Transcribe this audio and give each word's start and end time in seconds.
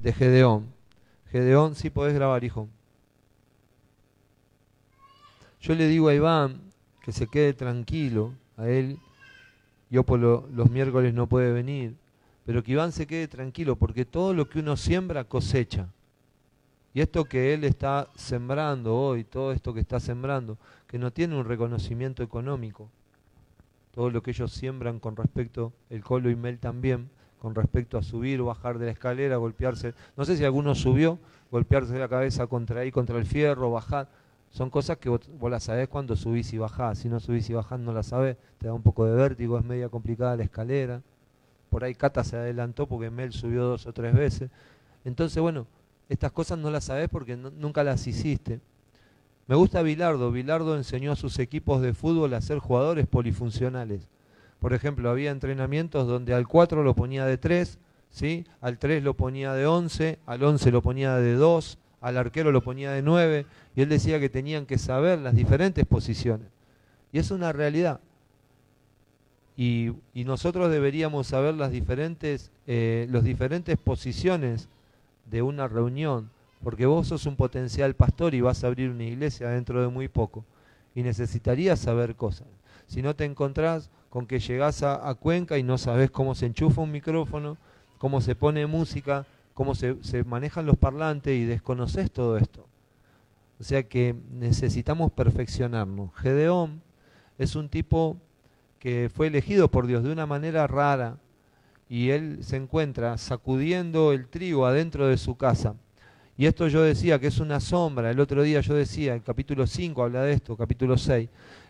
de 0.00 0.12
Gedeón. 0.12 0.72
Gedeón, 1.32 1.74
sí 1.74 1.90
podés 1.90 2.14
grabar, 2.14 2.44
hijo. 2.44 2.68
Yo 5.60 5.74
le 5.74 5.88
digo 5.88 6.06
a 6.06 6.14
Iván 6.14 6.60
que 7.02 7.10
se 7.10 7.26
quede 7.26 7.52
tranquilo, 7.52 8.32
a 8.56 8.68
él, 8.68 8.96
yo 9.90 10.04
por 10.04 10.20
los 10.20 10.70
miércoles 10.70 11.12
no 11.14 11.26
puede 11.26 11.52
venir, 11.52 11.96
pero 12.46 12.62
que 12.62 12.72
Iván 12.72 12.92
se 12.92 13.08
quede 13.08 13.26
tranquilo, 13.26 13.74
porque 13.74 14.04
todo 14.04 14.34
lo 14.34 14.48
que 14.48 14.60
uno 14.60 14.76
siembra 14.76 15.24
cosecha. 15.24 15.88
Y 16.94 17.00
esto 17.00 17.24
que 17.24 17.52
él 17.52 17.64
está 17.64 18.08
sembrando 18.14 18.94
hoy, 18.94 19.24
todo 19.24 19.50
esto 19.50 19.74
que 19.74 19.80
está 19.80 19.98
sembrando, 19.98 20.58
que 20.86 20.98
no 20.98 21.12
tiene 21.12 21.36
un 21.36 21.44
reconocimiento 21.44 22.22
económico, 22.22 22.88
todo 23.92 24.10
lo 24.10 24.22
que 24.22 24.30
ellos 24.30 24.52
siembran 24.52 25.00
con 25.00 25.16
respecto, 25.16 25.72
el 25.90 26.04
Colo 26.04 26.30
y 26.30 26.36
Mel 26.36 26.60
también, 26.60 27.10
con 27.38 27.54
respecto 27.54 27.98
a 27.98 28.02
subir 28.02 28.40
o 28.40 28.46
bajar 28.46 28.78
de 28.78 28.86
la 28.86 28.92
escalera, 28.92 29.36
golpearse, 29.36 29.94
no 30.16 30.24
sé 30.24 30.36
si 30.36 30.44
alguno 30.44 30.74
subió, 30.74 31.18
golpearse 31.50 31.98
la 31.98 32.08
cabeza 32.08 32.46
contra 32.46 32.80
ahí, 32.80 32.90
contra 32.90 33.18
el 33.18 33.24
fierro, 33.24 33.70
bajar, 33.70 34.08
son 34.50 34.70
cosas 34.70 34.98
que 34.98 35.08
vos, 35.08 35.28
las 35.42 35.64
sabés 35.64 35.88
cuando 35.88 36.16
subís 36.16 36.52
y 36.52 36.58
bajás, 36.58 36.98
si 36.98 37.08
no 37.08 37.20
subís 37.20 37.48
y 37.50 37.54
bajás 37.54 37.78
no 37.78 37.92
las 37.92 38.06
sabés, 38.06 38.36
te 38.58 38.66
da 38.66 38.72
un 38.72 38.82
poco 38.82 39.04
de 39.04 39.14
vértigo, 39.14 39.58
es 39.58 39.64
media 39.64 39.88
complicada 39.88 40.36
la 40.36 40.44
escalera, 40.44 41.02
por 41.70 41.84
ahí 41.84 41.94
Cata 41.94 42.24
se 42.24 42.36
adelantó 42.36 42.86
porque 42.86 43.10
Mel 43.10 43.32
subió 43.32 43.64
dos 43.64 43.86
o 43.86 43.92
tres 43.92 44.14
veces, 44.14 44.50
entonces 45.04 45.40
bueno, 45.42 45.66
estas 46.08 46.32
cosas 46.32 46.58
no 46.58 46.70
las 46.70 46.84
sabés 46.84 47.08
porque 47.08 47.36
nunca 47.36 47.84
las 47.84 48.06
hiciste. 48.06 48.60
Me 49.46 49.56
gusta 49.56 49.82
Bilardo. 49.82 50.30
Bilardo 50.30 50.76
enseñó 50.76 51.12
a 51.12 51.16
sus 51.16 51.38
equipos 51.38 51.82
de 51.82 51.94
fútbol 51.94 52.32
a 52.34 52.40
ser 52.40 52.58
jugadores 52.58 53.06
polifuncionales. 53.06 54.08
Por 54.60 54.72
ejemplo, 54.72 55.10
había 55.10 55.30
entrenamientos 55.30 56.06
donde 56.06 56.34
al 56.34 56.48
4 56.48 56.82
lo 56.82 56.94
ponía 56.94 57.24
de 57.26 57.38
3, 57.38 57.78
¿sí? 58.10 58.44
al 58.60 58.78
3 58.78 59.02
lo 59.02 59.14
ponía 59.14 59.52
de 59.54 59.66
11, 59.66 60.18
al 60.26 60.42
11 60.42 60.70
lo 60.72 60.82
ponía 60.82 61.16
de 61.16 61.34
2, 61.34 61.78
al 62.00 62.16
arquero 62.16 62.52
lo 62.52 62.62
ponía 62.62 62.92
de 62.92 63.02
9, 63.02 63.46
y 63.76 63.82
él 63.82 63.88
decía 63.88 64.20
que 64.20 64.28
tenían 64.28 64.66
que 64.66 64.78
saber 64.78 65.18
las 65.20 65.34
diferentes 65.34 65.84
posiciones. 65.86 66.48
Y 67.12 67.18
es 67.18 67.30
una 67.30 67.52
realidad. 67.52 68.00
Y, 69.56 69.92
nosotros 70.14 70.70
deberíamos 70.70 71.28
saber 71.28 71.54
las 71.54 71.70
diferentes, 71.70 72.50
eh, 72.66 73.06
las 73.10 73.24
diferentes 73.24 73.76
posiciones 73.78 74.68
de 75.30 75.42
una 75.42 75.68
reunión 75.68 76.30
porque 76.62 76.86
vos 76.86 77.08
sos 77.08 77.26
un 77.26 77.36
potencial 77.36 77.94
pastor 77.94 78.34
y 78.34 78.40
vas 78.40 78.64
a 78.64 78.66
abrir 78.66 78.90
una 78.90 79.04
iglesia 79.04 79.48
dentro 79.48 79.80
de 79.80 79.88
muy 79.88 80.08
poco, 80.08 80.44
y 80.94 81.02
necesitarías 81.02 81.78
saber 81.78 82.16
cosas. 82.16 82.48
Si 82.88 83.02
no 83.02 83.14
te 83.14 83.24
encontrás 83.24 83.90
con 84.10 84.26
que 84.26 84.40
llegás 84.40 84.82
a, 84.82 85.14
Cuenca 85.14 85.58
y 85.58 85.62
no 85.62 85.78
sabés 85.78 86.10
cómo 86.10 86.34
se 86.34 86.46
enchufa 86.46 86.80
un 86.80 86.90
micrófono, 86.90 87.56
cómo 87.98 88.20
se 88.20 88.34
pone 88.34 88.66
música, 88.66 89.26
cómo 89.54 89.74
se, 89.74 90.02
se 90.02 90.24
manejan 90.24 90.66
los 90.66 90.76
parlantes 90.76 91.38
y 91.38 91.44
desconoces 91.44 92.10
todo 92.10 92.36
esto. 92.36 92.66
O 93.60 93.62
sea 93.62 93.82
que 93.84 94.16
necesitamos 94.32 95.12
perfeccionarnos. 95.12 96.14
Gedeón 96.16 96.82
es 97.38 97.54
un 97.54 97.68
tipo 97.68 98.16
que 98.78 99.10
fue 99.14 99.26
elegido 99.26 99.70
por 99.70 99.86
Dios 99.86 100.02
de 100.02 100.12
una 100.12 100.26
manera 100.26 100.66
rara 100.66 101.18
y 101.88 102.10
él 102.10 102.38
se 102.42 102.56
encuentra 102.56 103.18
sacudiendo 103.18 104.12
el 104.12 104.28
trigo 104.28 104.66
adentro 104.66 105.06
de 105.06 105.18
su 105.18 105.36
casa 105.36 105.76
y 106.38 106.46
esto 106.46 106.68
yo 106.68 106.82
decía 106.82 107.18
que 107.18 107.26
es 107.26 107.40
una 107.40 107.58
sombra. 107.58 108.12
El 108.12 108.20
otro 108.20 108.44
día 108.44 108.60
yo 108.60 108.74
decía, 108.74 109.12
el 109.12 109.24
capítulo 109.24 109.66
5 109.66 110.04
habla 110.04 110.22
de 110.22 110.34
esto, 110.34 110.56
capítulo 110.56 110.96
6, 110.96 111.28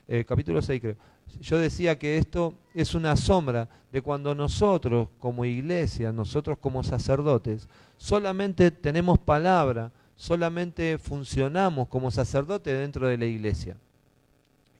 eh, 0.08 0.24
capítulo 0.24 0.62
6 0.62 0.80
creo. 0.80 0.96
Yo 1.40 1.58
decía 1.58 1.98
que 1.98 2.18
esto 2.18 2.54
es 2.74 2.94
una 2.94 3.14
sombra 3.16 3.68
de 3.92 4.02
cuando 4.02 4.34
nosotros 4.34 5.08
como 5.18 5.44
iglesia, 5.44 6.10
nosotros 6.12 6.58
como 6.58 6.82
sacerdotes, 6.82 7.68
solamente 7.96 8.70
tenemos 8.70 9.18
palabra, 9.18 9.92
solamente 10.16 10.98
funcionamos 10.98 11.88
como 11.88 12.10
sacerdotes 12.10 12.78
dentro 12.78 13.06
de 13.06 13.18
la 13.18 13.26
iglesia. 13.26 13.76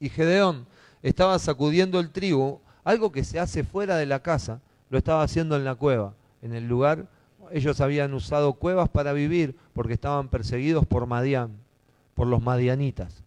Y 0.01 0.09
Gedeón 0.09 0.67
estaba 1.03 1.39
sacudiendo 1.39 2.01
el 2.01 2.11
trigo, 2.11 2.61
algo 2.83 3.13
que 3.13 3.25
se 3.25 3.39
hace 3.39 3.63
fuera 3.63 3.97
de 3.97 4.07
la 4.07 4.23
casa, 4.23 4.61
lo 4.91 4.99
estaba 4.99 5.23
haciendo 5.23 5.55
en 5.57 5.65
la 5.65 5.75
cueva, 5.75 6.15
en 6.43 6.55
el 6.55 6.67
lugar 6.67 7.07
ellos 7.51 7.81
habían 7.81 8.15
usado 8.15 8.55
cuevas 8.55 8.89
para 8.89 9.13
vivir 9.13 9.57
porque 9.73 9.95
estaban 9.95 10.29
perseguidos 10.29 10.87
por 10.87 11.07
Madián, 11.07 11.53
por 12.15 12.27
los 12.27 12.43
madianitas. 12.43 13.23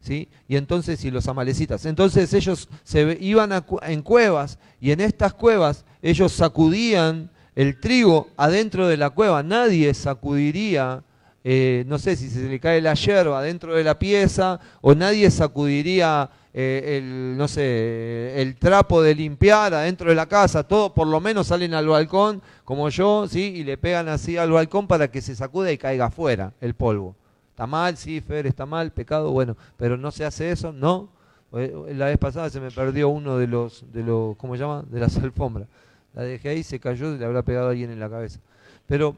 ¿Sí? 0.00 0.28
Y 0.48 0.56
entonces, 0.56 1.04
y 1.04 1.10
los 1.10 1.28
amalecitas. 1.28 1.84
Entonces 1.84 2.32
ellos 2.32 2.68
se 2.84 3.18
iban 3.20 3.52
en 3.82 4.02
cuevas 4.02 4.58
y 4.80 4.92
en 4.92 5.00
estas 5.00 5.34
cuevas 5.34 5.84
ellos 6.00 6.32
sacudían 6.32 7.30
el 7.54 7.78
trigo 7.78 8.28
adentro 8.36 8.88
de 8.88 8.96
la 8.96 9.10
cueva. 9.10 9.42
Nadie 9.42 9.92
sacudiría, 9.92 11.02
eh, 11.44 11.84
no 11.86 11.98
sé 11.98 12.16
si 12.16 12.30
se 12.30 12.48
le 12.48 12.58
cae 12.58 12.80
la 12.80 12.94
hierba 12.94 13.42
dentro 13.42 13.74
de 13.74 13.84
la 13.84 13.98
pieza 13.98 14.58
o 14.80 14.94
nadie 14.94 15.30
sacudiría 15.30 16.30
eh, 16.52 16.98
el, 16.98 17.36
no 17.36 17.46
sé, 17.46 18.40
el 18.40 18.56
trapo 18.56 19.02
de 19.02 19.14
limpiar 19.14 19.72
adentro 19.72 20.08
de 20.08 20.16
la 20.16 20.26
casa, 20.26 20.64
todo 20.64 20.92
por 20.92 21.06
lo 21.06 21.20
menos 21.20 21.46
salen 21.46 21.74
al 21.74 21.86
balcón, 21.86 22.42
como 22.64 22.88
yo, 22.88 23.28
¿sí? 23.28 23.52
Y 23.56 23.64
le 23.64 23.78
pegan 23.78 24.08
así 24.08 24.36
al 24.36 24.50
balcón 24.50 24.88
para 24.88 25.10
que 25.10 25.20
se 25.20 25.36
sacude 25.36 25.72
y 25.72 25.78
caiga 25.78 26.06
afuera 26.06 26.52
el 26.60 26.74
polvo. 26.74 27.14
¿Está 27.60 27.66
mal? 27.66 27.94
Sí, 27.98 28.22
Fer, 28.22 28.46
está 28.46 28.64
mal, 28.64 28.90
pecado, 28.90 29.32
bueno, 29.32 29.54
pero 29.76 29.98
no 29.98 30.10
se 30.10 30.24
hace 30.24 30.50
eso, 30.50 30.72
no. 30.72 31.10
Eh, 31.52 31.92
la 31.94 32.06
vez 32.06 32.16
pasada 32.16 32.48
se 32.48 32.58
me 32.58 32.70
perdió 32.70 33.10
uno 33.10 33.36
de 33.36 33.46
los, 33.46 33.84
de 33.92 34.02
los 34.02 34.34
¿cómo 34.38 34.54
se 34.54 34.62
llama? 34.62 34.82
De 34.88 34.98
las 34.98 35.14
alfombras. 35.22 35.68
La 36.14 36.22
dejé 36.22 36.48
ahí, 36.48 36.62
se 36.62 36.80
cayó 36.80 37.14
y 37.14 37.18
le 37.18 37.24
habrá 37.26 37.42
pegado 37.42 37.66
a 37.66 37.72
alguien 37.72 37.90
en 37.90 38.00
la 38.00 38.08
cabeza. 38.08 38.40
Pero, 38.86 39.14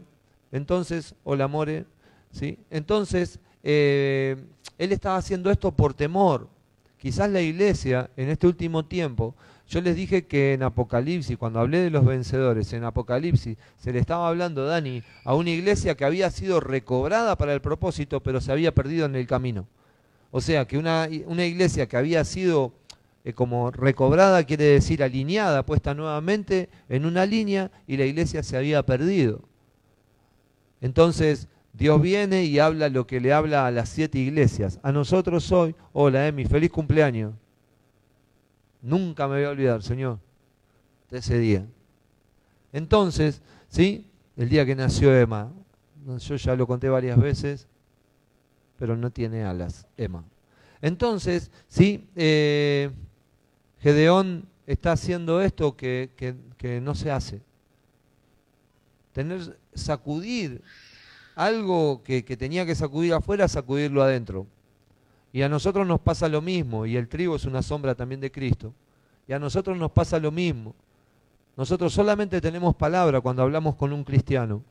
entonces, 0.51 1.15
hola 1.23 1.47
More, 1.47 1.87
¿sí? 2.33 2.59
Entonces, 2.69 3.39
eh, 3.63 4.37
él 4.77 4.91
estaba 4.91 5.19
haciendo 5.19 5.49
esto 5.49 5.71
por 5.71 5.95
temor, 5.95 6.49
Quizás 6.99 7.31
la 7.31 7.41
iglesia 7.41 8.11
en 8.17 8.29
este 8.29 8.49
último 8.49 8.85
tiempo, 8.87 9.37
yo 9.69 9.81
les 9.81 9.97
dije 9.97 10.27
que 10.27 10.55
en 10.55 10.63
Apocalipsis, 10.63 11.39
cuando 11.39 11.61
hablé 11.61 11.79
de 11.79 11.91
los 11.91 12.05
vencedores, 12.05 12.73
en 12.73 12.85
Apocalipsis 12.85 13.57
se 13.79 13.93
le 13.93 13.99
estaba 13.99 14.29
hablando, 14.29 14.67
Dani, 14.67 15.03
a 15.25 15.35
una 15.35 15.51
iglesia 15.51 15.97
que 15.97 16.05
había 16.05 16.31
sido 16.31 16.61
recobrada 16.61 17.37
para 17.37 17.55
el 17.55 17.61
propósito, 17.61 18.23
pero 18.23 18.41
se 18.41 18.53
había 18.53 18.75
perdido 18.75 19.07
en 19.07 19.17
el 19.17 19.27
camino. 19.27 19.67
O 20.31 20.41
sea, 20.41 20.67
que 20.67 20.79
una, 20.79 21.09
una 21.27 21.45
iglesia 21.45 21.89
que 21.89 21.97
había 21.97 22.25
sido 22.25 22.73
eh, 23.25 23.33
como 23.33 23.71
recobrada, 23.71 24.45
quiere 24.45 24.65
decir 24.65 25.03
alineada, 25.03 25.65
puesta 25.65 25.95
nuevamente 25.95 26.69
en 26.89 27.07
una 27.07 27.25
línea, 27.25 27.71
y 27.87 27.97
la 27.97 28.05
iglesia 28.05 28.43
se 28.43 28.57
había 28.57 28.85
perdido. 28.85 29.43
Entonces, 30.81 31.49
Dios 31.73 32.03
viene 32.03 32.45
y 32.45 32.59
habla 32.59 32.89
lo 32.89 33.07
que 33.07 33.21
le 33.21 33.33
habla 33.33 33.67
a 33.67 33.71
las 33.71 33.89
siete 33.89 34.19
iglesias. 34.19 34.81
A 34.83 34.93
nosotros 34.93 35.51
hoy, 35.53 35.75
hola 35.93 36.27
Emi, 36.27 36.45
feliz 36.45 36.71
cumpleaños. 36.71 37.33
Nunca 38.83 39.27
me 39.29 39.37
voy 39.37 39.45
a 39.45 39.51
olvidar, 39.51 39.83
Señor, 39.83 40.19
de 41.11 41.19
ese 41.19 41.39
día. 41.39 41.67
Entonces, 42.73 43.41
¿sí? 43.69 44.07
El 44.37 44.49
día 44.49 44.67
que 44.67 44.75
nació 44.75 45.17
Emma. 45.17 45.51
Yo 46.19 46.37
ya 46.37 46.57
lo 46.57 46.67
conté 46.67 46.89
varias 46.89 47.19
veces, 47.19 47.69
pero 48.77 48.97
no 48.97 49.11
tiene 49.11 49.45
alas, 49.45 49.87
Emma. 49.97 50.25
Entonces, 50.81 51.51
¿sí? 51.69 52.09
Eh, 52.17 52.91
Gedeón 53.81 54.49
está 54.67 54.93
haciendo 54.93 55.41
esto 55.41 55.77
que, 55.77 56.11
que 56.59 56.81
no 56.81 56.95
se 56.95 57.11
hace. 57.11 57.41
Tener, 59.13 59.59
sacudir 59.75 60.63
algo 61.35 62.03
que, 62.03 62.23
tenía 62.23 62.67
que 62.67 62.75
sacudir 62.75 63.15
afuera, 63.15 63.49
sacudirlo 63.49 64.03
adentro. 64.03 64.47
Y 65.33 65.43
a 65.43 65.49
nosotros 65.49 65.87
nos 65.87 66.01
pasa 66.01 66.29
lo 66.29 66.43
mismo, 66.43 66.85
y 66.85 66.97
el 66.97 67.09
trigo 67.09 67.37
es 67.37 67.45
una 67.45 67.63
sombra 67.63 67.95
también 67.95 68.21
de 68.21 68.31
Cristo. 68.31 68.73
Y 69.27 69.33
a 69.33 69.39
nosotros 69.39 69.79
nos 69.79 69.91
pasa 69.91 70.19
lo 70.19 70.31
mismo. 70.31 70.75
Nosotros 71.57 71.93
solamente 71.93 72.41
tenemos 72.41 72.75
palabra 72.75 73.21
cuando 73.21 73.43
hablamos 73.43 73.77
con 73.77 73.93
un 73.93 74.05
cristiano. 74.05 74.63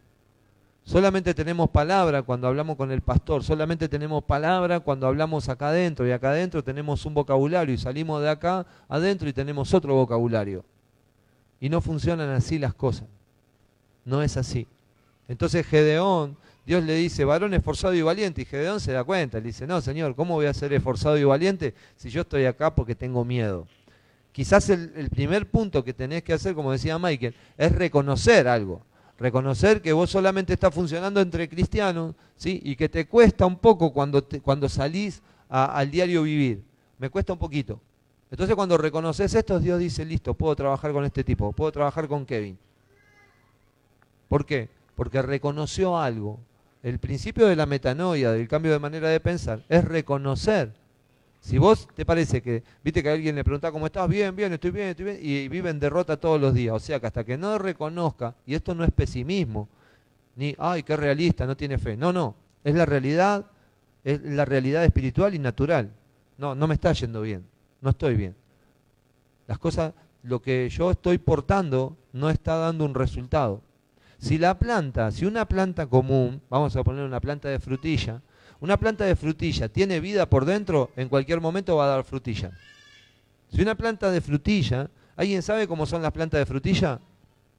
Solamente 0.84 1.34
tenemos 1.34 1.70
palabra 1.70 2.24
cuando 2.24 2.48
hablamos 2.48 2.76
con 2.76 2.92
el 2.92 3.02
pastor. 3.02 3.44
Solamente 3.44 3.88
tenemos 3.88 4.24
palabra 4.24 4.80
cuando 4.80 5.08
hablamos 5.08 5.48
acá 5.48 5.70
adentro. 5.70 6.08
Y 6.08 6.12
acá 6.12 6.32
adentro 6.32 6.64
tenemos 6.64 7.06
un 7.06 7.14
vocabulario. 7.14 7.74
Y 7.74 7.78
salimos 7.78 8.22
de 8.22 8.30
acá 8.30 8.66
adentro 8.90 9.30
y 9.30 9.34
tenemos 9.34 9.74
otro 9.74 9.94
vocabulario. 9.94 10.66
Y 11.60 11.70
no 11.70 11.82
funcionan 11.82 12.30
así 12.32 12.58
las 12.58 12.74
cosas. 12.74 13.08
No 14.04 14.24
es 14.24 14.38
así. 14.38 14.68
Entonces 15.28 15.66
Gedeón 15.68 16.36
Dios 16.66 16.84
le 16.84 16.96
dice, 16.96 17.26
varón 17.26 17.54
esforzado 17.54 17.94
y 17.94 18.02
valiente, 18.02 18.44
y 18.44 18.46
Gedeón 18.46 18.80
se 18.80 18.92
da 18.92 19.04
cuenta, 19.04 19.40
le 19.40 19.46
dice, 19.48 19.66
no, 19.66 19.82
Señor, 19.82 20.16
¿cómo 20.16 20.36
voy 20.36 20.46
a 20.46 20.54
ser 20.54 20.72
esforzado 20.74 21.18
y 21.18 21.24
valiente 21.24 21.74
si 21.96 22.10
yo 22.10 22.22
estoy 22.22 22.46
acá 22.46 22.76
porque 22.76 22.94
tengo 22.94 23.26
miedo? 23.26 23.68
Quizás 24.32 24.70
el, 24.70 25.10
primer 25.10 25.50
punto 25.50 25.84
que 25.84 25.94
tenés 25.94 26.24
que 26.24 26.34
hacer, 26.34 26.54
como 26.54 26.72
decía 26.72 26.98
Michael, 26.98 27.36
es 27.58 27.72
reconocer 27.72 28.48
algo. 28.48 28.82
Reconocer 29.18 29.82
que 29.82 29.92
vos 29.92 30.10
solamente 30.10 30.54
estás 30.54 30.74
funcionando 30.74 31.20
entre 31.20 31.50
cristianos, 31.50 32.16
¿sí? 32.38 32.62
Y 32.64 32.76
que 32.76 32.90
te 32.90 33.06
cuesta 33.08 33.46
un 33.46 33.58
poco 33.58 33.92
cuando, 33.92 34.26
cuando 34.42 34.70
salís 34.70 35.22
al 35.50 35.92
diario 35.92 36.24
vivir. 36.24 36.64
Me 36.98 37.10
cuesta 37.10 37.34
un 37.34 37.40
poquito. 37.40 37.80
Entonces 38.32 38.56
cuando 38.56 38.78
reconoces 38.78 39.34
esto, 39.36 39.60
Dios 39.60 39.80
dice, 39.80 40.06
listo, 40.06 40.34
puedo 40.34 40.56
trabajar 40.56 40.94
con 40.94 41.04
este 41.04 41.24
tipo, 41.24 41.52
puedo 41.52 41.72
trabajar 41.72 42.08
con 42.08 42.26
Kevin. 42.26 42.58
¿Por 44.30 44.46
qué? 44.46 44.70
porque 45.02 45.20
reconoció 45.24 45.98
algo. 45.98 46.40
El 46.84 46.98
principio 47.00 47.48
de 47.48 47.56
la 47.56 47.66
metanoia, 47.66 48.32
del 48.32 48.48
cambio 48.48 48.72
de 48.72 48.80
manera 48.80 49.10
de 49.10 49.20
pensar, 49.20 49.64
es 49.70 49.84
reconocer. 49.84 50.74
Si 51.40 51.58
vos 51.58 51.88
te 51.96 52.06
parece 52.06 52.42
que, 52.42 52.64
viste 52.84 53.02
que 53.02 53.10
alguien 53.10 53.36
le 53.36 53.44
pregunta 53.44 53.72
cómo 53.72 53.88
estás, 53.88 54.08
bien, 54.08 54.36
bien, 54.36 54.54
estoy 54.54 54.72
bien, 54.72 54.90
estoy 54.90 55.06
bien, 55.06 55.20
y 55.22 55.48
vive 55.48 55.70
en 55.70 55.80
derrota 55.80 56.18
todos 56.18 56.40
los 56.40 56.54
días. 56.54 56.76
O 56.76 56.80
sea 56.80 57.00
que 57.00 57.08
hasta 57.08 57.24
que 57.24 57.38
no 57.38 57.58
reconozca, 57.58 58.36
y 58.46 58.56
esto 58.56 58.76
no 58.76 58.84
es 58.84 58.92
pesimismo, 58.92 59.68
ni, 60.36 60.56
ay, 60.58 60.84
qué 60.84 60.96
realista, 60.96 61.46
no 61.46 61.58
tiene 61.58 61.78
fe. 61.78 61.98
No, 61.98 62.14
no, 62.14 62.36
es 62.64 62.76
la 62.76 62.86
realidad, 62.86 63.46
es 64.04 64.22
la 64.22 64.46
realidad 64.46 64.84
espiritual 64.86 65.34
y 65.36 65.40
natural. 65.40 65.92
No, 66.38 66.56
no 66.56 66.68
me 66.68 66.76
está 66.76 66.94
yendo 66.94 67.22
bien, 67.22 67.44
no 67.82 67.92
estoy 67.92 68.16
bien. 68.16 68.36
Las 69.48 69.60
cosas, 69.60 69.94
lo 70.24 70.42
que 70.42 70.70
yo 70.70 70.92
estoy 70.92 71.18
portando 71.18 71.98
no 72.14 72.30
está 72.30 72.56
dando 72.56 72.86
un 72.86 72.94
resultado. 72.94 73.62
Si 74.22 74.38
la 74.38 74.58
planta, 74.58 75.10
si 75.10 75.26
una 75.26 75.46
planta 75.46 75.88
común, 75.88 76.42
vamos 76.48 76.76
a 76.76 76.84
poner 76.84 77.04
una 77.04 77.20
planta 77.20 77.50
de 77.50 77.60
frutilla, 77.60 78.22
una 78.60 78.78
planta 78.78 79.04
de 79.04 79.16
frutilla 79.16 79.68
tiene 79.68 80.00
vida 80.00 80.30
por 80.30 80.46
dentro, 80.46 80.92
en 80.96 81.10
cualquier 81.10 81.42
momento 81.42 81.76
va 81.76 81.86
a 81.86 81.96
dar 81.96 82.04
frutilla. 82.04 82.52
Si 83.52 83.60
una 83.64 83.74
planta 83.74 84.12
de 84.12 84.22
frutilla, 84.22 84.92
¿alguien 85.16 85.42
sabe 85.42 85.68
cómo 85.68 85.88
son 85.88 86.04
las 86.04 86.12
plantas 86.12 86.40
de 86.40 86.46
frutilla? 86.46 87.00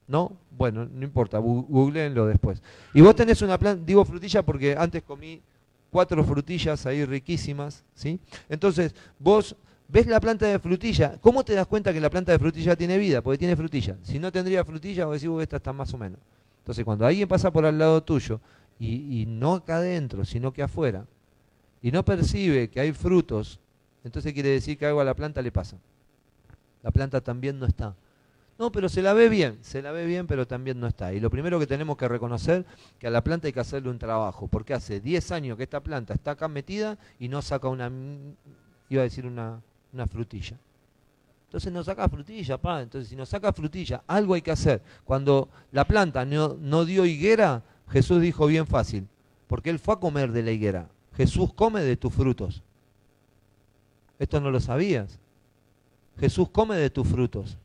¿No? 0.07 0.37
Bueno, 0.51 0.85
no 0.85 1.03
importa, 1.03 1.37
googleenlo 1.37 2.27
después. 2.27 2.63
Y 2.93 3.01
vos 3.01 3.13
tenés 3.13 3.41
una 3.41 3.59
planta, 3.59 3.83
digo 3.85 4.05
frutilla 4.05 4.41
porque 4.41 4.73
antes 4.77 5.03
comí 5.03 5.41
cuatro 5.89 6.23
frutillas 6.23 6.85
ahí 6.85 7.03
riquísimas, 7.03 7.83
¿sí? 7.93 8.21
Entonces, 8.47 8.95
vos 9.19 9.53
ves 9.89 10.07
la 10.07 10.21
planta 10.21 10.45
de 10.45 10.57
frutilla, 10.59 11.17
¿cómo 11.19 11.43
te 11.43 11.55
das 11.55 11.67
cuenta 11.67 11.91
que 11.91 11.99
la 11.99 12.09
planta 12.09 12.31
de 12.31 12.39
frutilla 12.39 12.73
tiene 12.77 12.97
vida? 12.97 13.21
Porque 13.21 13.37
tiene 13.37 13.57
frutilla. 13.57 13.97
Si 14.01 14.17
no 14.17 14.31
tendría 14.31 14.63
frutilla, 14.63 15.05
vos 15.05 15.15
decís, 15.15 15.27
vos 15.27 15.43
esta 15.43 15.57
está 15.57 15.73
más 15.73 15.93
o 15.93 15.97
menos. 15.97 16.19
Entonces, 16.63 16.85
cuando 16.85 17.05
alguien 17.05 17.27
pasa 17.27 17.51
por 17.51 17.65
al 17.65 17.77
lado 17.77 18.01
tuyo 18.01 18.39
y, 18.79 19.25
no 19.27 19.55
acá 19.55 19.77
adentro, 19.77 20.23
sino 20.23 20.53
que 20.53 20.63
afuera, 20.63 21.05
y 21.81 21.91
no 21.91 22.05
percibe 22.05 22.69
que 22.69 22.79
hay 22.79 22.93
frutos, 22.93 23.59
entonces 24.05 24.31
quiere 24.31 24.47
decir 24.47 24.77
que 24.77 24.85
algo 24.85 25.01
a 25.01 25.03
la 25.03 25.13
planta 25.13 25.41
le 25.41 25.51
pasa. 25.51 25.77
La 26.81 26.91
planta 26.91 27.19
también 27.19 27.59
no 27.59 27.65
está. 27.65 27.95
No, 28.57 28.71
pero 28.71 28.87
se 28.87 29.01
la 29.01 29.13
ve 29.13 29.27
bien, 29.27 29.57
se 29.61 29.81
la 29.81 29.91
ve 29.91 30.05
bien, 30.05 30.25
pero 30.25 30.47
también 30.47 30.79
no 30.79 30.87
está. 30.87 31.13
Y 31.13 31.19
lo 31.19 31.29
primero 31.29 31.59
que 31.59 31.67
tenemos 31.67 31.97
que 31.97 32.07
reconocer 32.07 32.65
que 32.97 33.07
a 33.07 33.11
la 33.11 33.21
planta 33.21 33.47
hay 33.47 33.53
que 33.53 33.59
hacerle 33.59 33.89
un 33.89 33.99
trabajo, 33.99 34.47
porque 34.47 34.73
hace 34.73 35.01
10 35.01 35.31
años 35.33 35.57
que 35.57 35.63
esta 35.63 35.81
planta 35.81 36.13
está 36.13 36.31
acá 36.31 36.47
metida 36.47 36.97
y 37.19 37.27
no 37.27 37.41
saca 37.41 37.67
una, 37.67 37.91
iba 38.87 39.01
a 39.01 39.03
decir 39.03 39.25
una, 39.25 39.61
una 39.91 40.07
frutilla. 40.07 40.57
Entonces 41.53 41.71
no 41.71 41.83
saca 41.83 42.09
frutilla, 42.09 42.57
pa. 42.57 42.81
Entonces 42.81 43.09
si 43.09 43.15
no 43.15 43.27
saca 43.27 43.53
frutilla, 43.53 44.03
algo 44.07 44.33
hay 44.33 44.41
que 44.41 44.49
hacer. 44.49 44.81
Cuando 45.03 45.49
la 45.71 45.85
planta 45.85 46.25
no, 46.25 46.83
dio 46.83 47.05
higuera, 47.05 47.61
Jesús 47.89 48.23
dijo 48.23 48.47
bien 48.47 48.65
fácil, 48.65 49.07
porque 49.45 49.69
él 49.69 49.77
fue 49.77 49.93
a 49.93 49.99
comer 49.99 50.31
de 50.31 50.41
la 50.41 50.49
higuera. 50.49 50.89
Jesús 51.15 51.53
come 51.53 51.83
de 51.83 51.95
tus 51.95 52.11
frutos. 52.11 52.63
Esto 54.17 54.41
no 54.41 54.49
lo 54.49 54.59
sabías. 54.59 55.19
Jesús 56.19 56.49
come 56.49 56.75
de 56.75 56.89
tus 56.89 57.07
frutos. 57.07 57.55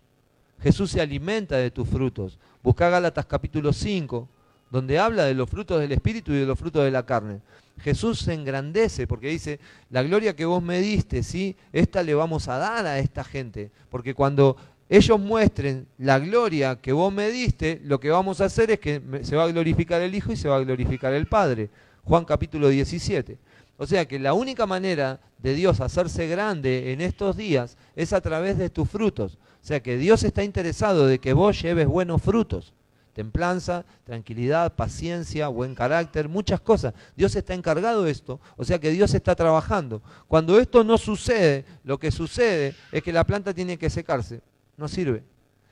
Jesús 0.60 0.90
se 0.90 1.00
alimenta 1.00 1.56
de 1.56 1.70
tus 1.70 1.88
frutos. 1.88 2.38
Busca 2.62 2.90
Gálatas 2.90 3.24
capítulo 3.24 3.72
5, 3.72 4.28
donde 4.70 4.98
habla 4.98 5.24
de 5.24 5.32
los 5.32 5.48
frutos 5.48 5.80
del 5.80 5.92
Espíritu 5.92 6.32
y 6.32 6.40
de 6.40 6.44
los 6.44 6.58
frutos 6.58 6.84
de 6.84 6.90
la 6.90 7.06
carne. 7.06 7.40
Jesús 7.80 8.20
se 8.20 8.34
engrandece 8.34 9.06
porque 9.06 9.28
dice, 9.28 9.60
la 9.90 10.02
gloria 10.02 10.34
que 10.34 10.44
vos 10.44 10.62
me 10.62 10.80
diste, 10.80 11.22
¿sí? 11.22 11.56
Esta 11.72 12.02
le 12.02 12.14
vamos 12.14 12.48
a 12.48 12.58
dar 12.58 12.86
a 12.86 12.98
esta 12.98 13.24
gente. 13.24 13.70
Porque 13.90 14.14
cuando 14.14 14.56
ellos 14.88 15.20
muestren 15.20 15.86
la 15.98 16.18
gloria 16.18 16.76
que 16.76 16.92
vos 16.92 17.12
me 17.12 17.30
diste, 17.30 17.80
lo 17.84 18.00
que 18.00 18.10
vamos 18.10 18.40
a 18.40 18.46
hacer 18.46 18.70
es 18.70 18.80
que 18.80 19.02
se 19.22 19.36
va 19.36 19.44
a 19.44 19.48
glorificar 19.48 20.00
el 20.00 20.14
Hijo 20.14 20.32
y 20.32 20.36
se 20.36 20.48
va 20.48 20.56
a 20.56 20.64
glorificar 20.64 21.12
el 21.12 21.26
Padre. 21.26 21.70
Juan 22.04 22.24
capítulo 22.24 22.68
17. 22.68 23.38
O 23.76 23.86
sea 23.86 24.06
que 24.06 24.18
la 24.18 24.32
única 24.32 24.66
manera 24.66 25.20
de 25.38 25.54
Dios 25.54 25.80
hacerse 25.80 26.26
grande 26.26 26.92
en 26.92 27.00
estos 27.00 27.36
días 27.36 27.76
es 27.94 28.12
a 28.12 28.20
través 28.20 28.58
de 28.58 28.70
tus 28.70 28.88
frutos. 28.88 29.38
O 29.62 29.66
sea 29.66 29.80
que 29.80 29.96
Dios 29.96 30.24
está 30.24 30.42
interesado 30.42 31.06
de 31.06 31.18
que 31.18 31.32
vos 31.32 31.60
lleves 31.60 31.86
buenos 31.86 32.22
frutos. 32.22 32.72
Templanza, 33.18 33.84
tranquilidad, 34.04 34.76
paciencia, 34.76 35.48
buen 35.48 35.74
carácter, 35.74 36.28
muchas 36.28 36.60
cosas. 36.60 36.94
Dios 37.16 37.34
está 37.34 37.52
encargado 37.52 38.04
de 38.04 38.12
esto. 38.12 38.38
O 38.56 38.64
sea 38.64 38.78
que 38.78 38.92
Dios 38.92 39.12
está 39.12 39.34
trabajando. 39.34 40.00
Cuando 40.28 40.60
esto 40.60 40.84
no 40.84 40.96
sucede, 40.96 41.64
lo 41.82 41.98
que 41.98 42.12
sucede 42.12 42.76
es 42.92 43.02
que 43.02 43.12
la 43.12 43.24
planta 43.24 43.52
tiene 43.52 43.76
que 43.76 43.90
secarse 43.90 44.40
no 44.76 44.86
sirve. 44.86 45.24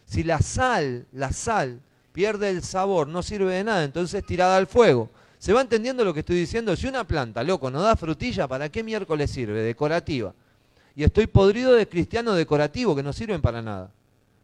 Si 0.06 0.24
la 0.24 0.40
sal, 0.40 1.06
la 1.12 1.30
sal 1.30 1.80
pierde 2.10 2.50
el 2.50 2.64
sabor, 2.64 3.06
no 3.06 3.22
sirve 3.22 3.54
de 3.54 3.62
nada, 3.62 3.84
entonces 3.84 4.26
tirada 4.26 4.56
al 4.56 4.66
fuego. 4.66 5.08
¿Se 5.38 5.52
va 5.52 5.60
entendiendo 5.60 6.04
lo 6.04 6.12
que 6.12 6.20
estoy 6.20 6.34
diciendo? 6.34 6.74
Si 6.74 6.88
una 6.88 7.06
planta, 7.06 7.44
loco, 7.44 7.70
no 7.70 7.80
da 7.80 7.94
frutilla, 7.94 8.48
¿para 8.48 8.68
qué 8.70 8.82
miércoles 8.82 9.30
sirve? 9.30 9.62
Decorativa. 9.62 10.34
Y 10.96 11.04
estoy 11.04 11.28
podrido 11.28 11.74
de 11.74 11.86
cristiano 11.86 12.32
decorativo 12.32 12.96
que 12.96 13.04
no 13.04 13.12
sirven 13.12 13.40
para 13.40 13.62
nada. 13.62 13.92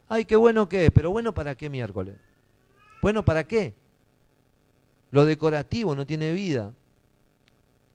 Ay, 0.08 0.24
qué 0.24 0.36
bueno 0.36 0.68
que 0.68 0.86
es, 0.86 0.92
pero 0.92 1.10
bueno, 1.10 1.34
¿para 1.34 1.56
qué 1.56 1.68
miércoles? 1.68 2.14
Bueno, 3.02 3.24
¿para 3.24 3.44
qué? 3.44 3.74
Lo 5.10 5.26
decorativo 5.26 5.94
no 5.94 6.06
tiene 6.06 6.32
vida. 6.32 6.72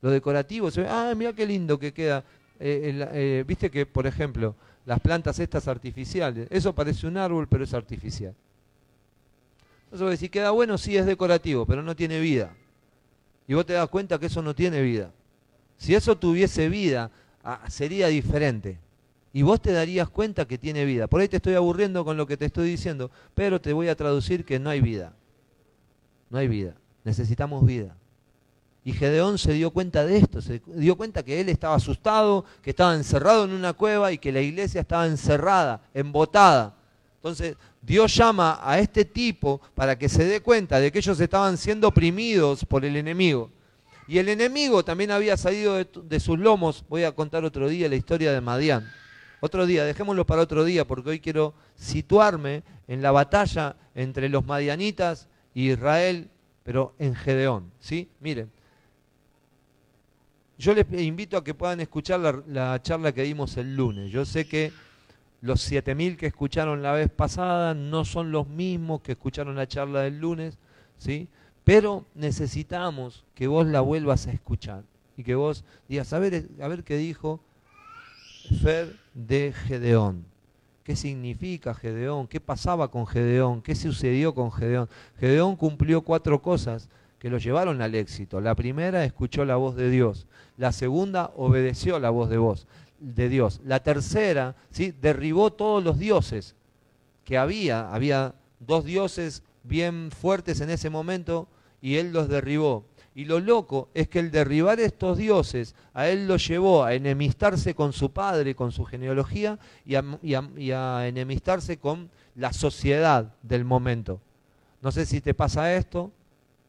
Lo 0.01 0.12
decorativo 0.12 0.69
se 0.69 0.81
ve, 0.81 0.88
ah, 0.89 1.13
mira 1.15 1.33
qué 1.33 1.45
lindo 1.48 1.80
que 1.80 1.94
queda. 1.94 2.24
Eh, 2.59 3.07
eh, 3.13 3.44
viste 3.48 3.71
que, 3.71 3.86
por 3.86 4.06
ejemplo, 4.06 4.56
las 4.86 5.00
plantas 5.00 5.39
estas 5.39 5.68
artificiales. 5.68 6.48
Eso 6.51 6.75
parece 6.75 7.07
un 7.07 7.18
árbol, 7.18 7.48
pero 7.48 7.63
es 7.63 7.74
artificial. 7.74 8.36
Entonces 9.92 10.19
si 10.19 10.27
queda 10.27 10.51
bueno, 10.51 10.77
sí 10.77 10.98
es 10.98 11.06
decorativo, 11.06 11.65
pero 11.65 11.81
no 11.81 11.95
tiene 11.95 12.19
vida. 12.19 12.54
Y 13.48 13.54
vos 13.54 13.65
te 13.65 13.74
das 13.74 13.88
cuenta 13.88 14.19
que 14.19 14.25
eso 14.25 14.42
no 14.42 14.54
tiene 14.54 14.81
vida. 14.81 15.13
Si 15.77 15.95
eso 15.95 16.18
tuviese 16.18 16.68
vida, 16.68 17.09
ah, 17.44 17.63
sería 17.69 18.07
diferente. 18.07 18.77
Y 19.38 19.44
vos 19.44 19.62
te 19.62 19.72
darías 19.72 20.10
cuenta 20.10 20.48
que 20.48 20.57
tiene 20.57 20.84
vida. 20.84 21.06
Por 21.06 21.22
ahí 21.22 21.28
te 21.28 21.36
estoy 21.36 21.54
aburriendo 21.54 22.04
con 22.04 22.18
lo 22.18 22.25
que 22.25 22.38
te 22.38 22.45
estoy 22.45 22.72
diciendo, 22.72 23.12
pero 23.36 23.62
te 23.62 23.72
voy 23.72 23.88
a 23.88 23.95
traducir 23.95 24.44
que 24.44 24.57
no 24.57 24.72
hay 24.72 24.81
vida. 24.81 25.13
No 26.31 26.39
hay 26.39 26.48
vida. 26.48 26.74
Necesitamos 27.04 27.63
vida. 27.63 27.95
Y 28.84 28.94
Gedeón 28.94 29.38
se 29.38 29.54
dio 29.54 29.69
cuenta 29.69 30.07
de 30.07 30.18
esto, 30.18 30.42
se 30.42 30.60
dio 30.66 30.98
cuenta 30.98 31.22
que 31.22 31.39
él 31.39 31.50
estaba 31.50 31.75
asustado, 31.75 32.45
que 32.63 32.72
estaba 32.72 32.95
encerrado 32.95 33.44
en 33.44 33.51
una 33.51 33.74
cueva 33.74 34.12
y 34.12 34.18
que 34.18 34.31
la 34.31 34.42
iglesia 34.42 34.81
estaba 34.81 35.06
encerrada, 35.06 35.83
embotada. 35.94 36.75
Entonces 37.18 37.57
Dios 37.80 38.16
llama 38.16 38.60
a 38.63 38.80
este 38.80 39.06
tipo 39.06 39.62
para 39.75 40.00
que 40.00 40.10
se 40.10 40.25
dé 40.25 40.42
cuenta 40.42 40.80
de 40.80 40.92
que 40.92 40.98
ellos 40.98 41.19
estaban 41.19 41.57
siendo 41.57 41.90
oprimidos 41.90 42.66
por 42.66 42.83
el 42.83 42.95
enemigo. 42.95 43.51
Y 44.07 44.18
el 44.18 44.30
enemigo 44.30 44.83
también 44.83 45.12
había 45.12 45.38
salido 45.38 45.76
de, 45.76 46.19
sus 46.19 46.40
lomos. 46.40 46.83
Voy 46.90 47.04
a 47.04 47.12
contar 47.12 47.45
otro 47.45 47.69
día 47.69 47.88
la 47.88 47.97
historia 47.97 48.33
de 48.33 48.42
Madián. 48.42 48.92
Otro 49.40 49.66
día, 49.66 49.86
dejémoslo 49.86 50.26
para 50.26 50.42
otro 50.42 50.64
día 50.66 50.86
porque 50.86 51.12
hoy 51.12 51.20
quiero 51.20 51.54
situarme 51.76 52.64
en 52.88 53.02
la 53.02 53.12
batalla 53.12 53.76
entre 53.94 54.30
los 54.30 54.46
madianitas 54.46 55.28
y 55.54 55.72
Israel, 55.72 56.30
pero 56.64 56.96
en 56.98 57.14
Gedeón. 57.14 57.72
¿sí? 57.80 58.10
Miren, 58.20 58.50
yo 60.58 60.74
les 60.74 60.92
invito 60.92 61.38
a 61.38 61.44
que 61.44 61.54
puedan 61.54 61.80
escuchar 61.82 62.44
la, 62.48 62.82
charla 62.82 63.12
que 63.12 63.24
dimos 63.24 63.58
el 63.58 63.76
lunes. 63.76 64.12
Yo 64.12 64.26
sé 64.26 64.48
que 64.48 64.72
los 65.42 65.72
7.000 65.72 66.18
que 66.18 66.26
escucharon 66.26 66.82
la 66.82 66.94
vez 66.94 67.12
pasada 67.12 67.76
no 67.76 68.06
son 68.06 68.32
los 68.32 68.48
mismos 68.48 69.02
que 69.02 69.12
escucharon 69.12 69.56
la 69.56 69.68
charla 69.68 70.02
del 70.02 70.20
lunes, 70.20 70.58
¿sí? 70.98 71.28
Pero 71.64 72.06
necesitamos 72.16 73.24
que 73.36 73.46
vos 73.46 73.68
la 73.68 73.82
vuelvas 73.82 74.26
a 74.26 74.32
escuchar 74.32 74.84
y 75.16 75.24
que 75.24 75.36
vos 75.36 75.64
digas, 75.88 76.12
a 76.14 76.20
ver, 76.20 76.50
a 76.60 76.68
ver 76.68 76.84
qué 76.84 76.98
dijo 76.98 77.40
Fer 78.64 78.96
de 79.18 79.52
Gedeón. 79.52 80.26
¿Qué 80.83 80.95
significa 80.95 81.74
Gedeón? 81.74 82.28
¿Qué 82.28 82.40
pasaba 82.40 82.92
con 82.92 83.07
Gedeón? 83.07 83.62
¿Qué 83.62 83.76
sucedió 83.76 84.33
con 84.33 84.52
Gedeón? 84.52 84.88
Gedeón 85.19 85.56
cumplió 85.56 86.02
cuatro 86.02 86.42
cosas 86.42 86.88
que 87.19 87.30
lo 87.30 87.40
llevaron 87.40 87.81
al 87.81 87.95
éxito. 87.95 88.40
La 88.40 88.56
primera 88.56 89.04
escuchó 89.04 89.44
la 89.44 89.56
voz 89.56 89.76
de 89.76 89.90
Dios. 89.90 90.28
La 90.56 90.71
segunda 90.71 91.31
obedeció 91.36 92.00
la 92.00 92.12
voz 92.12 92.30
de 92.30 92.38
de 93.00 93.30
Dios. 93.30 93.59
La 93.66 93.81
tercera, 93.81 94.56
¿sí? 94.69 94.94
derribó 95.02 95.52
todos 95.52 95.83
los 95.83 95.97
dioses 95.97 96.56
que 97.26 97.38
había. 97.38 97.92
Había 97.92 98.36
dos 98.59 98.86
dioses 98.86 99.44
bien 99.64 100.12
fuertes 100.12 100.62
en 100.62 100.69
ese 100.69 100.90
momento 100.90 101.47
y 101.81 101.95
él 101.95 102.14
los 102.14 102.30
derribó. 102.30 102.86
Y 103.18 103.26
lo 103.26 103.40
loco 103.40 103.90
es 103.95 104.07
que 104.07 104.19
el 104.19 104.30
derribar 104.30 104.80
estos 104.80 105.18
dioses 105.18 105.74
a 105.95 106.07
él 106.07 106.28
lo 106.28 106.38
llevó 106.38 106.83
a 106.83 106.94
enemistarse 106.94 107.74
con 107.74 107.92
su 107.92 108.12
padre, 108.12 108.54
con 108.54 108.71
su 108.71 108.86
genealogía 108.86 109.57
y 109.83 109.95
a, 109.95 111.07
enemistarse 111.07 111.78
con 111.78 112.12
la 112.36 112.54
sociedad 112.54 113.33
del 113.42 113.66
momento. 113.66 114.21
No 114.83 114.92
sé 114.92 115.07
si 115.07 115.19
te 115.19 115.33
pasa 115.33 115.74
esto, 115.74 116.12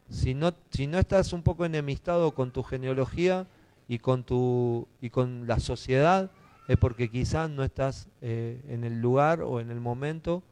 si 0.08 0.32
no, 0.32 0.54
si 0.70 0.86
no 0.86 0.98
estás 0.98 1.34
un 1.34 1.42
poco 1.42 1.66
enemistado 1.66 2.32
con 2.32 2.50
tu 2.50 2.62
genealogía 2.62 3.46
y 3.86 3.98
con, 3.98 4.24
tu, 4.24 4.88
y 5.02 5.10
con 5.10 5.46
la 5.46 5.60
sociedad, 5.60 6.30
es 6.66 6.78
porque 6.78 7.10
quizás 7.10 7.50
no 7.50 7.62
estás 7.62 8.08
eh, 8.22 8.58
en 8.70 8.84
el 8.84 9.02
lugar 9.02 9.42
o 9.42 9.60
en 9.60 9.70
el 9.70 9.80
momento 9.80 10.42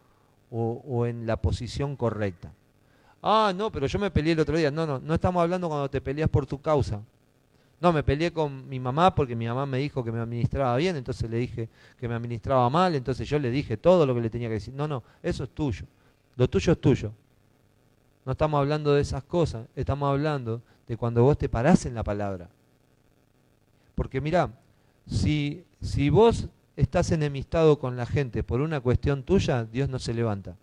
o 0.50 1.06
en 1.06 1.26
la 1.26 1.40
posición 1.40 1.96
correcta. 1.96 2.52
Ah, 3.22 3.52
no, 3.54 3.70
pero 3.72 3.86
yo 3.86 3.98
me 3.98 4.10
peleé 4.10 4.32
el 4.32 4.40
otro 4.40 4.56
día. 4.56 4.70
No, 4.70 4.86
no, 4.86 4.98
no 4.98 5.14
estamos 5.14 5.42
hablando 5.42 5.68
cuando 5.68 5.90
te 5.90 6.00
peleas 6.00 6.28
por 6.28 6.46
tu 6.46 6.60
causa. 6.60 7.02
No, 7.80 7.92
me 7.92 8.02
peleé 8.02 8.32
con 8.32 8.68
mi 8.68 8.80
mamá 8.80 9.14
porque 9.14 9.36
mi 9.36 9.46
mamá 9.46 9.66
me 9.66 9.78
dijo 9.78 10.02
que 10.02 10.10
me 10.10 10.18
administraba 10.18 10.76
bien, 10.76 10.96
entonces 10.96 11.28
le 11.28 11.36
dije 11.36 11.68
que 11.98 12.08
me 12.08 12.14
administraba 12.14 12.70
mal, 12.70 12.94
entonces 12.94 13.28
yo 13.28 13.38
le 13.38 13.50
dije 13.50 13.76
todo 13.76 14.06
lo 14.06 14.14
que 14.14 14.22
le 14.22 14.30
tenía 14.30 14.48
que 14.48 14.54
decir. 14.54 14.72
No, 14.72 14.88
no, 14.88 15.02
eso 15.22 15.44
es 15.44 15.50
tuyo. 15.50 15.86
Lo 16.36 16.48
tuyo 16.48 16.72
es 16.72 16.80
tuyo. 16.80 17.12
No 18.24 18.32
estamos 18.32 18.58
hablando 18.58 18.94
de 18.94 19.02
esas 19.02 19.22
cosas, 19.24 19.68
estamos 19.76 20.08
hablando 20.08 20.62
de 20.88 20.96
cuando 20.96 21.22
vos 21.22 21.36
te 21.36 21.48
parás 21.48 21.84
en 21.86 21.94
la 21.94 22.02
palabra. 22.02 22.48
Porque 23.94 24.20
mira, 24.20 24.50
si, 25.06 25.64
si 25.80 26.10
vos 26.10 26.48
estás 26.76 27.12
enemistado 27.12 27.78
con 27.78 27.96
la 27.96 28.06
gente 28.06 28.42
por 28.42 28.60
una 28.60 28.80
cuestión 28.80 29.22
tuya, 29.22 29.64
Dios 29.64 29.88
no 29.88 29.98
se 29.98 30.14
levanta. 30.14 30.56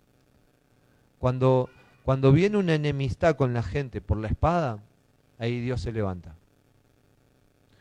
Cuando, 1.20 1.70
cuando 2.04 2.32
viene 2.32 2.58
una 2.58 2.76
enemistad 2.76 3.36
con 3.36 3.54
la 3.54 3.64
gente 3.64 4.02
por 4.02 4.18
la 4.18 4.28
espada, 4.28 4.84
ahí 5.40 5.62
Dios 5.62 5.82
se 5.82 5.92
levanta. 5.92 6.36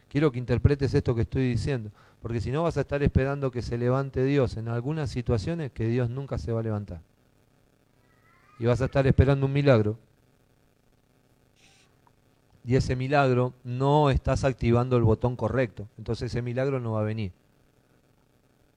Quiero 0.09 0.31
que 0.31 0.39
interpretes 0.39 0.95
esto 0.95 1.15
que 1.15 1.23
estoy 1.23 1.49
diciendo, 1.49 1.91
porque 2.21 2.41
si 2.41 2.53
no 2.53 2.63
vas 2.63 2.77
a 2.77 2.83
estar 2.83 3.03
esperando 3.03 3.51
que 3.51 3.63
se 3.63 3.79
levante 3.79 4.25
Dios 4.25 4.57
en 4.57 4.69
algunas 4.69 5.11
situaciones 5.11 5.73
que 5.73 5.87
Dios 5.87 6.09
nunca 6.09 6.39
se 6.39 6.53
va 6.53 6.61
a 6.61 6.63
levantar. 6.63 7.01
Y 8.59 8.67
vas 8.67 8.81
a 8.81 8.85
estar 8.85 9.07
esperando 9.07 9.47
un 9.47 9.53
milagro. 9.53 9.99
Y 12.65 12.77
ese 12.77 12.95
milagro 12.95 13.55
no 13.65 14.11
estás 14.11 14.45
activando 14.45 14.97
el 14.97 15.03
botón 15.03 15.35
correcto. 15.35 15.89
Entonces 15.99 16.31
ese 16.31 16.43
milagro 16.43 16.79
no 16.79 16.93
va 16.93 17.01
a 17.01 17.05
venir. 17.05 17.33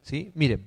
¿Sí? 0.01 0.31
Miren, 0.33 0.63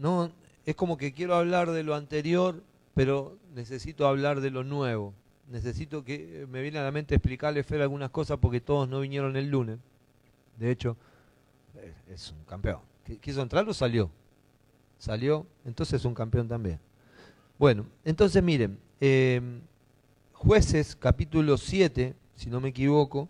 no, 0.00 0.30
es 0.64 0.76
como 0.76 0.96
que 0.96 1.12
quiero 1.12 1.34
hablar 1.34 1.70
de 1.70 1.82
lo 1.82 1.94
anterior, 1.94 2.62
pero 2.96 3.38
necesito 3.54 4.08
hablar 4.08 4.40
de 4.40 4.50
lo 4.50 4.64
nuevo 4.64 5.14
necesito 5.48 6.04
que 6.04 6.46
me 6.50 6.62
viene 6.62 6.78
a 6.78 6.82
la 6.82 6.90
mente 6.90 7.14
explicarle 7.14 7.62
Fer 7.62 7.82
algunas 7.82 8.10
cosas 8.10 8.38
porque 8.38 8.60
todos 8.60 8.88
no 8.88 9.00
vinieron 9.00 9.36
el 9.36 9.48
lunes. 9.48 9.78
De 10.58 10.70
hecho, 10.70 10.96
es 12.08 12.32
un 12.32 12.44
campeón. 12.44 12.80
¿Quiso 13.20 13.42
entrar 13.42 13.68
o 13.68 13.74
salió? 13.74 14.10
Salió, 14.98 15.46
entonces 15.64 16.00
es 16.00 16.04
un 16.04 16.14
campeón 16.14 16.48
también. 16.48 16.80
Bueno, 17.58 17.86
entonces 18.04 18.42
miren, 18.42 18.78
eh, 19.00 19.40
jueces 20.32 20.96
capítulo 20.96 21.56
7, 21.56 22.14
si 22.34 22.50
no 22.50 22.60
me 22.60 22.70
equivoco, 22.70 23.28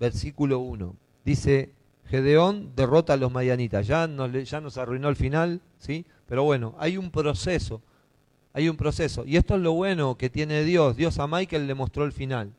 versículo 0.00 0.58
1. 0.58 0.96
Dice, 1.24 1.72
Gedeón 2.06 2.72
derrota 2.74 3.12
a 3.12 3.16
los 3.16 3.30
madianitas. 3.30 3.86
Ya 3.86 4.06
nos, 4.06 4.32
ya 4.48 4.60
nos 4.60 4.78
arruinó 4.78 5.08
el 5.08 5.16
final, 5.16 5.60
¿sí? 5.78 6.06
Pero 6.26 6.42
bueno, 6.42 6.74
hay 6.78 6.96
un 6.96 7.10
proceso 7.10 7.82
hay 8.56 8.70
un 8.70 8.76
proceso. 8.78 9.26
Y 9.26 9.36
esto 9.36 9.56
es 9.56 9.60
lo 9.60 9.72
bueno 9.72 10.16
que 10.16 10.30
tiene 10.30 10.64
Dios. 10.64 10.96
Dios 10.96 11.18
a 11.18 11.26
Michael 11.26 11.66
le 11.66 11.74
mostró 11.74 12.04
el 12.04 12.12
final. 12.12 12.54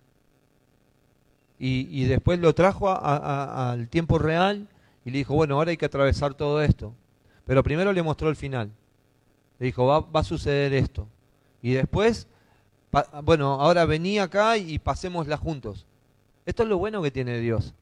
Y, 1.58 2.06
después 2.06 2.40
lo 2.40 2.54
trajo 2.54 2.88
al 2.88 3.88
tiempo 3.90 4.20
real 4.20 4.68
y 5.04 5.10
le 5.10 5.18
dijo, 5.18 5.34
bueno, 5.34 5.56
ahora 5.56 5.72
hay 5.72 5.78
que 5.78 5.88
atravesar 5.88 6.36
todo 6.36 6.62
esto. 6.62 6.94
Pero 7.48 7.64
primero 7.64 7.92
le 7.94 8.04
mostró 8.04 8.30
el 8.30 8.36
final. 8.36 8.70
Le 9.58 9.66
dijo, 9.66 9.88
va, 9.88 10.02
va 10.02 10.20
a 10.20 10.24
suceder 10.24 10.72
esto. 10.74 11.08
Y 11.64 11.72
después, 11.72 12.28
bueno, 13.24 13.54
ahora 13.54 13.84
vení 13.86 14.20
acá 14.20 14.56
y 14.56 14.78
pasémosla 14.78 15.36
juntos. 15.36 15.88
Esto 16.46 16.62
es 16.62 16.70
lo 16.70 16.78
bueno 16.78 17.02
que 17.02 17.10
tiene 17.10 17.40
Dios. 17.40 17.74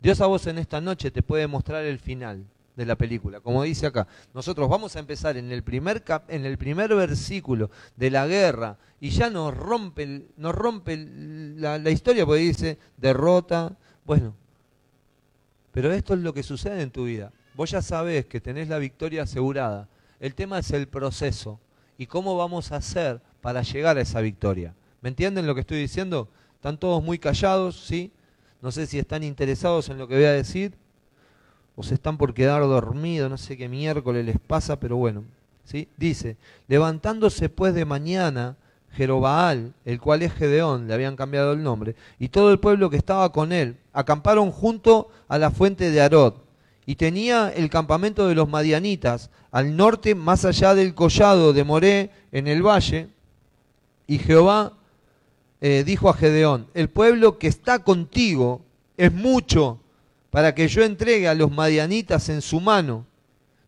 Dios 0.00 0.20
a 0.20 0.26
vos 0.26 0.46
en 0.46 0.58
esta 0.58 0.80
noche 0.80 1.10
te 1.10 1.22
puede 1.22 1.48
mostrar 1.48 1.84
el 1.84 1.98
final 1.98 2.44
de 2.76 2.86
la 2.86 2.96
película. 2.96 3.40
Como 3.40 3.62
dice 3.62 3.86
acá, 3.86 4.06
nosotros 4.32 4.68
vamos 4.68 4.96
a 4.96 4.98
empezar 4.98 5.36
en 5.36 5.50
el 5.52 5.62
primer, 5.62 6.02
cap, 6.02 6.24
en 6.28 6.44
el 6.44 6.58
primer 6.58 6.94
versículo 6.94 7.70
de 7.96 8.10
la 8.10 8.26
guerra 8.26 8.78
y 9.00 9.10
ya 9.10 9.30
nos 9.30 9.56
rompe, 9.56 10.26
nos 10.36 10.54
rompe 10.54 10.96
la, 11.56 11.78
la 11.78 11.90
historia 11.90 12.26
porque 12.26 12.42
dice 12.42 12.78
derrota. 12.96 13.76
Bueno, 14.04 14.34
pero 15.72 15.92
esto 15.92 16.14
es 16.14 16.20
lo 16.20 16.34
que 16.34 16.42
sucede 16.42 16.82
en 16.82 16.90
tu 16.90 17.04
vida. 17.04 17.32
Vos 17.54 17.70
ya 17.70 17.82
sabés 17.82 18.26
que 18.26 18.40
tenés 18.40 18.68
la 18.68 18.78
victoria 18.78 19.22
asegurada. 19.22 19.88
El 20.18 20.34
tema 20.34 20.58
es 20.58 20.70
el 20.72 20.88
proceso 20.88 21.60
y 21.98 22.06
cómo 22.06 22.36
vamos 22.36 22.72
a 22.72 22.76
hacer 22.76 23.20
para 23.40 23.62
llegar 23.62 23.98
a 23.98 24.00
esa 24.00 24.20
victoria. 24.20 24.74
¿Me 25.00 25.10
entienden 25.10 25.46
lo 25.46 25.54
que 25.54 25.60
estoy 25.60 25.78
diciendo? 25.78 26.28
Están 26.54 26.78
todos 26.78 27.02
muy 27.02 27.18
callados, 27.18 27.84
¿sí? 27.86 28.10
No 28.62 28.72
sé 28.72 28.86
si 28.86 28.98
están 28.98 29.22
interesados 29.22 29.90
en 29.90 29.98
lo 29.98 30.08
que 30.08 30.14
voy 30.14 30.24
a 30.24 30.32
decir 30.32 30.74
o 31.76 31.82
se 31.82 31.94
están 31.94 32.16
por 32.16 32.34
quedar 32.34 32.62
dormidos, 32.62 33.30
no 33.30 33.38
sé 33.38 33.56
qué 33.56 33.68
miércoles 33.68 34.24
les 34.24 34.38
pasa, 34.38 34.78
pero 34.78 34.96
bueno. 34.96 35.24
¿sí? 35.64 35.88
Dice, 35.96 36.36
levantándose 36.68 37.48
pues 37.48 37.74
de 37.74 37.84
mañana 37.84 38.56
Jerobaal, 38.92 39.74
el 39.84 40.00
cual 40.00 40.22
es 40.22 40.32
Gedeón, 40.32 40.86
le 40.86 40.94
habían 40.94 41.16
cambiado 41.16 41.52
el 41.52 41.62
nombre, 41.62 41.96
y 42.18 42.28
todo 42.28 42.52
el 42.52 42.60
pueblo 42.60 42.90
que 42.90 42.96
estaba 42.96 43.32
con 43.32 43.52
él, 43.52 43.76
acamparon 43.92 44.52
junto 44.52 45.08
a 45.26 45.38
la 45.38 45.50
fuente 45.50 45.90
de 45.90 46.00
Arod, 46.00 46.34
y 46.86 46.94
tenía 46.96 47.50
el 47.50 47.70
campamento 47.70 48.28
de 48.28 48.34
los 48.34 48.48
madianitas 48.48 49.30
al 49.50 49.76
norte, 49.76 50.14
más 50.14 50.44
allá 50.44 50.74
del 50.74 50.94
collado 50.94 51.52
de 51.52 51.64
Moré, 51.64 52.10
en 52.30 52.46
el 52.46 52.62
valle, 52.62 53.08
y 54.06 54.18
Jehová 54.18 54.74
eh, 55.60 55.82
dijo 55.84 56.08
a 56.08 56.14
Gedeón, 56.14 56.68
el 56.74 56.88
pueblo 56.88 57.38
que 57.38 57.48
está 57.48 57.80
contigo 57.80 58.60
es 58.96 59.12
mucho 59.12 59.80
para 60.34 60.52
que 60.52 60.66
yo 60.66 60.82
entregue 60.82 61.28
a 61.28 61.34
los 61.34 61.48
madianitas 61.52 62.28
en 62.28 62.42
su 62.42 62.58
mano. 62.58 63.06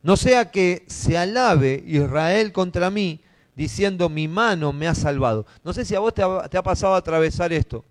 No 0.02 0.16
sea 0.16 0.50
que 0.50 0.84
se 0.88 1.16
alabe 1.16 1.84
Israel 1.86 2.50
contra 2.50 2.90
mí, 2.90 3.20
diciendo, 3.54 4.08
mi 4.08 4.26
mano 4.26 4.72
me 4.72 4.88
ha 4.88 4.94
salvado. 4.96 5.46
No 5.62 5.72
sé 5.72 5.84
si 5.84 5.94
a 5.94 6.00
vos 6.00 6.12
te 6.12 6.22
ha, 6.24 6.62
pasado 6.64 6.94
a 6.94 6.98
atravesar 6.98 7.52
esto. 7.52 7.84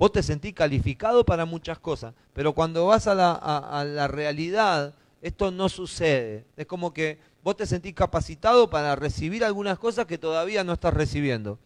Vos 0.00 0.10
te 0.10 0.24
sentís 0.24 0.52
calificado 0.52 1.24
para 1.24 1.44
muchas 1.44 1.78
cosas, 1.78 2.12
pero 2.32 2.52
cuando 2.54 2.86
vas 2.86 3.06
a 3.06 3.14
la, 3.14 3.30
a 3.34 3.84
la 3.84 4.08
realidad, 4.08 4.92
esto 5.22 5.52
no 5.52 5.68
sucede. 5.68 6.44
Es 6.56 6.66
como 6.66 6.92
que 6.92 7.20
vos 7.44 7.56
te 7.56 7.66
sentís 7.66 7.94
capacitado 7.94 8.68
para 8.68 8.96
recibir 8.96 9.44
algunas 9.44 9.78
cosas 9.78 10.06
que 10.06 10.18
todavía 10.18 10.64
no 10.64 10.72
estás 10.72 10.92
recibiendo. 10.92 11.56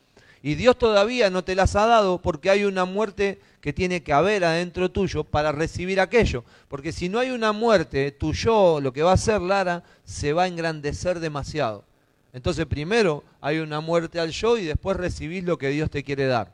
Y 0.43 0.55
Dios 0.55 0.79
todavía 0.79 1.29
no 1.29 1.45
te 1.45 1.55
las 1.55 1.77
ha 1.77 1.87
dado 1.87 2.19
porque 2.19 2.49
hay 2.49 2.65
una 2.65 2.87
muerte 2.87 3.41
que 3.61 3.73
tiene 3.73 4.03
que 4.03 4.13
haber 4.13 4.45
adentro 4.45 4.91
tuyo 4.91 5.23
para 5.23 5.53
recibir 5.53 6.01
aquello. 6.01 6.45
Porque 6.69 6.93
si 6.93 7.09
no 7.09 7.19
hay 7.19 7.31
una 7.31 7.53
muerte, 7.53 8.11
tu 8.11 8.33
yo, 8.33 8.81
lo 8.81 8.93
que 8.93 9.03
va 9.03 9.11
a 9.11 9.15
hacer 9.15 9.41
Lara, 9.41 9.83
se 10.05 10.33
va 10.33 10.45
a 10.45 10.49
engrandecer 10.49 11.21
demasiado. 11.21 11.85
Entonces 12.33 12.65
primero 12.67 13.23
hay 13.41 13.59
una 13.59 13.81
muerte 13.81 14.19
al 14.19 14.31
yo 14.31 14.57
y 14.57 14.65
después 14.65 14.97
recibís 14.97 15.45
lo 15.45 15.59
que 15.59 15.69
Dios 15.69 15.91
te 15.91 16.03
quiere 16.03 16.27
dar. 16.27 16.51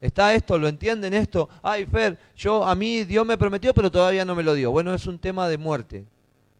¿Está 0.00 0.34
esto? 0.34 0.58
¿Lo 0.58 0.68
entienden 0.68 1.14
esto? 1.14 1.48
Ay, 1.62 1.86
Fer, 1.86 2.18
yo 2.36 2.62
a 2.64 2.74
mí 2.74 3.04
Dios 3.04 3.26
me 3.26 3.38
prometió, 3.38 3.72
pero 3.72 3.90
todavía 3.90 4.24
no 4.24 4.34
me 4.34 4.42
lo 4.42 4.54
dio. 4.54 4.70
Bueno, 4.70 4.92
es 4.94 5.06
un 5.06 5.18
tema 5.18 5.48
de 5.48 5.56
muerte. 5.56 6.04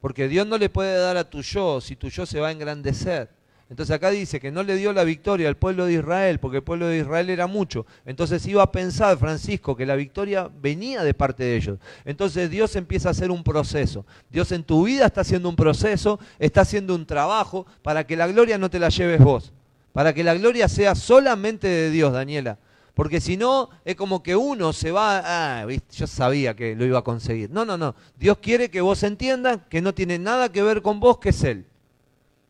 Porque 0.00 0.28
Dios 0.28 0.46
no 0.46 0.58
le 0.58 0.70
puede 0.70 0.96
dar 0.98 1.16
a 1.16 1.28
tu 1.28 1.42
yo 1.42 1.80
si 1.80 1.94
tu 1.94 2.08
yo 2.08 2.26
se 2.26 2.40
va 2.40 2.48
a 2.48 2.52
engrandecer. 2.52 3.28
Entonces 3.70 3.96
acá 3.96 4.10
dice 4.10 4.40
que 4.40 4.50
no 4.50 4.62
le 4.62 4.76
dio 4.76 4.92
la 4.92 5.04
victoria 5.04 5.48
al 5.48 5.56
pueblo 5.56 5.86
de 5.86 5.94
Israel, 5.94 6.38
porque 6.38 6.58
el 6.58 6.62
pueblo 6.62 6.86
de 6.86 6.98
Israel 6.98 7.30
era 7.30 7.46
mucho. 7.46 7.86
Entonces 8.04 8.46
iba 8.46 8.62
a 8.62 8.70
pensar 8.70 9.16
Francisco 9.16 9.74
que 9.74 9.86
la 9.86 9.96
victoria 9.96 10.50
venía 10.60 11.02
de 11.02 11.14
parte 11.14 11.44
de 11.44 11.56
ellos. 11.56 11.78
Entonces 12.04 12.50
Dios 12.50 12.76
empieza 12.76 13.08
a 13.08 13.12
hacer 13.12 13.30
un 13.30 13.42
proceso. 13.42 14.04
Dios 14.30 14.52
en 14.52 14.64
tu 14.64 14.84
vida 14.84 15.06
está 15.06 15.22
haciendo 15.22 15.48
un 15.48 15.56
proceso, 15.56 16.20
está 16.38 16.60
haciendo 16.60 16.94
un 16.94 17.06
trabajo 17.06 17.66
para 17.82 18.06
que 18.06 18.16
la 18.16 18.26
gloria 18.26 18.58
no 18.58 18.68
te 18.68 18.78
la 18.78 18.90
lleves 18.90 19.20
vos. 19.20 19.52
Para 19.92 20.12
que 20.12 20.24
la 20.24 20.34
gloria 20.34 20.68
sea 20.68 20.94
solamente 20.94 21.66
de 21.66 21.90
Dios, 21.90 22.12
Daniela. 22.12 22.58
Porque 22.94 23.20
si 23.20 23.36
no, 23.36 23.70
es 23.84 23.96
como 23.96 24.22
que 24.22 24.36
uno 24.36 24.72
se 24.72 24.92
va, 24.92 25.22
ah, 25.24 25.66
yo 25.90 26.06
sabía 26.06 26.54
que 26.54 26.76
lo 26.76 26.84
iba 26.84 26.98
a 27.00 27.02
conseguir. 27.02 27.50
No, 27.50 27.64
no, 27.64 27.76
no. 27.76 27.94
Dios 28.16 28.38
quiere 28.38 28.70
que 28.70 28.80
vos 28.80 29.02
entiendas 29.02 29.58
que 29.68 29.80
no 29.80 29.94
tiene 29.94 30.18
nada 30.18 30.50
que 30.50 30.62
ver 30.62 30.82
con 30.82 31.00
vos, 31.00 31.18
que 31.18 31.30
es 31.30 31.42
Él. 31.42 31.66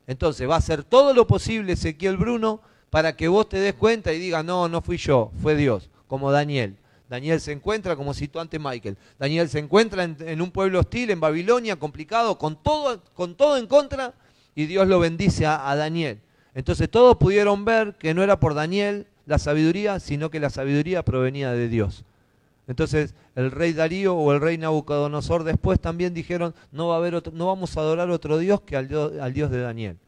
Entonces 0.07 0.49
va 0.49 0.55
a 0.55 0.59
hacer 0.59 0.85
todo 0.85 1.15
lo 1.15 1.27
posible 1.27 1.73
Ezequiel 1.73 2.17
Bruno 2.17 2.61
para 2.91 3.17
que 3.17 3.29
vos 3.29 3.49
te 3.49 3.59
des 3.59 3.75
cuenta 3.75 4.13
y 4.13 4.19
digas, 4.19 4.45
no, 4.45 4.69
no 4.69 4.81
fui 4.81 4.97
yo, 4.97 5.33
fue 5.43 5.57
Dios, 5.57 5.91
como 6.07 6.31
Daniel. 6.31 6.77
Daniel 7.09 7.41
se 7.41 7.53
encuentra, 7.53 7.97
como 7.97 8.15
citó 8.15 8.41
ante 8.41 8.59
Michael, 8.59 8.97
Daniel 9.19 9.49
se 9.49 9.59
encuentra 9.59 10.05
en, 10.05 10.41
un 10.41 10.51
pueblo 10.51 10.81
hostil, 10.81 11.11
en 11.11 11.21
Babilonia, 11.21 11.77
complicado, 11.77 12.39
con 12.39 12.63
todo, 12.63 13.03
con 13.15 13.35
todo 13.35 13.57
en 13.57 13.67
contra, 13.67 14.15
y 14.55 14.67
Dios 14.67 14.89
lo 14.89 15.01
bendice 15.01 15.47
a, 15.47 15.69
a 15.69 15.77
Daniel. 15.77 16.21
Entonces 16.55 16.91
todos 16.91 17.17
pudieron 17.17 17.65
ver 17.65 17.97
que 17.99 18.15
no 18.15 18.23
era 18.23 18.39
por 18.39 18.55
Daniel 18.55 19.07
la 19.27 19.39
sabiduría, 19.39 20.01
sino 20.01 20.31
que 20.31 20.41
la 20.41 20.51
sabiduría 20.51 21.05
provenía 21.05 21.53
de 21.53 21.69
Dios. 21.69 22.05
Entonces 22.67 23.15
el 23.35 23.51
rey 23.51 23.73
Darío 23.73 24.15
o 24.15 24.33
el 24.33 24.41
rey 24.41 24.57
Nabucodonosor 24.57 25.45
después 25.45 25.81
también 25.81 26.15
dijeron, 26.15 26.55
no, 26.73 26.89
va 26.89 26.95
a 26.95 26.99
haber 26.99 27.33
no 27.33 27.47
vamos 27.47 27.77
a 27.77 27.81
adorar 27.81 28.11
otro 28.11 28.39
Dios 28.39 28.63
que 28.63 28.77
al 28.77 28.89
Dios, 28.89 29.13
al 29.21 29.33
Dios 29.33 29.51
de 29.51 29.61
Daniel. 29.61 29.99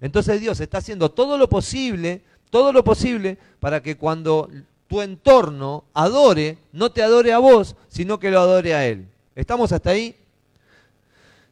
Entonces 0.00 0.40
Dios 0.40 0.60
está 0.60 0.78
haciendo 0.78 1.10
todo 1.10 1.38
lo 1.38 1.48
posible, 1.48 2.22
todo 2.50 2.72
lo 2.72 2.84
posible 2.84 3.38
para 3.60 3.82
que 3.82 3.96
cuando 3.96 4.50
tu 4.88 5.00
entorno 5.00 5.84
adore, 5.94 6.58
no 6.72 6.92
te 6.92 7.02
adore 7.02 7.32
a 7.32 7.38
vos, 7.38 7.76
sino 7.88 8.18
que 8.18 8.30
lo 8.30 8.40
adore 8.40 8.74
a 8.74 8.86
Él. 8.86 9.06
¿Estamos 9.34 9.72
hasta 9.72 9.90
ahí? 9.90 10.14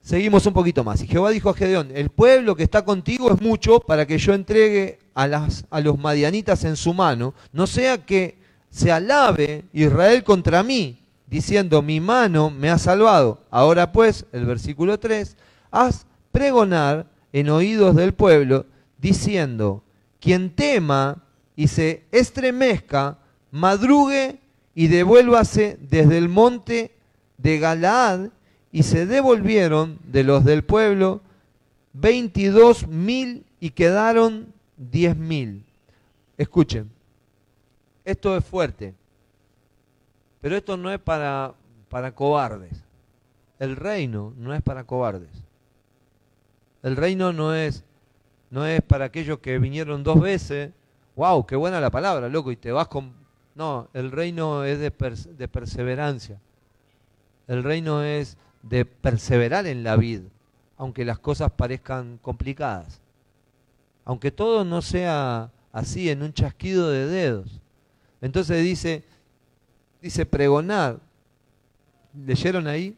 Seguimos 0.03 0.45
un 0.47 0.53
poquito 0.53 0.83
más. 0.85 1.01
Y 1.03 1.07
Jehová 1.07 1.31
dijo 1.31 1.49
a 1.49 1.55
Gedeón, 1.55 1.91
el 1.95 2.11
pueblo 2.11 2.57
que 2.57 2.65
está 2.65 2.85
contigo 2.85 3.33
es 3.33 3.41
mucho 3.41 3.81
para 3.81 4.07
que 4.07 4.19
yo 4.19 4.35
entregue 4.35 4.99
a, 5.15 5.27
las, 5.27 5.65
a 5.71 5.81
los 5.81 5.99
madianitas 5.99 6.65
en 6.65 6.77
su 6.77 6.93
mano, 6.93 7.33
no 7.53 7.67
sea 7.67 8.05
que 8.05 8.40
se 8.71 8.91
alabe 8.91 9.65
Israel 9.73 10.25
contra 10.25 10.63
mí, 10.63 10.99
diciendo, 11.27 11.83
mi 11.83 12.01
mano 12.01 12.51
me 12.51 12.71
ha 12.71 12.79
salvado. 12.79 13.43
Ahora 13.51 13.93
pues, 13.93 14.27
el 14.33 14.47
versículo 14.47 14.99
3, 14.99 15.37
haz 15.71 16.07
pregonar 16.33 17.07
en 17.33 17.51
oídos 17.51 17.95
del 17.97 18.15
pueblo, 18.15 18.67
diciendo, 18.99 19.83
quien 20.21 20.51
tema 20.51 21.23
y 21.57 21.69
se 21.69 22.05
estremezca, 22.13 23.19
madrugue 23.51 24.39
y 24.75 24.87
devuélvase 24.89 25.79
desde 25.81 26.19
el 26.19 26.29
monte 26.29 26.93
de 27.39 27.59
Galaad, 27.59 28.31
y 28.73 28.85
se 28.85 29.07
devolvieron 29.07 29.99
de 30.05 30.23
los 30.23 30.45
del 30.45 30.63
pueblo 30.63 31.23
veintidós 31.93 32.87
mil 32.87 33.45
y 33.59 33.71
quedaron 33.71 34.53
diez 34.77 35.17
mil. 35.17 35.65
Escuchen, 36.39 36.91
esto 38.11 38.37
es 38.37 38.45
fuerte, 38.45 38.95
pero 40.41 40.57
esto 40.57 40.77
no 40.77 40.91
es 40.91 40.99
para, 40.99 41.55
para 41.89 42.15
cobardes. 42.15 42.83
El 43.59 43.77
reino 43.77 44.33
no 44.37 44.55
es 44.55 44.63
para 44.63 44.85
cobardes. 44.85 45.31
El 46.83 46.97
reino 46.97 47.33
no 47.33 47.55
es, 47.55 47.85
no 48.49 48.67
es 48.67 48.81
para 48.83 49.05
aquellos 49.07 49.39
que 49.41 49.59
vinieron 49.59 50.03
dos 50.03 50.21
veces. 50.21 50.73
¡Wow! 51.17 51.45
¡Qué 51.47 51.57
buena 51.57 51.81
la 51.81 51.91
palabra, 51.91 52.29
loco! 52.29 52.51
Y 52.51 52.57
te 52.57 52.73
vas 52.73 52.89
con... 52.89 53.13
No, 53.55 53.89
el 53.93 54.11
reino 54.11 54.65
es 54.65 54.79
de, 54.79 54.91
de 55.37 55.49
perseverancia. 55.49 56.41
El 57.47 57.63
reino 57.63 58.03
es 58.03 58.39
de 58.63 58.85
perseverar 58.87 59.67
en 59.67 59.83
la 59.83 59.97
vida, 59.97 60.29
aunque 60.79 61.05
las 61.05 61.19
cosas 61.19 61.51
parezcan 61.53 62.19
complicadas. 62.23 63.01
Aunque 64.05 64.31
todo 64.31 64.65
no 64.65 64.81
sea 64.81 65.51
así 65.73 66.09
en 66.09 66.23
un 66.23 66.33
chasquido 66.33 66.91
de 66.91 67.07
dedos. 67.07 67.61
Entonces 68.21 68.63
dice, 68.63 69.05
dice 70.01 70.27
pregonar. 70.27 71.01
¿Leyeron 72.15 72.67
ahí? 72.67 72.97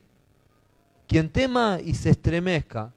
Quien 1.07 1.29
tema 1.29 1.79
y 1.83 1.95
se 1.95 2.11
estremezca. 2.11 2.93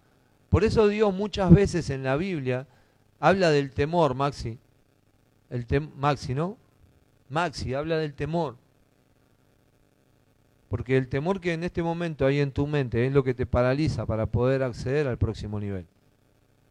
Por 0.49 0.63
eso 0.63 0.87
Dios 0.87 1.13
muchas 1.13 1.51
veces 1.51 1.89
en 1.89 2.03
la 2.03 2.15
Biblia 2.15 2.67
habla 3.19 3.49
del 3.49 3.71
temor, 3.71 4.15
Maxi. 4.15 4.57
El 5.49 5.65
Maxi, 5.97 6.33
¿no? 6.33 6.57
Maxi 7.29 7.73
habla 7.73 7.97
del 7.97 8.13
temor. 8.13 8.55
Porque 10.69 10.97
el 10.97 11.07
temor 11.07 11.39
que 11.39 11.53
en 11.53 11.63
este 11.63 11.83
momento 11.83 12.25
hay 12.25 12.39
en 12.39 12.51
tu 12.51 12.67
mente 12.67 13.05
es 13.05 13.13
lo 13.13 13.23
que 13.23 13.33
te 13.33 13.45
paraliza 13.45 14.05
para 14.05 14.25
poder 14.25 14.63
acceder 14.63 15.07
al 15.07 15.17
próximo 15.17 15.59
nivel. 15.59 15.85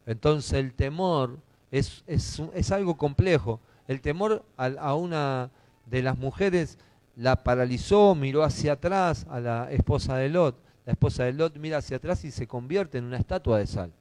Entonces 0.06 0.52
el 0.54 0.74
temor 0.74 1.38
es, 1.70 2.04
es, 2.06 2.72
algo 2.72 2.96
complejo. 2.96 3.60
El 3.86 4.00
temor 4.00 4.44
a, 4.56 4.94
una 4.94 5.50
de 5.86 6.02
las 6.02 6.18
mujeres 6.18 6.78
la 7.16 7.42
paralizó, 7.44 8.14
miró 8.14 8.42
hacia 8.42 8.72
atrás 8.72 9.26
a 9.28 9.40
la 9.40 9.70
esposa 9.70 10.16
de 10.16 10.28
Lot. 10.28 10.56
La 10.86 10.92
esposa 10.92 11.24
de 11.24 11.32
Lot 11.32 11.56
mira 11.56 11.78
hacia 11.78 11.98
atrás 11.98 12.24
y 12.24 12.30
se 12.30 12.46
convierte 12.46 12.98
en 12.98 13.04
una 13.04 13.18
estatua 13.18 13.58
de 13.58 13.66
sal. 13.66 13.92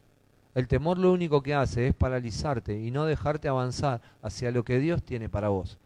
El 0.56 0.68
temor 0.68 0.98
lo 0.98 1.12
único 1.12 1.42
que 1.42 1.54
hace 1.54 1.88
es 1.88 1.96
paralizarte 1.96 2.80
y 2.80 2.92
no 2.92 3.06
dejarte 3.06 3.48
avanzar 3.48 4.02
hacia 4.22 4.52
lo 4.52 4.64
que 4.64 4.80
Dios 4.80 5.04
tiene 5.04 5.28
para 5.30 5.50
vos. 5.50 5.78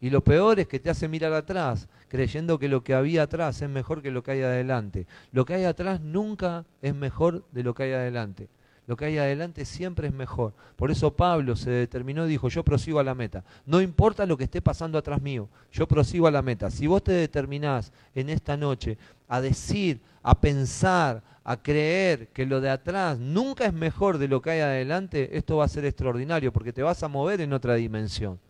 Y 0.00 0.10
lo 0.10 0.22
peor 0.22 0.60
es 0.60 0.68
que 0.68 0.78
te 0.78 0.90
hace 0.90 1.08
mirar 1.08 1.32
atrás, 1.32 1.88
creyendo 2.08 2.58
que 2.58 2.68
lo 2.68 2.82
que 2.82 2.94
había 2.94 3.24
atrás 3.24 3.60
es 3.60 3.68
mejor 3.68 4.00
que 4.00 4.10
lo 4.10 4.22
que 4.22 4.30
hay 4.32 4.42
adelante. 4.42 5.06
Lo 5.32 5.44
que 5.44 5.54
hay 5.54 5.64
atrás 5.64 6.00
nunca 6.00 6.64
es 6.82 6.94
mejor 6.94 7.44
de 7.52 7.64
lo 7.64 7.74
que 7.74 7.84
hay 7.84 7.92
adelante. 7.92 8.48
Lo 8.88 8.96
que 8.96 9.04
hay 9.04 9.18
adelante 9.18 9.66
siempre 9.66 10.08
es 10.08 10.14
mejor. 10.14 10.54
Por 10.74 10.90
eso 10.90 11.14
Pablo 11.14 11.56
se 11.56 11.68
determinó 11.68 12.24
y 12.24 12.30
dijo, 12.30 12.48
yo 12.48 12.64
prosigo 12.64 12.98
a 12.98 13.04
la 13.04 13.14
meta. 13.14 13.44
No 13.66 13.82
importa 13.82 14.24
lo 14.24 14.38
que 14.38 14.44
esté 14.44 14.62
pasando 14.62 14.96
atrás 14.96 15.20
mío, 15.20 15.50
yo 15.70 15.86
prosigo 15.86 16.26
a 16.26 16.30
la 16.30 16.40
meta. 16.40 16.70
Si 16.70 16.86
vos 16.86 17.04
te 17.04 17.12
determinás 17.12 17.92
en 18.14 18.30
esta 18.30 18.56
noche 18.56 18.96
a 19.28 19.42
decir, 19.42 20.00
a 20.22 20.40
pensar, 20.40 21.22
a 21.44 21.58
creer 21.58 22.28
que 22.28 22.46
lo 22.46 22.62
de 22.62 22.70
atrás 22.70 23.18
nunca 23.18 23.66
es 23.66 23.74
mejor 23.74 24.16
de 24.16 24.26
lo 24.26 24.40
que 24.40 24.52
hay 24.52 24.60
adelante, 24.60 25.36
esto 25.36 25.58
va 25.58 25.66
a 25.66 25.68
ser 25.68 25.84
extraordinario 25.84 26.50
porque 26.50 26.72
te 26.72 26.82
vas 26.82 27.02
a 27.02 27.08
mover 27.08 27.42
en 27.42 27.52
otra 27.52 27.74
dimensión. 27.74 28.40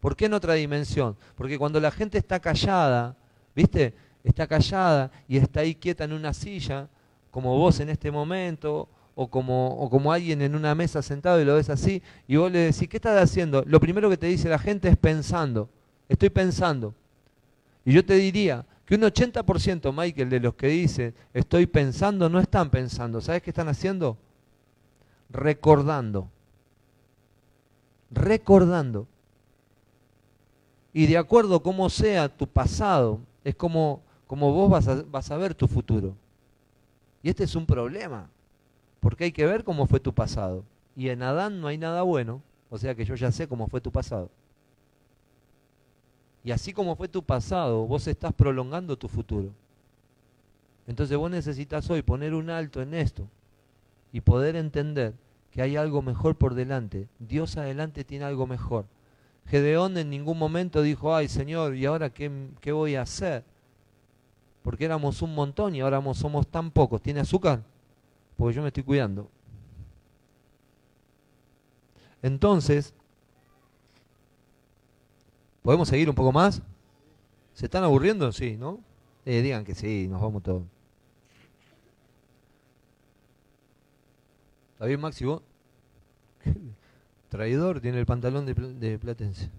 ¿Por 0.00 0.16
qué 0.16 0.24
en 0.24 0.32
otra 0.32 0.54
dimensión? 0.54 1.18
Porque 1.34 1.58
cuando 1.58 1.80
la 1.80 1.90
gente 1.90 2.16
está 2.16 2.40
callada, 2.40 3.14
¿viste? 3.54 3.92
Está 4.24 4.46
callada 4.46 5.10
y 5.28 5.36
está 5.36 5.60
ahí 5.60 5.74
quieta 5.74 6.04
en 6.04 6.14
una 6.14 6.32
silla, 6.32 6.88
como 7.30 7.58
vos 7.58 7.78
en 7.80 7.90
este 7.90 8.10
momento, 8.10 8.88
o 9.18 9.28
como, 9.30 10.12
alguien 10.12 10.42
en 10.42 10.54
una 10.54 10.74
mesa 10.74 11.00
sentado 11.00 11.40
y 11.40 11.44
lo 11.46 11.54
ves 11.54 11.70
así, 11.70 12.02
y 12.28 12.36
vos 12.36 12.52
le 12.52 12.58
decís, 12.58 12.86
¿qué 12.86 12.98
estás 12.98 13.18
haciendo? 13.18 13.64
Lo 13.66 13.80
primero 13.80 14.10
que 14.10 14.18
te 14.18 14.26
dice 14.26 14.50
la 14.50 14.58
gente 14.58 14.88
es 14.88 14.96
pensando, 14.98 15.70
estoy 16.06 16.28
pensando. 16.28 16.94
Y 17.82 17.94
yo 17.94 18.04
te 18.04 18.14
diría 18.14 18.66
que 18.84 18.94
un 18.94 19.00
80%, 19.00 19.90
Michael, 19.90 20.28
de 20.28 20.38
los 20.38 20.54
que 20.54 20.68
dicen, 20.68 21.14
estoy 21.32 21.66
pensando, 21.66 22.28
no 22.28 22.38
están 22.38 22.68
pensando. 22.68 23.22
¿Sabes 23.22 23.42
qué 23.42 23.50
están 23.50 23.68
haciendo? 23.68 24.18
Recordando. 25.30 26.28
Recordando. 28.10 29.06
Y 30.92 31.06
de 31.06 31.16
acuerdo 31.16 31.56
a 31.56 31.62
cómo 31.62 31.88
sea 31.88 32.28
tu 32.28 32.46
pasado, 32.46 33.20
es 33.42 33.54
como, 33.54 34.02
como 34.26 34.52
vos 34.52 34.70
vas 34.70 34.88
a, 34.88 35.02
vas 35.10 35.30
a 35.30 35.38
ver 35.38 35.54
tu 35.54 35.66
futuro. 35.66 36.14
Y 37.22 37.30
este 37.30 37.44
es 37.44 37.54
un 37.56 37.64
problema, 37.64 38.28
porque 39.06 39.22
hay 39.22 39.30
que 39.30 39.46
ver 39.46 39.62
cómo 39.62 39.86
fue 39.86 40.00
tu 40.00 40.12
pasado. 40.12 40.64
Y 40.96 41.10
en 41.10 41.22
Adán 41.22 41.60
no 41.60 41.68
hay 41.68 41.78
nada 41.78 42.02
bueno, 42.02 42.42
o 42.70 42.76
sea 42.76 42.96
que 42.96 43.04
yo 43.04 43.14
ya 43.14 43.30
sé 43.30 43.46
cómo 43.46 43.68
fue 43.68 43.80
tu 43.80 43.92
pasado. 43.92 44.32
Y 46.42 46.50
así 46.50 46.72
como 46.72 46.96
fue 46.96 47.06
tu 47.06 47.22
pasado, 47.22 47.86
vos 47.86 48.08
estás 48.08 48.32
prolongando 48.32 48.98
tu 48.98 49.06
futuro. 49.06 49.50
Entonces 50.88 51.16
vos 51.16 51.30
necesitas 51.30 51.88
hoy 51.88 52.02
poner 52.02 52.34
un 52.34 52.50
alto 52.50 52.82
en 52.82 52.94
esto 52.94 53.28
y 54.12 54.22
poder 54.22 54.56
entender 54.56 55.14
que 55.52 55.62
hay 55.62 55.76
algo 55.76 56.02
mejor 56.02 56.34
por 56.34 56.54
delante. 56.54 57.06
Dios 57.20 57.56
adelante 57.56 58.02
tiene 58.02 58.24
algo 58.24 58.48
mejor. 58.48 58.86
Gedeón 59.46 59.96
en 59.98 60.10
ningún 60.10 60.36
momento 60.36 60.82
dijo, 60.82 61.14
ay 61.14 61.28
Señor, 61.28 61.76
¿y 61.76 61.86
ahora 61.86 62.10
qué, 62.10 62.72
voy 62.72 62.96
a 62.96 63.02
hacer? 63.02 63.44
Porque 64.64 64.84
éramos 64.84 65.22
un 65.22 65.32
montón 65.32 65.76
y 65.76 65.80
ahora 65.80 66.02
somos 66.12 66.48
tan 66.48 66.72
pocos. 66.72 67.00
¿Tiene 67.00 67.20
azúcar? 67.20 67.62
Porque 68.36 68.54
yo 68.54 68.62
me 68.62 68.68
estoy 68.68 68.82
cuidando. 68.82 69.30
Entonces, 72.22 72.92
¿podemos 75.62 75.88
seguir 75.88 76.08
un 76.08 76.14
poco 76.14 76.32
más? 76.32 76.62
¿Se 77.54 77.66
están 77.66 77.84
aburriendo? 77.84 78.30
Sí, 78.32 78.56
¿no? 78.56 78.80
Eh, 79.24 79.42
digan 79.42 79.64
que 79.64 79.74
sí, 79.74 80.06
nos 80.08 80.20
vamos 80.20 80.42
todos. 80.42 80.62
¿Está 84.74 84.86
bien, 84.86 85.00
Maxi, 85.00 85.24
vos? 85.24 85.42
traidor, 87.28 87.80
tiene 87.80 87.98
el 87.98 88.06
pantalón 88.06 88.46
de, 88.46 88.98
Platense. 88.98 89.50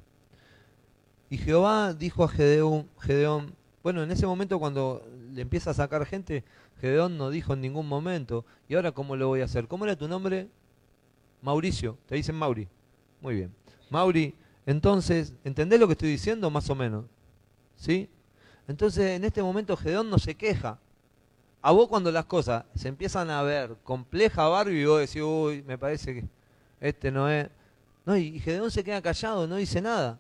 Y 1.30 1.38
Jehová 1.38 1.94
dijo 1.94 2.24
a 2.24 2.28
Gedeón, 2.30 2.88
Gedeón, 3.00 3.54
bueno, 3.84 4.04
en 4.04 4.12
ese 4.12 4.26
momento 4.26 4.60
cuando 4.60 5.06
le 5.38 5.44
empieza 5.44 5.70
a 5.70 5.76
sacar 5.76 6.04
gente, 6.08 6.44
Gedeón 6.82 7.16
no 7.16 7.30
dijo 7.30 7.54
en 7.54 7.62
ningún 7.62 7.88
momento, 7.88 8.44
¿y 8.68 8.74
ahora 8.74 8.92
cómo 8.92 9.16
lo 9.16 9.28
voy 9.28 9.42
a 9.42 9.46
hacer? 9.46 9.68
¿Cómo 9.68 9.86
era 9.86 9.96
tu 9.96 10.08
nombre? 10.08 10.50
Mauricio, 11.44 11.96
te 12.08 12.16
dicen 12.16 12.36
Mauri. 12.36 12.68
Muy 13.22 13.36
bien. 13.36 13.54
Mauri, 13.92 14.34
entonces, 14.66 15.36
¿entendés 15.44 15.80
lo 15.80 15.86
que 15.86 15.94
estoy 15.94 16.10
diciendo? 16.10 16.50
Más 16.50 16.68
o 16.72 16.76
menos. 16.76 17.06
¿Sí? 17.76 18.10
Entonces, 18.68 19.12
en 19.12 19.26
este 19.26 19.44
momento 19.44 19.78
Gedeón 19.78 20.10
no 20.10 20.18
se 20.18 20.34
queja. 20.34 20.80
A 21.62 21.72
vos 21.72 21.88
cuando 21.88 22.12
las 22.12 22.26
cosas 22.26 22.66
se 22.74 22.88
empiezan 22.88 23.30
a 23.30 23.44
ver 23.44 23.78
compleja, 23.84 24.48
Barbie, 24.48 24.88
vos 24.88 25.02
decís, 25.02 25.22
uy, 25.22 25.62
me 25.62 25.78
parece 25.78 26.16
que 26.16 26.28
este 26.82 27.12
no 27.12 27.30
es... 27.30 27.48
No, 28.08 28.18
y 28.18 28.40
Gedeón 28.40 28.72
se 28.72 28.84
queda 28.84 29.04
callado, 29.04 29.46
no 29.46 29.58
dice 29.58 29.84
nada. 29.84 30.20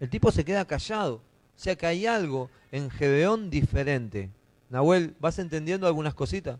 El 0.00 0.10
tipo 0.10 0.32
se 0.32 0.44
queda 0.44 0.64
callado. 0.64 1.22
O 1.56 1.60
sea 1.60 1.76
que 1.76 1.86
hay 1.86 2.06
algo 2.06 2.50
en 2.70 2.90
Gedeón 2.90 3.50
diferente. 3.50 4.30
Nahuel, 4.70 5.14
¿vas 5.20 5.38
entendiendo 5.38 5.86
algunas 5.86 6.14
cositas? 6.14 6.58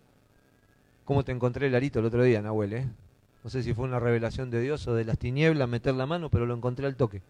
¿Cómo 1.05 1.25
te 1.25 1.33
encontré 1.33 1.67
el 1.67 1.75
arito 1.75 1.99
el 1.99 2.05
otro 2.05 2.23
día, 2.23 2.43
Nahuel? 2.43 2.73
Eh? 2.75 2.89
No 3.43 3.51
sé 3.51 3.63
si 3.63 3.75
fue 3.75 3.85
una 3.85 3.99
revelación 3.99 4.51
de 4.51 4.61
Dios 4.61 4.87
o 4.87 4.95
de 4.95 5.05
las 5.05 5.19
tinieblas 5.19 5.69
meter 5.69 5.95
la 5.95 6.07
mano, 6.07 6.29
pero 6.29 6.47
lo 6.47 6.55
encontré 6.55 6.87
al 6.87 6.97
toque. 6.97 7.23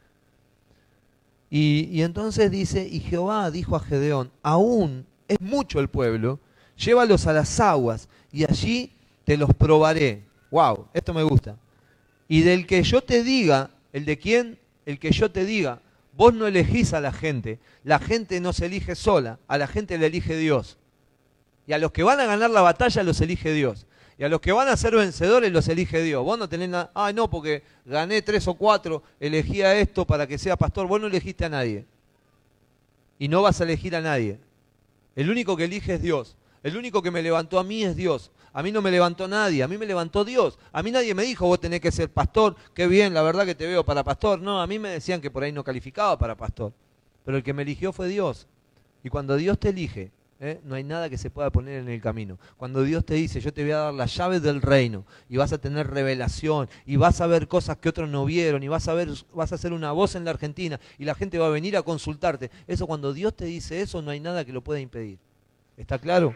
Y, 1.48 1.88
y 1.90 2.02
entonces 2.02 2.50
dice, 2.50 2.86
y 2.86 3.00
Jehová 3.00 3.50
dijo 3.50 3.76
a 3.76 3.80
Gedeón, 3.80 4.30
aún 4.42 5.06
es 5.28 5.40
mucho 5.40 5.80
el 5.80 5.88
pueblo, 5.88 6.38
llévalos 6.76 7.26
a 7.26 7.32
las 7.32 7.60
aguas 7.60 8.08
y 8.30 8.44
allí 8.44 8.92
te 9.24 9.36
los 9.36 9.54
probaré. 9.54 10.22
Wow, 10.50 10.88
esto 10.92 11.14
me 11.14 11.22
gusta. 11.22 11.56
Y 12.28 12.42
del 12.42 12.66
que 12.66 12.82
yo 12.82 13.02
te 13.02 13.22
diga, 13.22 13.70
¿el 13.92 14.04
de 14.04 14.18
quién? 14.18 14.58
El 14.84 14.98
que 14.98 15.12
yo 15.12 15.30
te 15.30 15.44
diga. 15.44 15.80
Vos 16.14 16.34
no 16.34 16.46
elegís 16.46 16.92
a 16.92 17.00
la 17.00 17.12
gente, 17.12 17.58
la 17.84 17.98
gente 17.98 18.40
no 18.40 18.52
se 18.52 18.66
elige 18.66 18.94
sola, 18.94 19.38
a 19.48 19.56
la 19.56 19.66
gente 19.66 19.96
le 19.96 20.06
elige 20.06 20.36
Dios. 20.36 20.78
Y 21.66 21.72
a 21.72 21.78
los 21.78 21.92
que 21.92 22.02
van 22.02 22.20
a 22.20 22.26
ganar 22.26 22.50
la 22.50 22.60
batalla 22.60 23.02
los 23.02 23.20
elige 23.20 23.52
Dios. 23.52 23.86
Y 24.18 24.24
a 24.24 24.28
los 24.28 24.40
que 24.40 24.52
van 24.52 24.68
a 24.68 24.76
ser 24.76 24.94
vencedores 24.94 25.50
los 25.50 25.68
elige 25.68 26.02
Dios. 26.02 26.22
Vos 26.22 26.38
no 26.38 26.48
tenés 26.48 26.68
nada, 26.68 26.90
ah, 26.94 27.12
no, 27.12 27.30
porque 27.30 27.62
gané 27.86 28.20
tres 28.20 28.46
o 28.46 28.54
cuatro, 28.54 29.02
elegí 29.18 29.62
a 29.62 29.74
esto 29.74 30.06
para 30.06 30.26
que 30.26 30.38
sea 30.38 30.56
pastor. 30.56 30.86
Vos 30.86 31.00
no 31.00 31.06
elegiste 31.06 31.44
a 31.44 31.48
nadie. 31.48 31.86
Y 33.18 33.28
no 33.28 33.40
vas 33.42 33.60
a 33.60 33.64
elegir 33.64 33.96
a 33.96 34.00
nadie. 34.00 34.38
El 35.16 35.30
único 35.30 35.56
que 35.56 35.64
elige 35.64 35.94
es 35.94 36.02
Dios. 36.02 36.36
El 36.62 36.76
único 36.76 37.02
que 37.02 37.10
me 37.10 37.22
levantó 37.22 37.58
a 37.58 37.64
mí 37.64 37.82
es 37.82 37.96
Dios. 37.96 38.30
A 38.52 38.62
mí 38.62 38.70
no 38.70 38.82
me 38.82 38.90
levantó 38.90 39.26
nadie, 39.26 39.62
a 39.62 39.68
mí 39.68 39.78
me 39.78 39.86
levantó 39.86 40.24
Dios. 40.24 40.58
A 40.72 40.82
mí 40.82 40.90
nadie 40.90 41.14
me 41.14 41.24
dijo, 41.24 41.46
vos 41.46 41.60
tenés 41.60 41.80
que 41.80 41.90
ser 41.90 42.10
pastor, 42.10 42.54
qué 42.74 42.86
bien, 42.86 43.14
la 43.14 43.22
verdad 43.22 43.46
que 43.46 43.54
te 43.54 43.66
veo 43.66 43.84
para 43.84 44.04
pastor. 44.04 44.40
No, 44.40 44.60
a 44.60 44.66
mí 44.66 44.78
me 44.78 44.90
decían 44.90 45.20
que 45.20 45.30
por 45.30 45.42
ahí 45.42 45.52
no 45.52 45.64
calificaba 45.64 46.18
para 46.18 46.36
pastor. 46.36 46.72
Pero 47.24 47.36
el 47.36 47.42
que 47.42 47.52
me 47.52 47.62
eligió 47.62 47.92
fue 47.92 48.08
Dios. 48.08 48.46
Y 49.02 49.08
cuando 49.08 49.36
Dios 49.36 49.58
te 49.58 49.70
elige, 49.70 50.12
¿eh? 50.38 50.60
no 50.64 50.74
hay 50.74 50.84
nada 50.84 51.08
que 51.08 51.16
se 51.16 51.30
pueda 51.30 51.50
poner 51.50 51.80
en 51.80 51.88
el 51.88 52.00
camino. 52.00 52.38
Cuando 52.56 52.82
Dios 52.82 53.04
te 53.04 53.14
dice, 53.14 53.40
yo 53.40 53.52
te 53.52 53.62
voy 53.62 53.72
a 53.72 53.78
dar 53.78 53.94
las 53.94 54.14
llaves 54.14 54.42
del 54.42 54.60
reino, 54.60 55.06
y 55.28 55.38
vas 55.38 55.52
a 55.52 55.58
tener 55.58 55.88
revelación, 55.88 56.68
y 56.84 56.96
vas 56.96 57.20
a 57.20 57.26
ver 57.26 57.48
cosas 57.48 57.78
que 57.78 57.88
otros 57.88 58.08
no 58.08 58.24
vieron, 58.24 58.62
y 58.62 58.68
vas 58.68 58.88
a 58.88 58.94
ver, 58.94 59.08
vas 59.32 59.52
a 59.52 59.58
ser 59.58 59.72
una 59.72 59.92
voz 59.92 60.14
en 60.14 60.24
la 60.24 60.32
Argentina, 60.32 60.78
y 60.98 61.04
la 61.04 61.14
gente 61.14 61.38
va 61.38 61.46
a 61.46 61.50
venir 61.50 61.76
a 61.76 61.82
consultarte. 61.82 62.50
Eso 62.66 62.86
cuando 62.86 63.12
Dios 63.12 63.34
te 63.34 63.46
dice 63.46 63.80
eso, 63.80 64.02
no 64.02 64.10
hay 64.10 64.20
nada 64.20 64.44
que 64.44 64.52
lo 64.52 64.62
pueda 64.62 64.80
impedir. 64.80 65.18
¿Está 65.76 65.98
claro? 65.98 66.34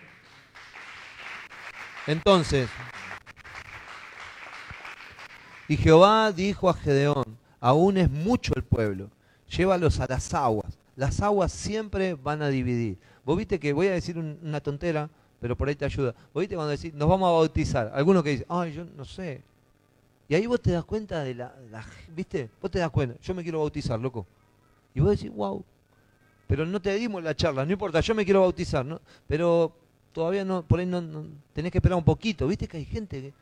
Entonces, 2.07 2.69
y 5.69 5.77
Jehová 5.77 6.31
dijo 6.31 6.69
a 6.71 6.75
Gedeón, 6.75 7.37
aún 7.61 7.97
es 7.97 8.09
mucho 8.09 8.53
el 8.55 8.63
pueblo, 8.63 9.11
llévalos 9.49 9.99
a 9.99 10.07
las 10.07 10.33
aguas. 10.33 10.79
Las 10.95 11.21
aguas 11.21 11.53
siempre 11.53 12.15
van 12.15 12.43
a 12.43 12.49
dividir. 12.49 12.99
Vos 13.25 13.37
viste 13.37 13.59
que 13.59 13.73
voy 13.73 13.89
a 13.89 13.93
decir 13.93 14.17
una 14.17 14.61
tontera, 14.61 15.11
pero 15.41 15.57
por 15.57 15.69
ahí 15.69 15.75
te 15.75 15.85
ayuda. 15.85 16.15
Vos 16.33 16.41
viste 16.41 16.55
cuando 16.55 16.71
decís, 16.71 16.95
nos 16.95 17.09
vamos 17.09 17.29
a 17.29 17.33
bautizar. 17.33 17.91
Alguno 17.93 18.23
que 18.23 18.31
dice, 18.31 18.47
ay, 18.49 18.73
yo 18.73 18.85
no 18.85 19.05
sé. 19.05 19.43
Y 20.29 20.35
ahí 20.35 20.47
vos 20.47 20.61
te 20.61 20.71
das 20.71 20.85
cuenta 20.85 21.23
de 21.23 21.35
la, 21.35 21.53
¿viste? 22.15 22.49
Vos 22.63 22.71
te 22.71 22.79
das 22.79 22.91
cuenta, 22.91 23.21
yo 23.21 23.35
me 23.35 23.43
quiero 23.43 23.61
bautizar, 23.61 23.99
loco. 23.99 24.27
Y 24.95 25.01
vos 25.01 25.11
decís, 25.11 25.35
wow. 25.35 25.65
Pero 26.47 26.65
no 26.65 26.81
te 26.81 26.95
dimos 26.95 27.23
la 27.23 27.35
charla, 27.35 27.65
no 27.65 27.73
importa, 27.73 28.01
yo 28.01 28.15
me 28.15 28.25
quiero 28.25 28.41
bautizar, 28.41 28.87
¿no? 28.87 29.01
Pero 29.27 29.73
todavía 30.17 30.47
no, 30.47 30.63
por 30.63 30.81
ahí 30.81 30.87
no, 30.87 31.27
tenés 31.53 31.71
que 31.71 31.77
esperar 31.77 31.99
un 31.99 32.05
poquito. 32.05 32.49
Viste 32.49 32.67
que 32.67 32.79
hay 32.79 32.87
gente 32.87 33.21
que 33.21 33.35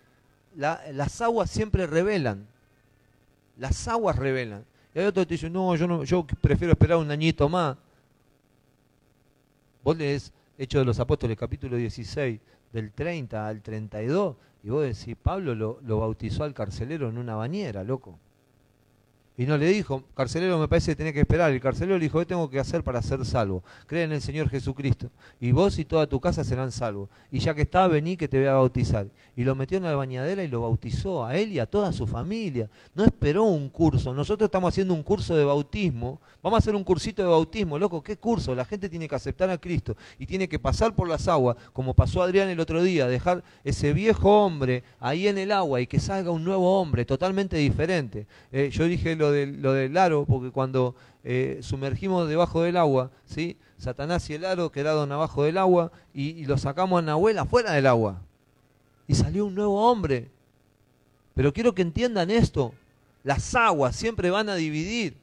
las 0.56 1.20
aguas 1.20 1.48
siempre 1.48 1.86
revelan. 1.86 2.48
Las 3.56 3.86
aguas 3.86 4.16
revelan. 4.16 4.64
Y 4.92 4.98
hay 4.98 5.06
otros 5.06 5.24
que 5.24 5.34
dicen, 5.34 5.52
no, 5.52 5.76
yo 5.76 5.86
no, 5.86 6.02
yo 6.02 6.26
prefiero 6.40 6.72
esperar 6.72 6.98
un 6.98 7.12
añito 7.12 7.48
más. 7.48 7.76
Vos 9.84 9.96
lees 9.96 10.32
Hechos 10.58 10.80
de 10.80 10.84
los 10.84 10.98
Apóstoles, 10.98 11.38
capítulo 11.38 11.76
16, 11.76 12.40
del 12.72 12.90
30 12.90 13.46
al 13.46 13.62
32, 13.62 14.34
y 14.64 14.70
vos 14.70 14.82
decís, 14.82 15.14
Pablo 15.22 15.54
lo, 15.54 15.78
lo 15.82 16.00
bautizó 16.00 16.42
al 16.42 16.54
carcelero 16.54 17.08
en 17.08 17.18
una 17.18 17.36
bañera, 17.36 17.84
loco. 17.84 18.18
Y 19.36 19.46
no 19.46 19.58
le 19.58 19.66
dijo, 19.66 20.04
carcelero 20.14 20.58
me 20.60 20.68
parece 20.68 20.92
que 20.92 20.96
tenés 20.96 21.12
que 21.12 21.20
esperar. 21.20 21.50
El 21.50 21.60
carcelero 21.60 21.98
le 21.98 22.04
dijo, 22.04 22.20
¿qué 22.20 22.26
tengo 22.26 22.48
que 22.48 22.60
hacer 22.60 22.84
para 22.84 23.02
ser 23.02 23.24
salvo? 23.24 23.64
Cree 23.86 24.04
en 24.04 24.12
el 24.12 24.22
Señor 24.22 24.48
Jesucristo. 24.48 25.10
Y 25.40 25.50
vos 25.50 25.76
y 25.80 25.84
toda 25.84 26.06
tu 26.06 26.20
casa 26.20 26.44
serán 26.44 26.70
salvos. 26.70 27.08
Y 27.32 27.40
ya 27.40 27.52
que 27.52 27.62
está, 27.62 27.88
vení 27.88 28.16
que 28.16 28.28
te 28.28 28.38
voy 28.38 28.46
a 28.46 28.52
bautizar. 28.52 29.08
Y 29.34 29.42
lo 29.42 29.56
metió 29.56 29.78
en 29.78 29.84
la 29.84 29.96
bañadera 29.96 30.44
y 30.44 30.48
lo 30.48 30.62
bautizó 30.62 31.24
a 31.24 31.36
él 31.36 31.50
y 31.50 31.58
a 31.58 31.66
toda 31.66 31.92
su 31.92 32.06
familia. 32.06 32.70
No 32.94 33.04
esperó 33.04 33.42
un 33.42 33.68
curso. 33.70 34.14
Nosotros 34.14 34.46
estamos 34.46 34.72
haciendo 34.72 34.94
un 34.94 35.02
curso 35.02 35.34
de 35.34 35.44
bautismo. 35.44 36.20
Vamos 36.40 36.58
a 36.58 36.58
hacer 36.58 36.76
un 36.76 36.84
cursito 36.84 37.20
de 37.22 37.28
bautismo. 37.28 37.76
Loco, 37.76 38.04
¿qué 38.04 38.16
curso? 38.16 38.54
La 38.54 38.64
gente 38.64 38.88
tiene 38.88 39.08
que 39.08 39.16
aceptar 39.16 39.50
a 39.50 39.58
Cristo 39.58 39.96
y 40.16 40.26
tiene 40.26 40.48
que 40.48 40.60
pasar 40.60 40.94
por 40.94 41.08
las 41.08 41.26
aguas, 41.26 41.56
como 41.72 41.94
pasó 41.94 42.22
Adrián 42.22 42.48
el 42.50 42.60
otro 42.60 42.82
día, 42.82 43.08
dejar 43.08 43.42
ese 43.64 43.92
viejo 43.92 44.44
hombre 44.44 44.84
ahí 45.00 45.26
en 45.26 45.38
el 45.38 45.50
agua 45.50 45.80
y 45.80 45.88
que 45.88 45.98
salga 45.98 46.30
un 46.30 46.44
nuevo 46.44 46.80
hombre 46.80 47.04
totalmente 47.04 47.56
diferente. 47.56 48.28
Eh, 48.52 48.70
yo 48.70 48.84
dije 48.84 49.16
lo 49.24 49.32
del, 49.32 49.62
lo 49.62 49.72
del 49.72 49.96
aro, 49.96 50.24
porque 50.24 50.50
cuando 50.50 50.94
eh, 51.24 51.60
sumergimos 51.62 52.28
debajo 52.28 52.62
del 52.62 52.76
agua, 52.76 53.10
¿sí? 53.24 53.56
Satanás 53.78 54.28
y 54.30 54.34
el 54.34 54.44
aro 54.44 54.70
quedaron 54.70 55.10
abajo 55.10 55.44
del 55.44 55.58
agua 55.58 55.90
y, 56.12 56.44
lo 56.44 56.58
sacamos 56.58 56.98
a 56.98 57.02
Nahuel 57.02 57.38
afuera 57.38 57.72
del 57.72 57.86
agua. 57.86 58.20
Y 59.08 59.14
salió 59.14 59.46
un 59.46 59.54
nuevo 59.54 59.90
hombre. 59.90 60.30
Pero 61.34 61.52
quiero 61.52 61.74
que 61.74 61.82
entiendan 61.82 62.30
esto. 62.30 62.72
Las 63.22 63.54
aguas 63.54 63.96
siempre 63.96 64.30
van 64.30 64.48
a 64.48 64.54
dividir. 64.54 65.16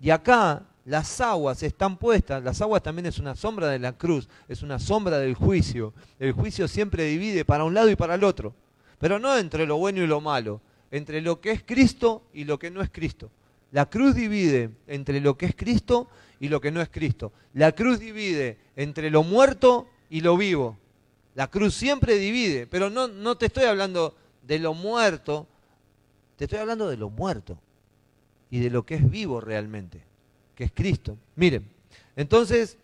Y 0.00 0.10
acá 0.10 0.62
las 0.84 1.20
aguas 1.20 1.62
están 1.62 1.96
puestas. 1.96 2.42
Las 2.42 2.60
aguas 2.60 2.82
también 2.82 3.06
es 3.06 3.18
una 3.18 3.34
sombra 3.34 3.68
de 3.68 3.78
la 3.78 3.92
cruz. 3.92 4.28
Es 4.48 4.62
una 4.62 4.78
sombra 4.78 5.18
del 5.18 5.34
juicio. 5.34 5.94
El 6.18 6.32
juicio 6.32 6.68
siempre 6.68 7.04
divide 7.04 7.44
para 7.44 7.64
un 7.64 7.74
lado 7.74 7.90
y 7.90 7.96
para 7.96 8.16
el 8.16 8.24
otro. 8.24 8.54
Pero 8.98 9.18
no 9.18 9.36
entre 9.36 9.66
lo 9.66 9.76
bueno 9.76 10.02
y 10.02 10.06
lo 10.06 10.20
malo. 10.20 10.60
Entre 10.90 11.20
lo 11.20 11.40
que 11.40 11.50
es 11.52 11.62
Cristo 11.64 12.22
y 12.32 12.44
lo 12.44 12.58
que 12.58 12.70
no 12.70 12.82
es 12.82 12.90
Cristo. 12.90 13.30
La 13.74 13.90
cruz 13.90 14.14
divide 14.14 14.70
entre 14.86 15.20
lo 15.20 15.36
que 15.36 15.46
es 15.46 15.56
Cristo 15.56 16.08
y 16.38 16.46
lo 16.46 16.60
que 16.60 16.70
no 16.70 16.80
es 16.80 16.88
Cristo. 16.90 17.32
La 17.54 17.72
cruz 17.72 17.98
divide 17.98 18.56
entre 18.76 19.10
lo 19.10 19.24
muerto 19.24 19.88
y 20.08 20.20
lo 20.20 20.36
vivo. 20.36 20.78
La 21.34 21.48
cruz 21.50 21.74
siempre 21.74 22.14
divide, 22.14 22.68
pero 22.68 22.88
no, 22.88 23.08
no 23.08 23.36
te 23.36 23.46
estoy 23.46 23.64
hablando 23.64 24.14
de 24.42 24.60
lo 24.60 24.74
muerto, 24.74 25.48
te 26.36 26.44
estoy 26.44 26.60
hablando 26.60 26.88
de 26.88 26.96
lo 26.96 27.10
muerto 27.10 27.58
y 28.48 28.60
de 28.60 28.70
lo 28.70 28.86
que 28.86 28.94
es 28.94 29.10
vivo 29.10 29.40
realmente, 29.40 30.04
que 30.54 30.62
es 30.62 30.70
Cristo. 30.72 31.18
Miren, 31.34 31.68
entonces 32.14 32.78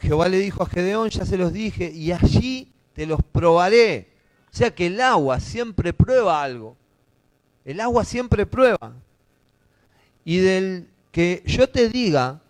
Jehová 0.00 0.28
le 0.28 0.36
dijo 0.36 0.62
a 0.62 0.66
Gedeón, 0.66 1.08
ya 1.08 1.24
se 1.24 1.38
los 1.38 1.50
dije, 1.50 1.90
y 1.90 2.12
allí 2.12 2.74
te 2.92 3.06
los 3.06 3.20
probaré. 3.22 4.12
O 4.52 4.54
sea 4.54 4.74
que 4.74 4.88
el 4.88 5.00
agua 5.00 5.40
siempre 5.40 5.94
prueba 5.94 6.42
algo. 6.42 6.76
El 7.64 7.80
agua 7.80 8.04
siempre 8.04 8.46
prueba. 8.46 8.92
Y 10.24 10.38
del 10.38 10.88
que 11.12 11.42
yo 11.46 11.68
te 11.68 11.88
diga, 11.88 12.40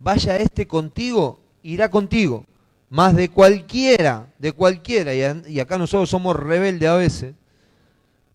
vaya 0.00 0.36
este 0.36 0.66
contigo, 0.66 1.40
irá 1.62 1.90
contigo. 1.90 2.44
Más 2.90 3.14
de 3.14 3.28
cualquiera, 3.28 4.32
de 4.38 4.52
cualquiera, 4.52 5.14
y 5.14 5.60
acá 5.60 5.76
nosotros 5.76 6.08
somos 6.08 6.34
rebeldes 6.34 6.88
a 6.88 6.96
veces, 6.96 7.34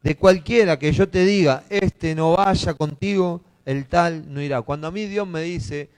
de 0.04 0.16
cualquiera 0.16 0.78
que 0.78 0.92
yo 0.92 1.10
te 1.10 1.26
diga, 1.26 1.64
este 1.70 2.14
no 2.14 2.34
vaya 2.34 2.74
contigo, 2.76 3.42
el 3.66 3.88
tal 3.88 4.32
no 4.32 4.42
irá. 4.42 4.62
Cuando 4.62 4.88
a 4.88 4.92
mí 4.92 5.06
Dios 5.06 5.28
me 5.28 5.42
dice, 5.42 5.90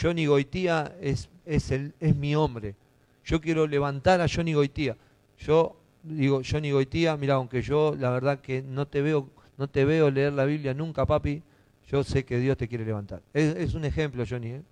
Johnny 0.00 0.26
Goitía 0.26 0.94
es, 1.02 1.28
es, 1.44 1.70
el, 1.70 1.92
es 2.00 2.16
mi 2.16 2.34
hombre, 2.34 2.76
yo 3.24 3.40
quiero 3.40 3.66
levantar 3.66 4.22
a 4.22 4.26
Johnny 4.26 4.54
Goitía. 4.54 4.96
Yo 5.38 5.76
digo, 6.02 6.40
Johnny 6.48 6.70
Goitía, 6.70 7.16
mira, 7.16 7.34
aunque 7.34 7.60
yo 7.60 7.94
la 7.98 8.10
verdad 8.10 8.40
que 8.40 8.62
no 8.62 8.86
te 8.86 9.02
veo 9.02 9.28
no 9.58 9.68
te 9.68 9.84
veo 9.84 10.10
leer 10.10 10.32
la 10.32 10.44
Biblia 10.44 10.72
nunca, 10.72 11.04
papi, 11.04 11.42
yo 11.88 12.04
sé 12.04 12.24
que 12.24 12.38
Dios 12.38 12.56
te 12.56 12.68
quiere 12.68 12.84
levantar. 12.84 13.22
Es, 13.34 13.74
un 13.74 13.84
ejemplo, 13.84 14.24
Johnny, 14.28 14.48
¿eh? 14.52 14.62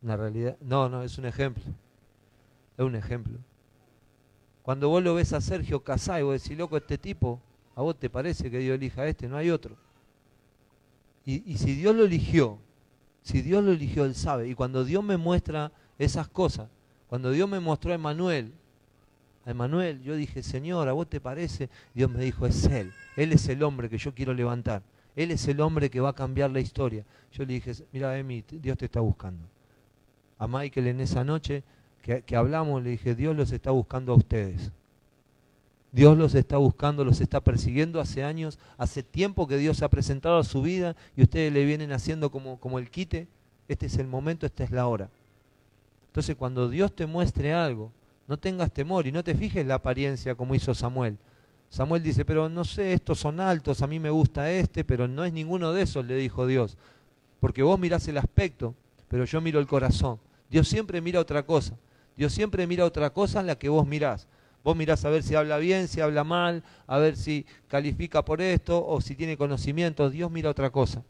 Una 0.00 0.16
realidad. 0.16 0.56
No, 0.60 0.88
no, 0.88 1.02
es 1.02 1.18
un 1.18 1.26
ejemplo. 1.26 1.64
Es 2.78 2.84
un 2.84 2.94
ejemplo. 2.94 3.38
Cuando 4.62 4.88
vos 4.88 5.02
lo 5.02 5.14
ves 5.14 5.32
a 5.32 5.40
Sergio 5.40 5.82
Casay, 5.82 6.22
vos 6.22 6.40
decís, 6.40 6.56
loco, 6.56 6.76
este 6.76 6.98
tipo, 6.98 7.40
a 7.74 7.82
vos 7.82 7.98
te 7.98 8.08
parece 8.08 8.48
que 8.48 8.58
Dios 8.58 8.76
elija 8.76 9.02
a 9.02 9.08
este, 9.08 9.28
no 9.28 9.36
hay 9.36 9.50
otro. 9.50 9.76
Y, 11.24 11.50
y 11.50 11.58
si 11.58 11.74
Dios 11.74 11.94
lo 11.94 12.04
eligió, 12.04 12.58
si 13.22 13.42
Dios 13.42 13.64
lo 13.64 13.72
eligió, 13.72 14.04
Él 14.04 14.14
sabe. 14.14 14.48
Y 14.48 14.54
cuando 14.54 14.84
Dios 14.84 15.02
me 15.02 15.16
muestra 15.16 15.72
esas 15.98 16.28
cosas, 16.28 16.68
cuando 17.08 17.32
Dios 17.32 17.48
me 17.48 17.58
mostró 17.58 17.90
a 17.90 17.96
Emanuel, 17.96 18.52
a 19.44 19.50
Emanuel, 19.50 20.02
yo 20.02 20.14
dije, 20.14 20.42
Señor, 20.42 20.88
¿a 20.88 20.92
vos 20.92 21.08
te 21.08 21.20
parece? 21.20 21.68
Dios 21.94 22.10
me 22.10 22.22
dijo, 22.24 22.46
es 22.46 22.64
Él. 22.66 22.92
Él 23.16 23.32
es 23.32 23.48
el 23.48 23.62
hombre 23.62 23.88
que 23.88 23.98
yo 23.98 24.14
quiero 24.14 24.34
levantar. 24.34 24.82
Él 25.16 25.30
es 25.30 25.46
el 25.48 25.60
hombre 25.60 25.90
que 25.90 26.00
va 26.00 26.10
a 26.10 26.14
cambiar 26.14 26.50
la 26.50 26.60
historia. 26.60 27.04
Yo 27.32 27.44
le 27.44 27.54
dije, 27.54 27.72
mira, 27.92 28.16
Emi, 28.16 28.44
Dios 28.48 28.78
te 28.78 28.86
está 28.86 29.00
buscando. 29.00 29.46
A 30.38 30.46
Michael 30.46 30.86
en 30.86 31.00
esa 31.00 31.24
noche 31.24 31.62
que, 32.02 32.22
que 32.22 32.36
hablamos, 32.36 32.82
le 32.82 32.90
dije, 32.90 33.14
Dios 33.14 33.36
los 33.36 33.52
está 33.52 33.70
buscando 33.70 34.12
a 34.12 34.16
ustedes. 34.16 34.72
Dios 35.92 36.16
los 36.16 36.34
está 36.34 36.56
buscando, 36.56 37.04
los 37.04 37.20
está 37.20 37.40
persiguiendo 37.40 38.00
hace 38.00 38.24
años, 38.24 38.58
hace 38.78 39.02
tiempo 39.02 39.46
que 39.46 39.58
Dios 39.58 39.76
se 39.76 39.84
ha 39.84 39.90
presentado 39.90 40.38
a 40.38 40.44
su 40.44 40.62
vida 40.62 40.96
y 41.16 41.22
ustedes 41.22 41.52
le 41.52 41.66
vienen 41.66 41.92
haciendo 41.92 42.30
como, 42.30 42.58
como 42.58 42.78
el 42.78 42.90
quite. 42.90 43.28
Este 43.68 43.86
es 43.86 43.98
el 43.98 44.06
momento, 44.06 44.46
esta 44.46 44.64
es 44.64 44.70
la 44.70 44.86
hora. 44.86 45.10
Entonces 46.06 46.34
cuando 46.36 46.70
Dios 46.70 46.94
te 46.94 47.04
muestre 47.06 47.52
algo, 47.52 47.92
no 48.28 48.38
tengas 48.38 48.72
temor 48.72 49.06
y 49.06 49.12
no 49.12 49.24
te 49.24 49.34
fijes 49.34 49.66
la 49.66 49.74
apariencia 49.74 50.34
como 50.34 50.54
hizo 50.54 50.74
Samuel. 50.74 51.18
Samuel 51.68 52.02
dice, 52.02 52.24
pero 52.24 52.48
no 52.48 52.64
sé, 52.64 52.92
estos 52.92 53.18
son 53.18 53.40
altos, 53.40 53.80
a 53.80 53.86
mí 53.86 53.98
me 53.98 54.10
gusta 54.10 54.50
este, 54.50 54.84
pero 54.84 55.08
no 55.08 55.24
es 55.24 55.32
ninguno 55.32 55.72
de 55.72 55.82
esos, 55.82 56.04
le 56.04 56.16
dijo 56.16 56.46
Dios. 56.46 56.76
Porque 57.40 57.62
vos 57.62 57.78
mirás 57.78 58.06
el 58.08 58.18
aspecto, 58.18 58.74
pero 59.08 59.24
yo 59.24 59.40
miro 59.40 59.58
el 59.58 59.66
corazón. 59.66 60.18
Dios 60.50 60.68
siempre 60.68 61.00
mira 61.00 61.18
otra 61.18 61.44
cosa. 61.44 61.74
Dios 62.16 62.32
siempre 62.32 62.66
mira 62.66 62.84
otra 62.84 63.10
cosa 63.10 63.40
en 63.40 63.46
la 63.46 63.58
que 63.58 63.70
vos 63.70 63.86
mirás. 63.86 64.28
Vos 64.62 64.76
mirás 64.76 65.04
a 65.04 65.10
ver 65.10 65.22
si 65.22 65.34
habla 65.34 65.56
bien, 65.58 65.88
si 65.88 66.00
habla 66.00 66.24
mal, 66.24 66.62
a 66.86 66.98
ver 66.98 67.16
si 67.16 67.46
califica 67.68 68.24
por 68.24 68.40
esto 68.40 68.86
o 68.86 69.00
si 69.00 69.16
tiene 69.16 69.36
conocimiento. 69.36 70.08
Dios 70.10 70.30
mira 70.30 70.50
otra 70.50 70.70
cosa. 70.70 71.02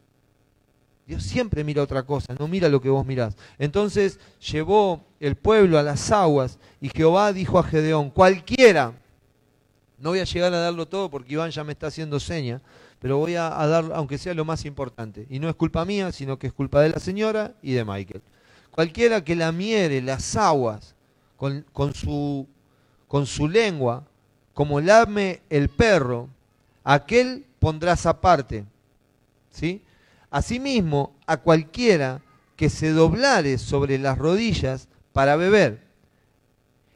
Dios 1.06 1.22
siempre 1.24 1.64
mira 1.64 1.82
otra 1.82 2.04
cosa, 2.04 2.34
no 2.38 2.46
mira 2.46 2.68
lo 2.68 2.80
que 2.80 2.88
vos 2.88 3.04
mirás. 3.04 3.36
Entonces 3.58 4.20
llevó 4.40 5.04
el 5.18 5.36
pueblo 5.36 5.78
a 5.78 5.82
las 5.82 6.10
aguas 6.12 6.58
y 6.80 6.88
Jehová 6.88 7.32
dijo 7.32 7.58
a 7.58 7.64
Gedeón, 7.64 8.10
cualquiera, 8.10 8.92
no 9.98 10.10
voy 10.10 10.20
a 10.20 10.24
llegar 10.24 10.54
a 10.54 10.58
darlo 10.58 10.86
todo 10.86 11.10
porque 11.10 11.32
Iván 11.32 11.50
ya 11.50 11.64
me 11.64 11.72
está 11.72 11.88
haciendo 11.88 12.20
seña, 12.20 12.62
pero 13.00 13.18
voy 13.18 13.34
a, 13.34 13.50
dar, 13.50 13.90
aunque 13.94 14.16
sea 14.16 14.32
lo 14.32 14.44
más 14.44 14.64
importante. 14.64 15.26
Y 15.28 15.40
no 15.40 15.48
es 15.48 15.56
culpa 15.56 15.84
mía, 15.84 16.12
sino 16.12 16.38
que 16.38 16.46
es 16.46 16.52
culpa 16.52 16.80
de 16.80 16.90
la 16.90 17.00
señora 17.00 17.54
y 17.62 17.72
de 17.72 17.84
Michael. 17.84 18.22
Cualquiera 18.70 19.24
que 19.24 19.34
lamiere 19.34 20.00
las 20.00 20.36
aguas 20.36 20.94
con, 21.36 21.66
con, 21.72 21.94
su, 21.94 22.46
con 23.08 23.26
su 23.26 23.48
lengua, 23.48 24.04
como 24.54 24.80
lame 24.80 25.42
el 25.50 25.68
perro, 25.68 26.28
aquel 26.84 27.44
pondrás 27.58 28.06
aparte. 28.06 28.64
¿Sí? 29.50 29.82
Asimismo, 30.32 31.14
a 31.26 31.36
cualquiera 31.36 32.22
que 32.56 32.68
se 32.68 32.90
doblare 32.90 33.58
sobre 33.58 33.98
las 33.98 34.18
rodillas 34.18 34.88
para 35.12 35.36
beber. 35.36 35.82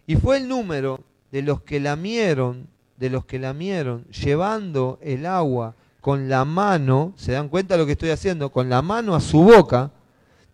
Y 0.06 0.16
fue 0.16 0.38
el 0.38 0.48
número 0.48 1.00
de 1.30 1.42
los 1.42 1.60
que 1.60 1.78
lamieron, 1.78 2.66
de 2.96 3.10
los 3.10 3.26
que 3.26 3.38
lamieron, 3.38 4.06
llevando 4.06 4.98
el 5.02 5.26
agua 5.26 5.76
con 6.00 6.28
la 6.28 6.44
mano, 6.44 7.12
¿se 7.16 7.32
dan 7.32 7.48
cuenta 7.48 7.76
lo 7.76 7.84
que 7.84 7.92
estoy 7.92 8.10
haciendo? 8.10 8.50
Con 8.50 8.68
la 8.68 8.80
mano 8.80 9.14
a 9.14 9.20
su 9.20 9.42
boca, 9.42 9.90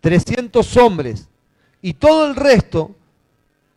300 0.01 0.75
hombres. 0.77 1.29
Y 1.81 1.93
todo 1.93 2.27
el 2.27 2.35
resto 2.35 2.95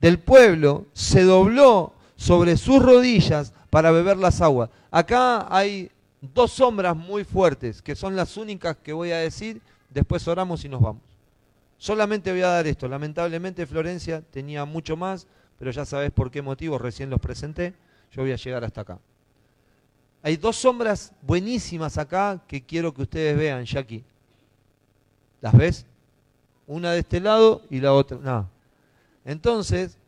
del 0.01 0.19
pueblo 0.19 0.87
se 0.92 1.23
dobló 1.23 1.92
sobre 2.16 2.57
sus 2.57 2.83
rodillas 2.83 3.53
para 3.71 3.90
beber 3.90 4.16
las 4.16 4.40
aguas. 4.40 4.71
Acá 4.90 5.47
hay 5.55 5.90
dos 6.35 6.53
sombras 6.53 6.97
muy 6.97 7.25
fuertes, 7.25 7.83
que 7.83 7.95
son 7.95 8.17
las 8.17 8.37
únicas 8.37 8.77
que 8.77 8.93
voy 8.93 9.12
a 9.12 9.19
decir, 9.19 9.61
después 9.91 10.27
oramos 10.29 10.65
y 10.65 10.69
nos 10.69 10.81
vamos. 10.81 11.03
Solamente 11.79 12.31
voy 12.31 12.43
a 12.43 12.49
dar 12.49 12.67
esto. 12.67 12.89
Lamentablemente 12.89 13.67
Florencia 13.67 14.23
tenía 14.23 14.65
mucho 14.65 14.97
más, 14.97 15.27
pero 15.59 15.71
ya 15.71 15.85
sabes 15.85 16.11
por 16.11 16.31
qué 16.31 16.43
motivo, 16.43 16.79
recién 16.79 17.11
los 17.11 17.21
presenté. 17.21 17.75
Yo 18.12 18.23
voy 18.23 18.33
a 18.33 18.37
llegar 18.37 18.65
hasta 18.65 18.81
acá. 18.81 18.99
Hay 20.23 20.37
dos 20.37 20.57
sombras 20.57 21.12
buenísimas 21.23 21.99
acá 21.99 22.43
que 22.49 22.62
quiero 22.62 22.93
que 22.93 23.03
ustedes 23.03 23.37
vean, 23.37 23.65
Jackie. 23.65 24.05
¿Las 25.41 25.57
ves? 25.57 25.87
Una 26.67 26.93
de 26.93 27.01
este 27.01 27.21
lado 27.21 27.62
y 27.71 27.81
la 27.81 27.93
otra. 27.93 28.19
No. 28.19 28.49
Entonces, 29.25 29.99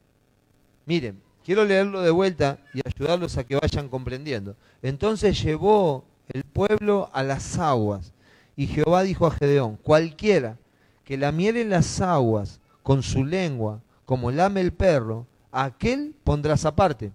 miren, 0.86 1.20
quiero 1.44 1.64
leerlo 1.64 2.00
de 2.00 2.10
vuelta 2.10 2.58
y 2.74 2.80
ayudarlos 2.84 3.36
a 3.36 3.44
que 3.44 3.56
vayan 3.56 3.88
comprendiendo. 3.88 4.56
Entonces 4.82 5.40
llevó 5.42 6.04
el 6.28 6.44
pueblo 6.44 7.10
a 7.12 7.22
las 7.22 7.58
aguas. 7.58 8.12
Y 8.56 8.66
Jehová 8.66 9.02
dijo 9.02 9.26
a 9.26 9.30
Gedeón, 9.30 9.76
cualquiera 9.76 10.58
que 11.04 11.16
lamiere 11.16 11.64
las 11.64 12.00
aguas 12.00 12.60
con 12.82 13.02
su 13.02 13.24
lengua, 13.24 13.80
como 14.04 14.30
lame 14.30 14.60
el 14.60 14.72
perro, 14.72 15.26
a 15.52 15.64
aquel 15.64 16.14
pondrás 16.24 16.64
aparte. 16.64 17.12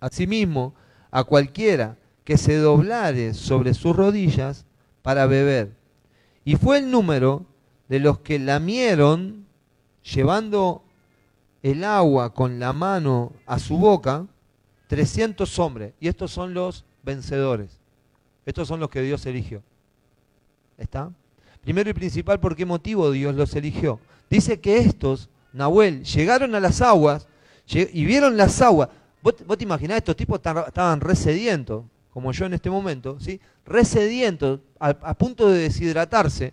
Asimismo, 0.00 0.74
a 1.10 1.24
cualquiera 1.24 1.96
que 2.24 2.38
se 2.38 2.56
doblare 2.56 3.34
sobre 3.34 3.74
sus 3.74 3.94
rodillas 3.94 4.64
para 5.02 5.26
beber. 5.26 5.76
Y 6.44 6.56
fue 6.56 6.78
el 6.78 6.90
número 6.90 7.46
de 7.88 8.00
los 8.00 8.20
que 8.20 8.38
lamieron, 8.38 9.46
llevando 10.02 10.82
el 11.62 11.84
agua 11.84 12.32
con 12.34 12.58
la 12.58 12.72
mano 12.72 13.32
a 13.46 13.58
su 13.58 13.76
boca, 13.76 14.26
300 14.88 15.58
hombres. 15.58 15.94
Y 16.00 16.08
estos 16.08 16.30
son 16.30 16.54
los 16.54 16.84
vencedores. 17.02 17.81
Estos 18.44 18.68
son 18.68 18.80
los 18.80 18.90
que 18.90 19.02
Dios 19.02 19.24
eligió. 19.26 19.62
¿Está? 20.78 21.10
Primero 21.60 21.90
y 21.90 21.92
principal, 21.92 22.40
¿por 22.40 22.56
qué 22.56 22.66
motivo 22.66 23.10
Dios 23.10 23.34
los 23.34 23.54
eligió? 23.54 24.00
Dice 24.28 24.60
que 24.60 24.78
estos, 24.78 25.28
Nahuel, 25.52 26.02
llegaron 26.04 26.54
a 26.54 26.60
las 26.60 26.80
aguas 26.80 27.28
y 27.68 28.04
vieron 28.04 28.36
las 28.36 28.60
aguas. 28.60 28.88
¿Vos, 29.22 29.36
te 29.36 29.64
imaginás, 29.64 29.98
estos 29.98 30.16
tipos 30.16 30.40
estaban 30.40 31.00
resedientos, 31.00 31.84
como 32.12 32.32
yo 32.32 32.46
en 32.46 32.54
este 32.54 32.68
momento, 32.68 33.18
¿sí? 33.20 33.40
resedientos, 33.64 34.60
a 34.80 35.14
punto 35.14 35.48
de 35.48 35.60
deshidratarse. 35.60 36.52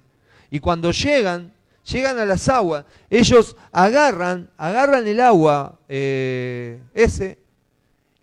Y 0.52 0.60
cuando 0.60 0.92
llegan, 0.92 1.52
llegan 1.86 2.20
a 2.20 2.26
las 2.26 2.48
aguas, 2.50 2.86
ellos 3.10 3.56
agarran, 3.72 4.50
agarran 4.58 5.08
el 5.08 5.20
agua 5.20 5.80
eh, 5.88 6.82
ese, 6.94 7.40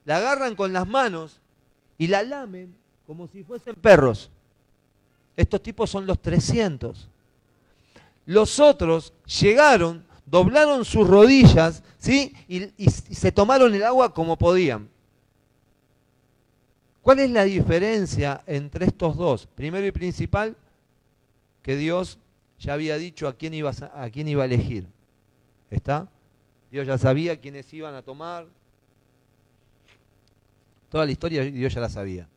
la 0.05 0.19
agarran 0.19 0.55
con 0.55 0.73
las 0.73 0.87
manos 0.87 1.41
y 1.99 2.07
la 2.07 2.23
lamen 2.23 2.75
como 3.07 3.29
si 3.29 3.45
fuesen 3.45 3.75
perros. 3.77 4.31
Estos 5.37 5.63
tipos 5.63 5.91
son 5.91 6.07
los 6.07 6.21
300. 6.21 7.09
Los 8.27 8.59
otros 8.59 9.13
llegaron, 9.41 10.05
doblaron 10.25 10.85
sus 10.85 11.07
rodillas, 11.07 11.83
¿sí? 11.99 12.35
Y, 12.49 12.91
se 12.91 13.31
tomaron 13.31 13.75
el 13.75 13.85
agua 13.85 14.13
como 14.13 14.37
podían. 14.37 14.89
¿Cuál 17.03 17.21
es 17.21 17.31
la 17.31 17.45
diferencia 17.45 18.43
entre 18.47 18.87
estos 18.87 19.17
dos? 19.17 19.47
Primero 19.47 19.87
y 19.87 19.93
principal, 19.93 20.57
que 21.63 21.77
Dios 21.77 22.19
ya 22.59 22.73
había 22.73 22.97
dicho 22.97 23.29
a 23.29 23.35
quién, 23.35 23.55
iba 23.55 23.71
a, 23.71 24.11
quién 24.11 24.27
iba 24.27 24.43
a 24.43 24.47
elegir. 24.47 24.89
¿Está? 25.71 26.09
Dios 26.71 26.87
ya 26.87 26.99
sabía 26.99 27.41
quiénes 27.41 27.73
iban 27.73 27.95
a 27.95 28.03
tomar. 28.03 28.47
Toda 30.89 31.05
la 31.05 31.13
historia 31.13 31.43
Dios 31.45 31.73
ya 31.73 31.81
la 31.81 31.89
sabía. 31.89 32.29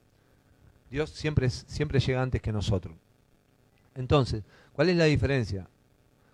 Dios 0.89 1.09
siempre, 1.09 1.49
siempre 1.49 1.99
llega 1.99 2.21
antes 2.21 2.41
que 2.41 2.51
nosotros. 2.51 2.95
Entonces, 3.95 4.43
¿cuál 4.73 4.89
es 4.89 4.97
la 4.97 5.05
diferencia? 5.05 5.67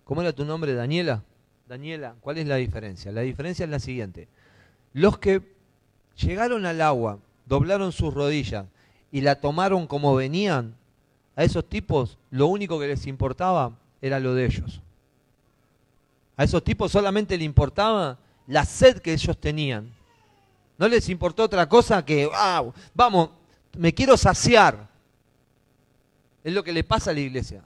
¿Cómo 0.03 0.21
era 0.21 0.33
tu 0.33 0.45
nombre, 0.45 0.73
Daniela? 0.73 1.23
Daniela, 1.67 2.15
¿cuál 2.21 2.37
es 2.37 2.47
la 2.47 2.55
diferencia? 2.57 3.11
La 3.11 3.21
diferencia 3.21 3.63
es 3.63 3.69
la 3.69 3.79
siguiente. 3.79 4.27
Los 4.93 5.17
que 5.17 5.41
llegaron 6.15 6.65
al 6.65 6.79
agua, 6.81 7.19
doblaron 7.45 7.91
sus 7.91 8.13
rodillas 8.13 8.65
y 9.11 9.21
la 9.21 9.35
tomaron 9.35 9.87
como 9.87 10.15
venían, 10.15 10.75
a 11.35 11.43
esos 11.43 11.67
tipos 11.67 12.17
lo 12.31 12.47
único 12.47 12.79
que 12.79 12.87
les 12.87 13.07
importaba 13.07 13.77
era 14.01 14.19
lo 14.19 14.33
de 14.33 14.45
ellos. 14.45 14.81
A 16.37 16.43
esos 16.43 16.63
tipos 16.63 16.91
solamente 16.91 17.37
les 17.37 17.45
importaba 17.45 18.17
la 18.47 18.63
sed 18.63 18.99
que 18.99 19.13
ellos 19.13 19.37
tenían. 19.37 19.91
No 20.77 20.87
les 20.87 21.09
importó 21.09 21.43
otra 21.43 21.67
cosa 21.67 22.03
que, 22.05 22.25
wow, 22.25 22.73
vamos, 22.93 23.29
me 23.77 23.93
quiero 23.93 24.17
saciar. 24.17 24.89
Es 26.43 26.53
lo 26.53 26.63
que 26.63 26.73
le 26.73 26.83
pasa 26.83 27.11
a 27.11 27.13
la 27.13 27.19
iglesia. 27.19 27.63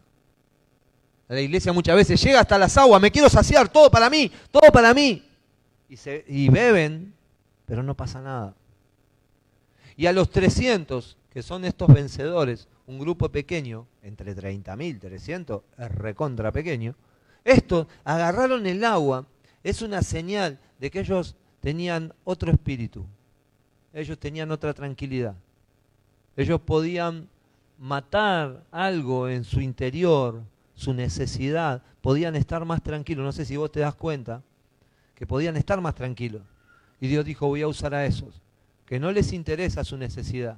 A 1.27 1.33
la 1.33 1.41
iglesia 1.41 1.71
muchas 1.71 1.95
veces 1.95 2.21
llega 2.21 2.39
hasta 2.39 2.57
las 2.57 2.75
aguas, 2.77 3.01
me 3.01 3.11
quiero 3.11 3.29
saciar, 3.29 3.69
todo 3.69 3.91
para 3.91 4.09
mí, 4.09 4.31
todo 4.51 4.71
para 4.71 4.93
mí. 4.93 5.23
Y, 5.87 5.97
se, 5.97 6.25
y 6.27 6.49
beben, 6.49 7.13
pero 7.65 7.83
no 7.83 7.95
pasa 7.95 8.21
nada. 8.21 8.55
Y 9.95 10.07
a 10.07 10.13
los 10.13 10.29
300, 10.31 11.17
que 11.29 11.43
son 11.43 11.65
estos 11.65 11.93
vencedores, 11.93 12.67
un 12.87 12.97
grupo 12.97 13.29
pequeño, 13.29 13.85
entre 14.01 14.35
30.000, 14.35 14.99
300, 14.99 15.61
es 15.77 15.91
recontra 15.91 16.51
pequeño, 16.51 16.95
estos 17.43 17.85
agarraron 18.03 18.65
el 18.65 18.83
agua, 18.83 19.27
es 19.63 19.81
una 19.83 20.01
señal 20.01 20.59
de 20.79 20.89
que 20.89 21.01
ellos 21.01 21.35
tenían 21.59 22.13
otro 22.23 22.51
espíritu, 22.51 23.05
ellos 23.93 24.17
tenían 24.17 24.51
otra 24.51 24.73
tranquilidad, 24.73 25.35
ellos 26.41 26.61
podían 26.61 27.27
matar 27.77 28.63
algo 28.71 29.27
en 29.27 29.43
su 29.43 29.59
interior, 29.59 30.41
su 30.73 30.93
necesidad, 30.93 31.83
podían 32.01 32.37
estar 32.37 32.63
más 32.63 32.81
tranquilos, 32.81 33.25
no 33.25 33.33
sé 33.33 33.43
si 33.43 33.57
vos 33.57 33.69
te 33.71 33.81
das 33.81 33.95
cuenta, 33.95 34.41
que 35.15 35.27
podían 35.27 35.57
estar 35.57 35.81
más 35.81 35.95
tranquilos. 35.95 36.41
Y 37.01 37.07
Dios 37.07 37.25
dijo, 37.25 37.47
voy 37.47 37.61
a 37.61 37.67
usar 37.67 37.93
a 37.93 38.05
esos, 38.05 38.41
que 38.85 39.01
no 39.01 39.11
les 39.11 39.33
interesa 39.33 39.83
su 39.83 39.97
necesidad, 39.97 40.57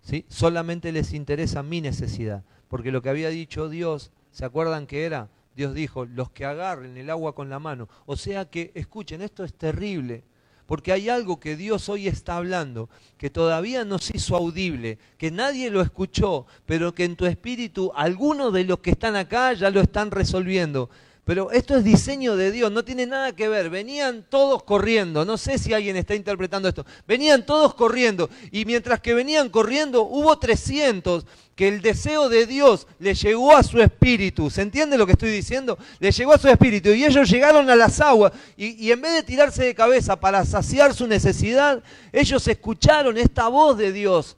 ¿sí? 0.00 0.24
Solamente 0.28 0.90
les 0.90 1.12
interesa 1.12 1.62
mi 1.62 1.82
necesidad. 1.82 2.42
Porque 2.68 2.90
lo 2.90 3.02
que 3.02 3.10
había 3.10 3.28
dicho 3.28 3.68
Dios, 3.68 4.10
¿se 4.30 4.46
acuerdan 4.46 4.86
que 4.86 5.04
era? 5.04 5.28
Dios 5.54 5.74
dijo, 5.74 6.06
los 6.06 6.30
que 6.30 6.46
agarren 6.46 6.96
el 6.96 7.10
agua 7.10 7.34
con 7.34 7.50
la 7.50 7.58
mano. 7.58 7.90
O 8.06 8.16
sea 8.16 8.46
que, 8.46 8.72
escuchen, 8.74 9.20
esto 9.20 9.44
es 9.44 9.52
terrible. 9.52 10.24
Porque 10.66 10.92
hay 10.92 11.08
algo 11.08 11.40
que 11.40 11.56
Dios 11.56 11.88
hoy 11.88 12.08
está 12.08 12.36
hablando, 12.36 12.88
que 13.18 13.30
todavía 13.30 13.84
no 13.84 13.98
se 13.98 14.16
hizo 14.16 14.36
audible, 14.36 14.98
que 15.18 15.30
nadie 15.30 15.70
lo 15.70 15.82
escuchó, 15.82 16.46
pero 16.64 16.94
que 16.94 17.04
en 17.04 17.16
tu 17.16 17.26
espíritu 17.26 17.92
algunos 17.94 18.52
de 18.52 18.64
los 18.64 18.78
que 18.78 18.90
están 18.90 19.16
acá 19.16 19.52
ya 19.52 19.70
lo 19.70 19.80
están 19.80 20.10
resolviendo. 20.10 20.88
Pero 21.24 21.50
esto 21.52 21.74
es 21.74 21.84
diseño 21.84 22.36
de 22.36 22.52
Dios, 22.52 22.70
no 22.70 22.84
tiene 22.84 23.06
nada 23.06 23.34
que 23.34 23.48
ver. 23.48 23.70
Venían 23.70 24.26
todos 24.28 24.62
corriendo, 24.62 25.24
no 25.24 25.38
sé 25.38 25.58
si 25.58 25.72
alguien 25.72 25.96
está 25.96 26.14
interpretando 26.14 26.68
esto. 26.68 26.84
Venían 27.08 27.46
todos 27.46 27.74
corriendo 27.74 28.28
y 28.52 28.66
mientras 28.66 29.00
que 29.00 29.14
venían 29.14 29.48
corriendo 29.48 30.02
hubo 30.02 30.38
300 30.38 31.24
que 31.56 31.68
el 31.68 31.80
deseo 31.80 32.28
de 32.28 32.44
Dios 32.44 32.86
le 32.98 33.14
llegó 33.14 33.56
a 33.56 33.62
su 33.62 33.80
espíritu. 33.80 34.50
¿Se 34.50 34.60
entiende 34.60 34.98
lo 34.98 35.06
que 35.06 35.12
estoy 35.12 35.30
diciendo? 35.30 35.78
Le 35.98 36.10
llegó 36.10 36.34
a 36.34 36.38
su 36.38 36.48
espíritu 36.48 36.90
y 36.90 37.06
ellos 37.06 37.30
llegaron 37.30 37.70
a 37.70 37.76
las 37.76 38.02
aguas 38.02 38.32
y, 38.54 38.84
y 38.84 38.92
en 38.92 39.00
vez 39.00 39.14
de 39.14 39.22
tirarse 39.22 39.64
de 39.64 39.74
cabeza 39.74 40.20
para 40.20 40.44
saciar 40.44 40.92
su 40.92 41.06
necesidad, 41.06 41.82
ellos 42.12 42.46
escucharon 42.46 43.16
esta 43.16 43.48
voz 43.48 43.78
de 43.78 43.92
Dios. 43.92 44.36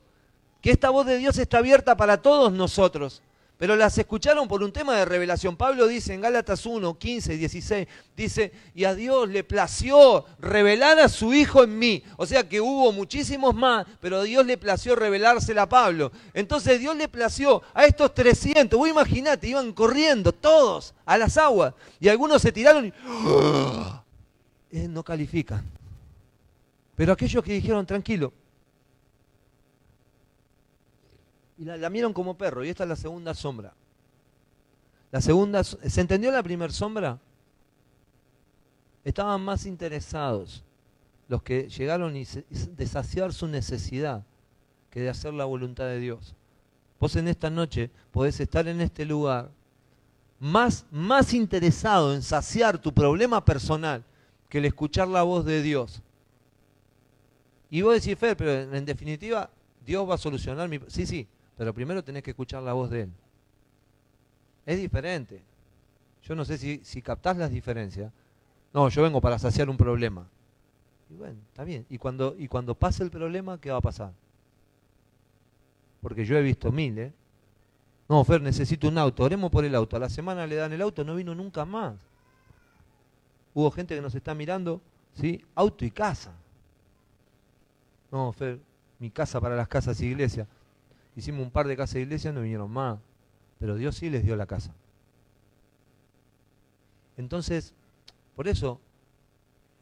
Que 0.61 0.71
esta 0.71 0.89
voz 0.89 1.05
de 1.05 1.17
Dios 1.17 1.37
está 1.37 1.57
abierta 1.57 1.97
para 1.97 2.21
todos 2.21 2.53
nosotros 2.53 3.21
pero 3.57 3.75
las 3.75 3.97
escucharon 3.97 4.47
por 4.47 4.61
un 4.61 4.71
tema 4.71 4.95
de 4.95 5.05
revelación. 5.05 5.55
Pablo 5.55 5.87
dice 5.87 6.13
en 6.13 6.21
Gálatas 6.21 6.65
1, 6.65 6.97
15 6.97 7.33
y 7.33 7.37
16, 7.37 7.87
dice, 8.15 8.51
y 8.75 8.83
a 8.83 8.93
Dios 8.93 9.27
le 9.29 9.43
plació 9.43 10.25
revelar 10.39 10.99
a 10.99 11.09
su 11.09 11.33
Hijo 11.33 11.63
en 11.63 11.77
mí. 11.77 12.03
O 12.17 12.25
sea 12.27 12.47
que 12.47 12.61
hubo 12.61 12.91
muchísimos 12.91 13.55
más, 13.55 13.87
pero 13.99 14.17
a 14.17 14.23
Dios 14.23 14.45
le 14.45 14.57
plació 14.57 14.95
revelársela 14.95 15.63
a 15.63 15.69
Pablo. 15.69 16.11
Entonces 16.33 16.79
Dios 16.79 16.95
le 16.95 17.07
plació 17.07 17.63
a 17.73 17.85
estos 17.85 18.13
300, 18.13 18.77
vos 18.77 18.89
imaginate, 18.89 19.47
iban 19.47 19.73
corriendo 19.73 20.31
todos 20.31 20.93
a 21.05 21.17
las 21.17 21.37
aguas, 21.37 21.73
y 21.99 22.09
algunos 22.09 22.41
se 22.41 22.51
tiraron 22.51 22.85
y 22.85 22.93
eh, 24.71 24.87
no 24.87 25.03
califican. 25.03 25.65
Pero 26.95 27.13
aquellos 27.13 27.43
que 27.43 27.53
dijeron, 27.53 27.85
tranquilo, 27.85 28.33
y 31.57 31.65
la 31.65 31.77
lamieron 31.77 32.13
como 32.13 32.37
perro. 32.37 32.63
Y 32.63 32.69
esta 32.69 32.83
es 32.83 32.89
la 32.89 32.95
segunda 32.95 33.33
sombra. 33.33 33.73
La 35.11 35.21
segunda, 35.21 35.63
¿se 35.63 36.01
entendió 36.01 36.31
la 36.31 36.43
primera 36.43 36.71
sombra? 36.71 37.19
Estaban 39.03 39.41
más 39.41 39.65
interesados 39.65 40.63
los 41.27 41.41
que 41.41 41.69
llegaron 41.69 42.15
y 42.15 42.25
de 42.25 42.87
saciar 42.87 43.33
su 43.33 43.47
necesidad 43.47 44.23
que 44.89 45.01
de 45.01 45.09
hacer 45.09 45.33
la 45.33 45.45
voluntad 45.45 45.85
de 45.85 45.99
Dios. 45.99 46.35
Vos 46.99 47.15
en 47.15 47.27
esta 47.27 47.49
noche 47.49 47.89
podés 48.11 48.39
estar 48.39 48.67
en 48.67 48.81
este 48.81 49.05
lugar 49.05 49.51
más, 50.39 50.85
más 50.91 51.33
interesado 51.33 52.13
en 52.13 52.21
saciar 52.21 52.77
tu 52.77 52.93
problema 52.93 53.43
personal 53.43 54.03
que 54.49 54.59
el 54.59 54.65
escuchar 54.65 55.07
la 55.07 55.23
voz 55.23 55.45
de 55.45 55.61
Dios. 55.61 56.01
Y 57.69 57.81
vos 57.81 57.93
decís, 57.93 58.17
Fer, 58.17 58.37
pero 58.37 58.75
en 58.75 58.85
definitiva, 58.85 59.49
Dios 59.85 60.09
va 60.09 60.15
a 60.15 60.17
solucionar 60.17 60.69
mi... 60.69 60.79
Sí, 60.87 61.05
sí, 61.05 61.27
pero 61.57 61.73
primero 61.73 62.03
tenés 62.03 62.23
que 62.23 62.31
escuchar 62.31 62.61
la 62.63 62.73
voz 62.73 62.89
de 62.89 63.01
Él. 63.03 63.11
Es 64.65 64.77
diferente. 64.77 65.41
Yo 66.23 66.35
no 66.35 66.45
sé 66.45 66.57
si, 66.57 66.81
si 66.83 67.01
captás 67.01 67.37
las 67.37 67.49
diferencias. 67.49 68.11
No, 68.73 68.89
yo 68.89 69.01
vengo 69.01 69.19
para 69.19 69.39
saciar 69.39 69.69
un 69.69 69.77
problema. 69.77 70.27
Y 71.09 71.15
bueno, 71.15 71.39
está 71.49 71.63
bien. 71.63 71.85
Y 71.89 71.97
cuando, 71.97 72.35
y 72.37 72.47
cuando 72.47 72.75
pase 72.75 73.03
el 73.03 73.09
problema, 73.09 73.59
¿qué 73.59 73.71
va 73.71 73.77
a 73.77 73.81
pasar? 73.81 74.11
Porque 76.01 76.25
yo 76.25 76.37
he 76.37 76.41
visto 76.41 76.71
mil, 76.71 76.97
¿eh? 76.99 77.13
No, 78.07 78.23
Fer, 78.23 78.41
necesito 78.41 78.87
un 78.87 78.97
auto. 78.97 79.23
Oremos 79.23 79.49
por 79.49 79.65
el 79.65 79.73
auto. 79.73 79.95
A 79.95 79.99
la 79.99 80.09
semana 80.09 80.45
le 80.45 80.55
dan 80.55 80.73
el 80.73 80.81
auto, 80.81 81.03
no 81.03 81.15
vino 81.15 81.33
nunca 81.33 81.65
más. 81.65 81.95
Hubo 83.53 83.71
gente 83.71 83.95
que 83.95 84.01
nos 84.01 84.13
está 84.13 84.35
mirando, 84.35 84.81
¿sí? 85.15 85.43
Auto 85.55 85.83
y 85.83 85.91
casa. 85.91 86.33
No, 88.11 88.31
Fer, 88.31 88.59
mi 88.99 89.09
casa 89.09 89.41
para 89.41 89.55
las 89.55 89.67
casas 89.67 89.99
y 90.01 90.07
iglesias. 90.07 90.47
Hicimos 91.17 91.41
un 91.41 91.49
par 91.49 91.67
de 91.67 91.75
casas 91.75 91.95
de 91.95 92.01
iglesia, 92.01 92.31
no 92.31 92.41
vinieron 92.41 92.69
más. 92.69 92.99
Pero 93.57 93.75
Dios 93.75 93.97
sí 93.97 94.07
les 94.11 94.23
dio 94.23 94.35
la 94.35 94.45
casa. 94.45 94.71
Entonces, 97.17 97.73
por 98.35 98.47
eso, 98.47 98.79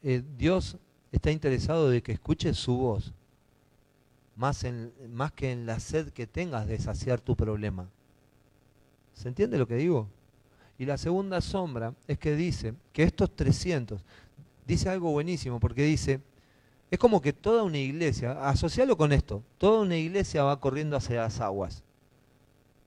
eh, 0.02 0.22
Dios 0.38 0.78
está 1.12 1.30
interesado 1.30 1.90
de 1.90 2.02
que 2.02 2.12
escuches 2.12 2.56
su 2.56 2.78
voz, 2.78 3.12
más, 4.34 4.64
en, 4.64 4.90
más 5.10 5.30
que 5.32 5.52
en 5.52 5.66
la 5.66 5.78
sed 5.78 6.08
que 6.08 6.26
tengas 6.26 6.66
de 6.66 6.78
saciar 6.78 7.20
tu 7.20 7.36
problema. 7.36 7.86
¿Se 9.12 9.28
entiende 9.28 9.58
lo 9.58 9.68
que 9.68 9.76
digo? 9.76 10.08
Y 10.78 10.86
la 10.86 10.96
segunda 10.96 11.42
sombra 11.42 11.94
es 12.06 12.18
que 12.18 12.34
dice 12.34 12.72
que 12.94 13.02
estos 13.02 13.36
300, 13.36 14.02
dice 14.66 14.88
algo 14.88 15.12
buenísimo, 15.12 15.60
porque 15.60 15.84
dice, 15.84 16.22
es 16.90 16.98
como 16.98 17.20
que 17.20 17.32
toda 17.32 17.64
una 17.64 17.78
iglesia, 17.78 18.48
asocialo 18.48 18.96
con 18.96 19.12
esto, 19.12 19.42
toda 19.58 19.80
una 19.80 19.96
iglesia 19.96 20.44
va 20.44 20.60
corriendo 20.60 20.96
hacia 20.96 21.22
las 21.22 21.40
aguas. 21.40 21.82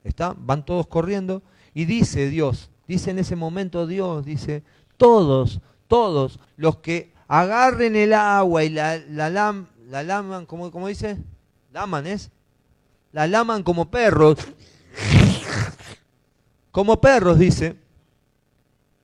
¿Está? 0.04 0.34
Van 0.38 0.64
todos 0.64 0.86
corriendo 0.86 1.42
y 1.74 1.84
dice 1.84 2.28
Dios, 2.30 2.70
dice 2.88 3.10
en 3.10 3.18
ese 3.18 3.36
momento 3.36 3.86
Dios, 3.86 4.24
dice, 4.24 4.62
todos, 4.96 5.60
todos 5.86 6.40
los 6.56 6.78
que 6.78 7.12
agarren 7.28 7.94
el 7.94 8.14
agua 8.14 8.64
y 8.64 8.70
la, 8.70 8.96
la, 8.96 9.28
la 9.30 10.02
laman, 10.02 10.46
¿cómo, 10.46 10.70
¿cómo 10.70 10.88
dice? 10.88 11.18
Laman 11.72 12.06
es, 12.06 12.30
la 13.12 13.26
laman 13.26 13.62
como 13.62 13.90
perros, 13.90 14.38
como 16.70 17.00
perros 17.00 17.38
dice, 17.38 17.76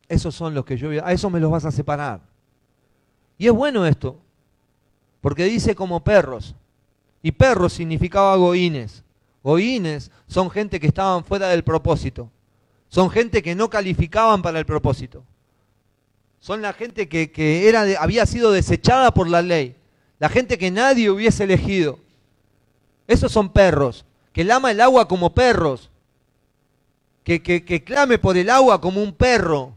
esos 0.08 0.34
son 0.34 0.54
los 0.54 0.64
que 0.64 0.78
yo 0.78 0.90
a, 1.02 1.08
a 1.08 1.12
eso 1.12 1.28
me 1.28 1.40
los 1.40 1.50
vas 1.50 1.66
a 1.66 1.70
separar. 1.70 2.22
Y 3.36 3.46
es 3.46 3.52
bueno 3.52 3.84
esto, 3.84 4.18
porque 5.26 5.42
dice 5.42 5.74
como 5.74 6.04
perros. 6.04 6.54
Y 7.20 7.32
perros 7.32 7.72
significaba 7.72 8.36
goines. 8.36 9.02
Goines 9.42 10.12
son 10.28 10.48
gente 10.50 10.78
que 10.78 10.86
estaban 10.86 11.24
fuera 11.24 11.48
del 11.48 11.64
propósito. 11.64 12.30
Son 12.88 13.10
gente 13.10 13.42
que 13.42 13.56
no 13.56 13.68
calificaban 13.68 14.40
para 14.40 14.60
el 14.60 14.66
propósito. 14.66 15.24
Son 16.38 16.62
la 16.62 16.72
gente 16.72 17.08
que, 17.08 17.68
era 17.68 17.84
había 17.98 18.24
sido 18.24 18.52
desechada 18.52 19.12
por 19.12 19.28
la 19.28 19.42
ley. 19.42 19.74
La 20.20 20.28
gente 20.28 20.58
que 20.58 20.70
nadie 20.70 21.10
hubiese 21.10 21.42
elegido. 21.42 21.98
Esos 23.08 23.32
son 23.32 23.48
perros. 23.48 24.04
Que 24.32 24.44
lama 24.44 24.70
el 24.70 24.80
agua 24.80 25.08
como 25.08 25.34
perros. 25.34 25.90
Que, 27.24 27.42
que, 27.42 27.82
clame 27.82 28.18
por 28.18 28.36
el 28.36 28.48
agua 28.48 28.80
como 28.80 29.02
un 29.02 29.12
perro. 29.12 29.74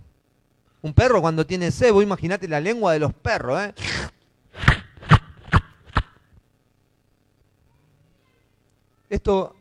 Un 0.83 0.93
perro 0.93 1.21
cuando 1.21 1.43
tiene 1.43 1.71
sebo, 1.71 2.03
imagínate 2.03 2.47
la 2.47 2.59
lengua 2.59 2.93
de 2.93 2.99
los 2.99 3.15
perros. 3.15 3.59
¿eh? 3.63 3.73
Esto 9.09 9.55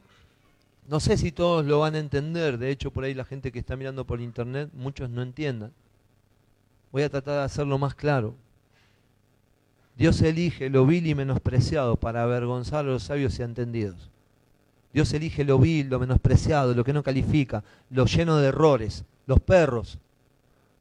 no 0.89 1.01
sé 1.01 1.19
si 1.19 1.33
todos 1.33 1.67
lo 1.67 1.81
van 1.81 1.95
a 1.95 1.99
entender, 1.99 2.57
de 2.57 2.71
hecho 2.71 2.91
por 2.91 3.05
ahí 3.05 3.13
la 3.13 3.25
gente 3.25 3.53
que 3.53 3.59
está 3.59 3.77
mirando 3.77 4.07
por 4.07 4.21
internet, 4.21 4.71
muchos 4.73 5.11
no 5.11 5.23
entiendan. 5.23 5.73
Voy 6.91 7.03
a 7.03 7.11
tratar 7.11 7.35
de 7.35 7.45
hacerlo 7.45 7.79
más 7.79 7.95
claro. 7.95 8.35
Dios 9.99 10.23
elige 10.23 10.71
lo 10.71 10.87
vil 10.87 11.07
y 11.07 11.15
menospreciado 11.15 11.97
para 11.97 12.23
avergonzar 12.23 12.87
a 12.87 12.89
los 12.89 13.03
sabios 13.03 13.39
y 13.39 13.43
entendidos. 13.43 14.11
Dios 14.95 15.13
elige 15.13 15.45
lo 15.45 15.59
vil, 15.59 15.89
lo 15.91 15.99
menospreciado, 15.99 16.73
lo 16.75 16.85
que 16.85 16.95
no 16.95 17.03
califica, 17.03 17.63
lo 17.91 18.07
lleno 18.07 18.39
de 18.39 18.49
errores, 18.49 19.05
los 19.27 19.41
perros. 19.41 19.99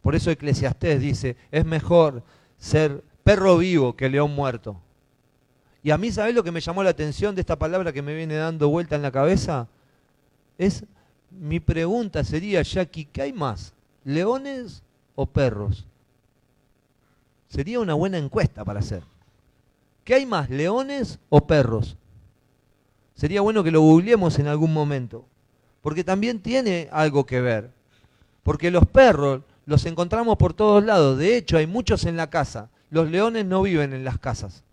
Por 0.01 0.15
eso 0.15 0.31
Eclesiastés 0.31 1.01
dice, 1.01 1.35
es 1.51 1.65
mejor 1.65 2.23
ser 2.57 3.03
perro 3.23 3.57
vivo 3.57 3.97
que 3.97 4.07
león 4.07 4.33
muerto. 4.33 4.79
Y 5.87 5.91
a 5.91 5.97
mí, 5.97 6.11
¿sabés 6.11 6.35
lo 6.35 6.43
que 6.43 6.51
me 6.51 6.59
llamó 6.59 6.83
la 6.83 6.89
atención 6.89 7.33
de 7.33 7.39
esta 7.39 7.57
palabra 7.57 7.93
que 7.93 8.01
me 8.01 8.13
viene 8.13 8.35
dando 8.35 8.67
vuelta 8.67 8.97
en 8.97 9.01
la 9.01 9.09
cabeza? 9.09 9.69
Es, 10.57 10.83
mi 11.31 11.61
pregunta 11.61 12.25
sería, 12.25 12.61
Jackie, 12.61 13.05
¿qué 13.05 13.21
hay 13.21 13.31
más? 13.31 13.73
¿Leones 14.03 14.83
o 15.15 15.25
perros? 15.25 15.87
Sería 17.47 17.79
una 17.79 17.93
buena 17.93 18.17
encuesta 18.17 18.65
para 18.65 18.81
hacer. 18.81 19.01
¿Qué 20.03 20.15
hay 20.15 20.25
más, 20.25 20.49
leones 20.49 21.19
o 21.29 21.47
perros? 21.47 21.95
Sería 23.15 23.39
bueno 23.39 23.63
que 23.63 23.71
lo 23.71 23.79
googleemos 23.79 24.39
en 24.39 24.47
algún 24.47 24.73
momento, 24.73 25.23
porque 25.81 26.03
también 26.03 26.41
tiene 26.41 26.89
algo 26.91 27.25
que 27.25 27.39
ver. 27.39 27.71
Porque 28.43 28.71
los 28.71 28.85
perros 28.87 29.41
los 29.65 29.85
encontramos 29.85 30.35
por 30.35 30.53
todos 30.53 30.83
lados, 30.83 31.17
de 31.17 31.37
hecho 31.37 31.55
hay 31.55 31.65
muchos 31.65 32.03
en 32.03 32.17
la 32.17 32.29
casa. 32.29 32.69
Los 32.89 33.09
leones 33.09 33.45
no 33.45 33.61
viven 33.61 33.93
en 33.93 34.03
las 34.03 34.19
casas. 34.19 34.65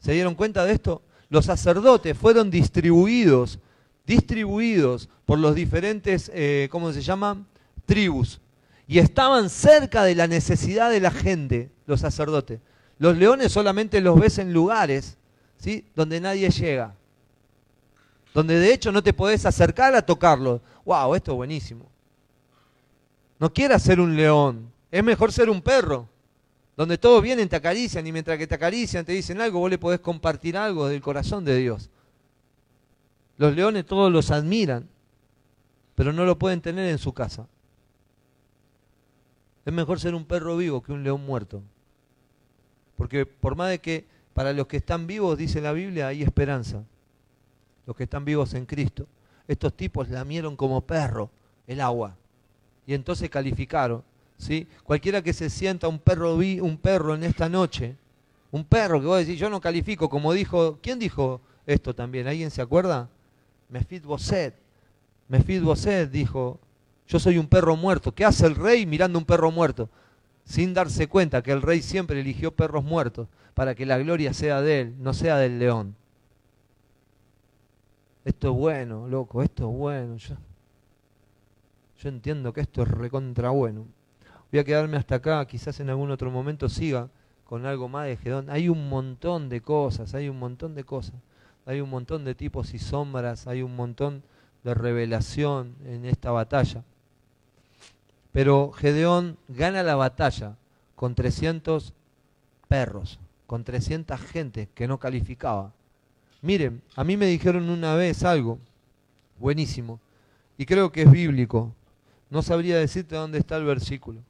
¿Se 0.00 0.12
dieron 0.12 0.34
cuenta 0.34 0.64
de 0.64 0.72
esto? 0.72 1.02
Los 1.28 1.46
sacerdotes 1.46 2.16
fueron 2.16 2.50
distribuidos, 2.50 3.58
distribuidos 4.06 5.08
por 5.26 5.38
los 5.38 5.54
diferentes, 5.54 6.30
eh, 6.34 6.68
¿cómo 6.70 6.92
se 6.92 7.02
llaman? 7.02 7.46
Tribus. 7.84 8.40
Y 8.86 8.98
estaban 8.98 9.50
cerca 9.50 10.04
de 10.04 10.14
la 10.14 10.26
necesidad 10.26 10.90
de 10.90 11.00
la 11.00 11.10
gente, 11.10 11.70
los 11.86 12.00
sacerdotes. 12.00 12.60
Los 12.98 13.16
leones 13.16 13.52
solamente 13.52 14.00
los 14.00 14.18
ves 14.18 14.38
en 14.38 14.52
lugares, 14.52 15.18
¿sí? 15.58 15.84
Donde 15.94 16.20
nadie 16.20 16.48
llega. 16.50 16.94
Donde 18.32 18.58
de 18.58 18.72
hecho 18.72 18.90
no 18.90 19.02
te 19.02 19.12
podés 19.12 19.44
acercar 19.44 19.94
a 19.94 20.02
tocarlo. 20.02 20.62
¡Wow! 20.84 21.14
Esto 21.14 21.32
es 21.32 21.36
buenísimo. 21.36 21.86
No 23.38 23.52
quieras 23.52 23.82
ser 23.82 24.00
un 24.00 24.16
león. 24.16 24.72
Es 24.90 25.04
mejor 25.04 25.32
ser 25.32 25.50
un 25.50 25.60
perro 25.60 26.08
donde 26.78 26.96
todos 26.96 27.20
vienen, 27.20 27.48
te 27.48 27.56
acarician 27.56 28.06
y 28.06 28.12
mientras 28.12 28.38
que 28.38 28.46
te 28.46 28.54
acarician, 28.54 29.04
te 29.04 29.10
dicen 29.10 29.40
algo, 29.40 29.58
vos 29.58 29.68
le 29.68 29.78
podés 29.78 29.98
compartir 29.98 30.56
algo 30.56 30.86
del 30.86 31.00
corazón 31.00 31.44
de 31.44 31.56
Dios. 31.56 31.90
Los 33.36 33.56
leones 33.56 33.84
todos 33.84 34.12
los 34.12 34.30
admiran, 34.30 34.88
pero 35.96 36.12
no 36.12 36.24
lo 36.24 36.38
pueden 36.38 36.60
tener 36.60 36.88
en 36.88 36.98
su 36.98 37.12
casa. 37.12 37.48
Es 39.66 39.72
mejor 39.72 39.98
ser 39.98 40.14
un 40.14 40.24
perro 40.24 40.56
vivo 40.56 40.80
que 40.80 40.92
un 40.92 41.02
león 41.02 41.26
muerto. 41.26 41.64
Porque 42.94 43.26
por 43.26 43.56
más 43.56 43.70
de 43.70 43.80
que 43.80 44.06
para 44.32 44.52
los 44.52 44.68
que 44.68 44.76
están 44.76 45.08
vivos, 45.08 45.36
dice 45.36 45.60
la 45.60 45.72
Biblia, 45.72 46.06
hay 46.06 46.22
esperanza. 46.22 46.84
Los 47.86 47.96
que 47.96 48.04
están 48.04 48.24
vivos 48.24 48.54
en 48.54 48.66
Cristo. 48.66 49.08
Estos 49.48 49.74
tipos 49.74 50.10
lamieron 50.10 50.54
como 50.54 50.80
perro 50.82 51.28
el 51.66 51.80
agua. 51.80 52.14
Y 52.86 52.94
entonces 52.94 53.28
calificaron. 53.30 54.04
¿Sí? 54.38 54.66
Cualquiera 54.84 55.20
que 55.20 55.34
se 55.34 55.50
sienta 55.50 55.88
un 55.88 55.98
perro, 55.98 56.36
un 56.36 56.78
perro 56.78 57.14
en 57.14 57.24
esta 57.24 57.48
noche, 57.50 57.96
un 58.50 58.64
perro 58.64 59.00
que 59.00 59.06
vos 59.06 59.18
decís, 59.18 59.38
yo 59.38 59.50
no 59.50 59.60
califico, 59.60 60.08
como 60.08 60.32
dijo, 60.32 60.78
¿quién 60.80 60.98
dijo 60.98 61.42
esto 61.66 61.94
también? 61.94 62.26
¿Alguien 62.26 62.50
se 62.50 62.62
acuerda? 62.62 63.10
Mefit 63.68 64.04
Boset. 64.04 64.54
Mefidboset 65.28 66.10
dijo, 66.10 66.58
yo 67.06 67.18
soy 67.18 67.36
un 67.36 67.46
perro 67.46 67.76
muerto. 67.76 68.14
¿Qué 68.14 68.24
hace 68.24 68.46
el 68.46 68.54
rey 68.54 68.86
mirando 68.86 69.18
un 69.18 69.26
perro 69.26 69.50
muerto? 69.50 69.90
Sin 70.44 70.72
darse 70.72 71.08
cuenta 71.08 71.42
que 71.42 71.52
el 71.52 71.60
rey 71.60 71.82
siempre 71.82 72.20
eligió 72.20 72.50
perros 72.52 72.82
muertos 72.82 73.28
para 73.52 73.74
que 73.74 73.84
la 73.84 73.98
gloria 73.98 74.32
sea 74.32 74.62
de 74.62 74.80
él, 74.80 74.94
no 74.98 75.12
sea 75.12 75.36
del 75.36 75.58
león. 75.58 75.94
Esto 78.24 78.50
es 78.50 78.56
bueno, 78.56 79.06
loco, 79.08 79.42
esto 79.42 79.70
es 79.70 79.76
bueno. 79.76 80.16
Yo, 80.16 80.34
yo 81.98 82.08
entiendo 82.08 82.52
que 82.54 82.62
esto 82.62 82.82
es 82.82 82.88
recontra 82.88 83.50
bueno. 83.50 83.86
Voy 84.50 84.60
a 84.60 84.64
quedarme 84.64 84.96
hasta 84.96 85.16
acá, 85.16 85.44
quizás 85.46 85.78
en 85.80 85.90
algún 85.90 86.10
otro 86.10 86.30
momento 86.30 86.68
siga 86.68 87.08
con 87.44 87.66
algo 87.66 87.88
más 87.88 88.06
de 88.06 88.16
Gedón. 88.16 88.50
Hay 88.50 88.68
un 88.68 88.88
montón 88.88 89.48
de 89.48 89.60
cosas, 89.60 90.14
hay 90.14 90.28
un 90.28 90.38
montón 90.38 90.74
de 90.74 90.84
cosas. 90.84 91.14
Hay 91.66 91.82
un 91.82 91.90
montón 91.90 92.24
de 92.24 92.34
tipos 92.34 92.72
y 92.72 92.78
sombras, 92.78 93.46
hay 93.46 93.62
un 93.62 93.76
montón 93.76 94.22
de 94.64 94.72
revelación 94.72 95.76
en 95.84 96.06
esta 96.06 96.30
batalla. 96.30 96.82
Pero 98.32 98.72
Gedeón 98.72 99.36
gana 99.48 99.82
la 99.82 99.96
batalla 99.96 100.56
con 100.94 101.14
300 101.14 101.92
perros, 102.68 103.18
con 103.46 103.64
300 103.64 104.18
gente 104.20 104.68
que 104.74 104.88
no 104.88 104.98
calificaba. 104.98 105.72
Miren, 106.40 106.82
a 106.96 107.04
mí 107.04 107.16
me 107.16 107.26
dijeron 107.26 107.68
una 107.68 107.94
vez 107.94 108.24
algo 108.24 108.58
buenísimo, 109.38 110.00
y 110.56 110.66
creo 110.66 110.90
que 110.90 111.02
es 111.02 111.10
bíblico. 111.10 111.74
No 112.30 112.42
sabría 112.42 112.78
decirte 112.78 113.16
dónde 113.16 113.38
está 113.38 113.56
el 113.56 113.64
versículo, 113.64 114.20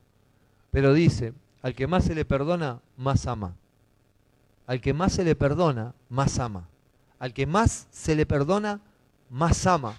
pero 0.71 0.93
dice, 0.93 1.33
al 1.63 1.75
que 1.75 1.87
más 1.87 2.05
se 2.05 2.15
le 2.15 2.25
perdona, 2.25 2.81
más 2.97 3.27
ama. 3.27 3.55
Al 4.67 4.81
que 4.81 4.93
más 4.93 5.13
se 5.13 5.25
le 5.25 5.35
perdona, 5.35 5.95
más 6.09 6.39
ama. 6.39 6.69
Al 7.19 7.33
que 7.33 7.47
más 7.47 7.89
se 7.91 8.15
le 8.15 8.27
perdona, 8.27 8.81
más 9.31 9.67
ama 9.67 9.97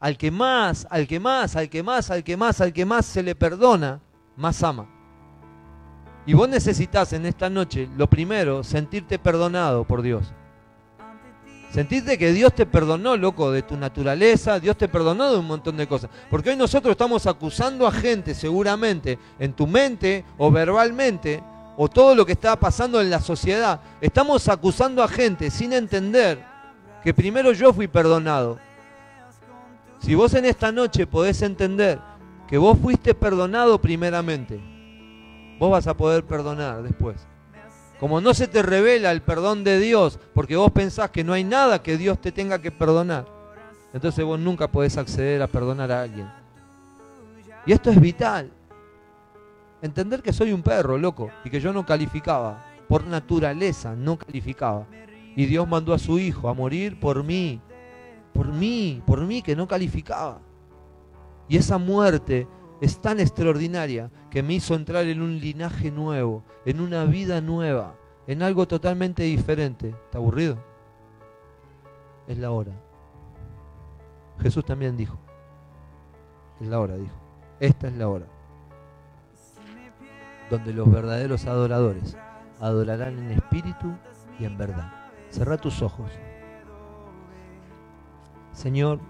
al 0.00 0.16
que 0.16 0.30
más, 0.30 0.86
al 0.90 1.06
que 1.06 1.20
más, 1.20 1.56
al 1.56 1.68
que 1.68 1.82
más, 1.82 2.10
al 2.10 2.22
que 2.22 2.36
más, 2.36 2.60
al 2.60 2.72
que 2.72 2.84
más 2.84 3.06
se 3.06 3.22
le 3.22 3.34
perdona, 3.34 4.00
más 4.36 4.62
ama. 4.62 4.86
Y 6.26 6.34
vos 6.34 6.48
necesitas 6.48 7.12
en 7.12 7.24
esta 7.24 7.48
noche, 7.48 7.88
lo 7.96 8.08
primero, 8.08 8.62
sentirte 8.64 9.18
perdonado 9.18 9.84
por 9.84 10.02
Dios. 10.02 10.32
Sentirte 11.70 12.16
que 12.16 12.32
Dios 12.32 12.54
te 12.54 12.64
perdonó, 12.64 13.16
loco, 13.16 13.50
de 13.50 13.62
tu 13.62 13.76
naturaleza, 13.76 14.58
Dios 14.60 14.76
te 14.76 14.88
perdonó 14.88 15.30
de 15.30 15.38
un 15.38 15.46
montón 15.46 15.76
de 15.76 15.86
cosas. 15.86 16.10
Porque 16.30 16.50
hoy 16.50 16.56
nosotros 16.56 16.92
estamos 16.92 17.26
acusando 17.26 17.86
a 17.86 17.92
gente, 17.92 18.34
seguramente, 18.34 19.18
en 19.38 19.52
tu 19.52 19.66
mente 19.66 20.24
o 20.38 20.50
verbalmente, 20.50 21.42
o 21.76 21.88
todo 21.88 22.14
lo 22.14 22.24
que 22.24 22.32
está 22.32 22.56
pasando 22.58 23.00
en 23.00 23.10
la 23.10 23.20
sociedad. 23.20 23.80
Estamos 24.00 24.48
acusando 24.48 25.02
a 25.02 25.08
gente 25.08 25.50
sin 25.50 25.72
entender 25.72 26.42
que 27.04 27.12
primero 27.12 27.52
yo 27.52 27.72
fui 27.72 27.88
perdonado 27.88 28.58
si 30.00 30.14
vos 30.14 30.34
en 30.34 30.44
esta 30.44 30.70
noche 30.70 31.06
podés 31.06 31.42
entender 31.42 31.98
que 32.46 32.58
vos 32.58 32.78
fuiste 32.78 33.14
perdonado 33.14 33.80
primeramente, 33.80 34.60
vos 35.58 35.70
vas 35.70 35.86
a 35.86 35.96
poder 35.96 36.24
perdonar 36.24 36.82
después. 36.82 37.26
Como 37.98 38.20
no 38.20 38.34
se 38.34 38.46
te 38.46 38.62
revela 38.62 39.10
el 39.10 39.22
perdón 39.22 39.64
de 39.64 39.78
Dios, 39.78 40.18
porque 40.34 40.56
vos 40.56 40.70
pensás 40.70 41.10
que 41.10 41.24
no 41.24 41.32
hay 41.32 41.44
nada 41.44 41.82
que 41.82 41.96
Dios 41.96 42.20
te 42.20 42.30
tenga 42.32 42.60
que 42.60 42.70
perdonar, 42.70 43.26
entonces 43.94 44.24
vos 44.24 44.38
nunca 44.38 44.68
podés 44.68 44.98
acceder 44.98 45.40
a 45.40 45.46
perdonar 45.46 45.90
a 45.90 46.02
alguien. 46.02 46.30
Y 47.64 47.72
esto 47.72 47.90
es 47.90 48.00
vital. 48.00 48.50
Entender 49.82 50.22
que 50.22 50.32
soy 50.32 50.52
un 50.52 50.62
perro, 50.62 50.98
loco, 50.98 51.30
y 51.44 51.50
que 51.50 51.60
yo 51.60 51.72
no 51.72 51.84
calificaba. 51.84 52.64
Por 52.88 53.06
naturaleza 53.06 53.94
no 53.96 54.16
calificaba. 54.16 54.86
Y 55.34 55.46
Dios 55.46 55.66
mandó 55.66 55.92
a 55.92 55.98
su 55.98 56.18
hijo 56.18 56.48
a 56.48 56.54
morir 56.54 56.98
por 56.98 57.24
mí, 57.24 57.60
por 58.32 58.48
mí, 58.48 59.02
por 59.06 59.20
mí 59.20 59.42
que 59.42 59.56
no 59.56 59.66
calificaba. 59.66 60.40
Y 61.48 61.56
esa 61.56 61.78
muerte 61.78 62.46
es 62.80 63.00
tan 63.00 63.20
extraordinaria 63.20 64.10
que 64.30 64.42
me 64.42 64.54
hizo 64.54 64.74
entrar 64.74 65.06
en 65.06 65.22
un 65.22 65.38
linaje 65.38 65.90
nuevo, 65.90 66.44
en 66.64 66.80
una 66.80 67.04
vida 67.04 67.40
nueva, 67.40 67.94
en 68.26 68.42
algo 68.42 68.66
totalmente 68.66 69.22
diferente. 69.22 69.88
¿Está 69.88 70.18
aburrido? 70.18 70.58
Es 72.26 72.38
la 72.38 72.50
hora. 72.50 72.72
Jesús 74.40 74.64
también 74.64 74.96
dijo, 74.96 75.18
es 76.60 76.68
la 76.68 76.80
hora, 76.80 76.96
dijo, 76.96 77.14
esta 77.60 77.88
es 77.88 77.94
la 77.94 78.08
hora, 78.08 78.26
donde 80.50 80.74
los 80.74 80.90
verdaderos 80.90 81.46
adoradores 81.46 82.16
adorarán 82.60 83.18
en 83.18 83.30
espíritu 83.30 83.94
y 84.38 84.44
en 84.44 84.58
verdad. 84.58 84.92
Cerra 85.30 85.56
tus 85.56 85.80
ojos. 85.82 86.10
Señor, 88.52 89.00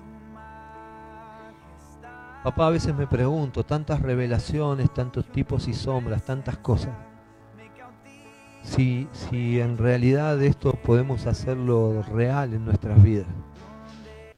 papá, 2.46 2.68
a 2.68 2.70
veces 2.70 2.94
me 2.94 3.08
pregunto, 3.08 3.64
tantas 3.64 4.00
revelaciones, 4.00 4.94
tantos 4.94 5.24
tipos 5.32 5.66
y 5.66 5.74
sombras, 5.74 6.22
tantas 6.22 6.56
cosas. 6.56 6.92
Si, 8.62 9.08
si 9.10 9.58
en 9.58 9.76
realidad 9.76 10.40
esto 10.40 10.72
podemos 10.74 11.26
hacerlo 11.26 12.04
real 12.04 12.54
en 12.54 12.64
nuestras 12.64 13.02
vidas. 13.02 13.26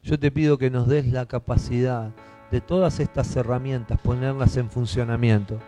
Yo 0.02 0.18
te 0.18 0.30
pido 0.30 0.56
que 0.56 0.70
nos 0.70 0.88
des 0.88 1.12
la 1.12 1.26
capacidad 1.26 2.11
de 2.50 2.62
todas 2.62 2.98
estas 2.98 3.36
herramientas, 3.36 4.00
ponerlas 4.00 4.56
en 4.56 4.70
funcionamiento. 4.70 5.59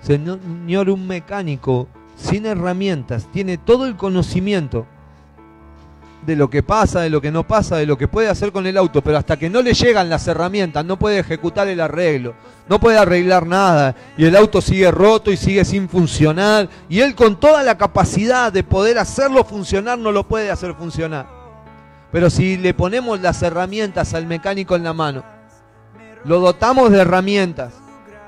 Señor, 0.00 0.90
un 0.90 1.06
mecánico 1.06 1.88
sin 2.14 2.44
herramientas 2.44 3.26
tiene 3.32 3.56
todo 3.56 3.86
el 3.86 3.96
conocimiento, 3.96 4.86
de 6.24 6.36
lo 6.36 6.48
que 6.48 6.62
pasa, 6.62 7.00
de 7.00 7.10
lo 7.10 7.20
que 7.20 7.30
no 7.30 7.46
pasa, 7.46 7.76
de 7.76 7.86
lo 7.86 7.98
que 7.98 8.08
puede 8.08 8.28
hacer 8.28 8.52
con 8.52 8.66
el 8.66 8.76
auto, 8.76 9.02
pero 9.02 9.18
hasta 9.18 9.36
que 9.36 9.50
no 9.50 9.62
le 9.62 9.74
llegan 9.74 10.08
las 10.08 10.26
herramientas, 10.26 10.84
no 10.84 10.98
puede 10.98 11.18
ejecutar 11.18 11.68
el 11.68 11.80
arreglo, 11.80 12.34
no 12.68 12.80
puede 12.80 12.98
arreglar 12.98 13.46
nada, 13.46 13.94
y 14.16 14.24
el 14.24 14.36
auto 14.36 14.60
sigue 14.60 14.90
roto 14.90 15.30
y 15.30 15.36
sigue 15.36 15.64
sin 15.64 15.88
funcionar, 15.88 16.68
y 16.88 17.00
él 17.00 17.14
con 17.14 17.38
toda 17.38 17.62
la 17.62 17.76
capacidad 17.76 18.52
de 18.52 18.62
poder 18.62 18.98
hacerlo 18.98 19.44
funcionar, 19.44 19.98
no 19.98 20.12
lo 20.12 20.26
puede 20.26 20.50
hacer 20.50 20.74
funcionar. 20.74 21.26
Pero 22.10 22.30
si 22.30 22.56
le 22.56 22.74
ponemos 22.74 23.20
las 23.20 23.42
herramientas 23.42 24.14
al 24.14 24.26
mecánico 24.26 24.76
en 24.76 24.84
la 24.84 24.92
mano, 24.92 25.24
lo 26.24 26.40
dotamos 26.40 26.90
de 26.90 27.00
herramientas, 27.00 27.74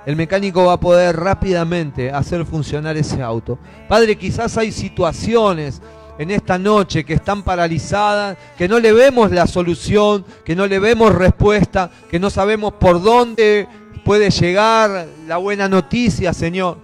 el 0.07 0.15
mecánico 0.15 0.65
va 0.67 0.75
a 0.75 0.81
poder 0.81 1.17
rápidamente 1.17 2.13
hacer 2.13 2.45
funcionar 2.45 2.97
ese 2.97 3.23
auto. 3.23 3.59
Padre, 3.89 4.17
quizás 4.17 4.57
hay 4.57 4.71
situaciones 4.71 5.83
en 6.19 6.31
esta 6.31 6.59
noche 6.59 7.05
que 7.05 7.15
están 7.15 7.43
paralizadas, 7.43 8.37
que 8.57 8.69
no 8.69 8.79
le 8.79 8.93
vemos 8.93 9.31
la 9.31 9.47
solución, 9.47 10.25
que 10.45 10.57
no 10.57 10.67
le 10.67 10.79
vemos 10.79 11.15
respuesta, 11.15 11.91
que 12.11 12.19
no 12.19 12.31
sabemos 12.31 12.75
por 12.75 13.03
dónde 13.03 13.69
puede 14.05 14.31
llegar 14.31 15.07
la 15.27 15.37
buena 15.37 15.69
noticia, 15.69 16.33
Señor. 16.33 16.79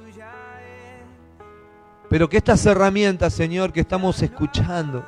Pero 2.10 2.28
que 2.28 2.36
estas 2.36 2.66
herramientas, 2.66 3.32
Señor, 3.32 3.72
que 3.72 3.80
estamos 3.80 4.20
escuchando, 4.22 5.04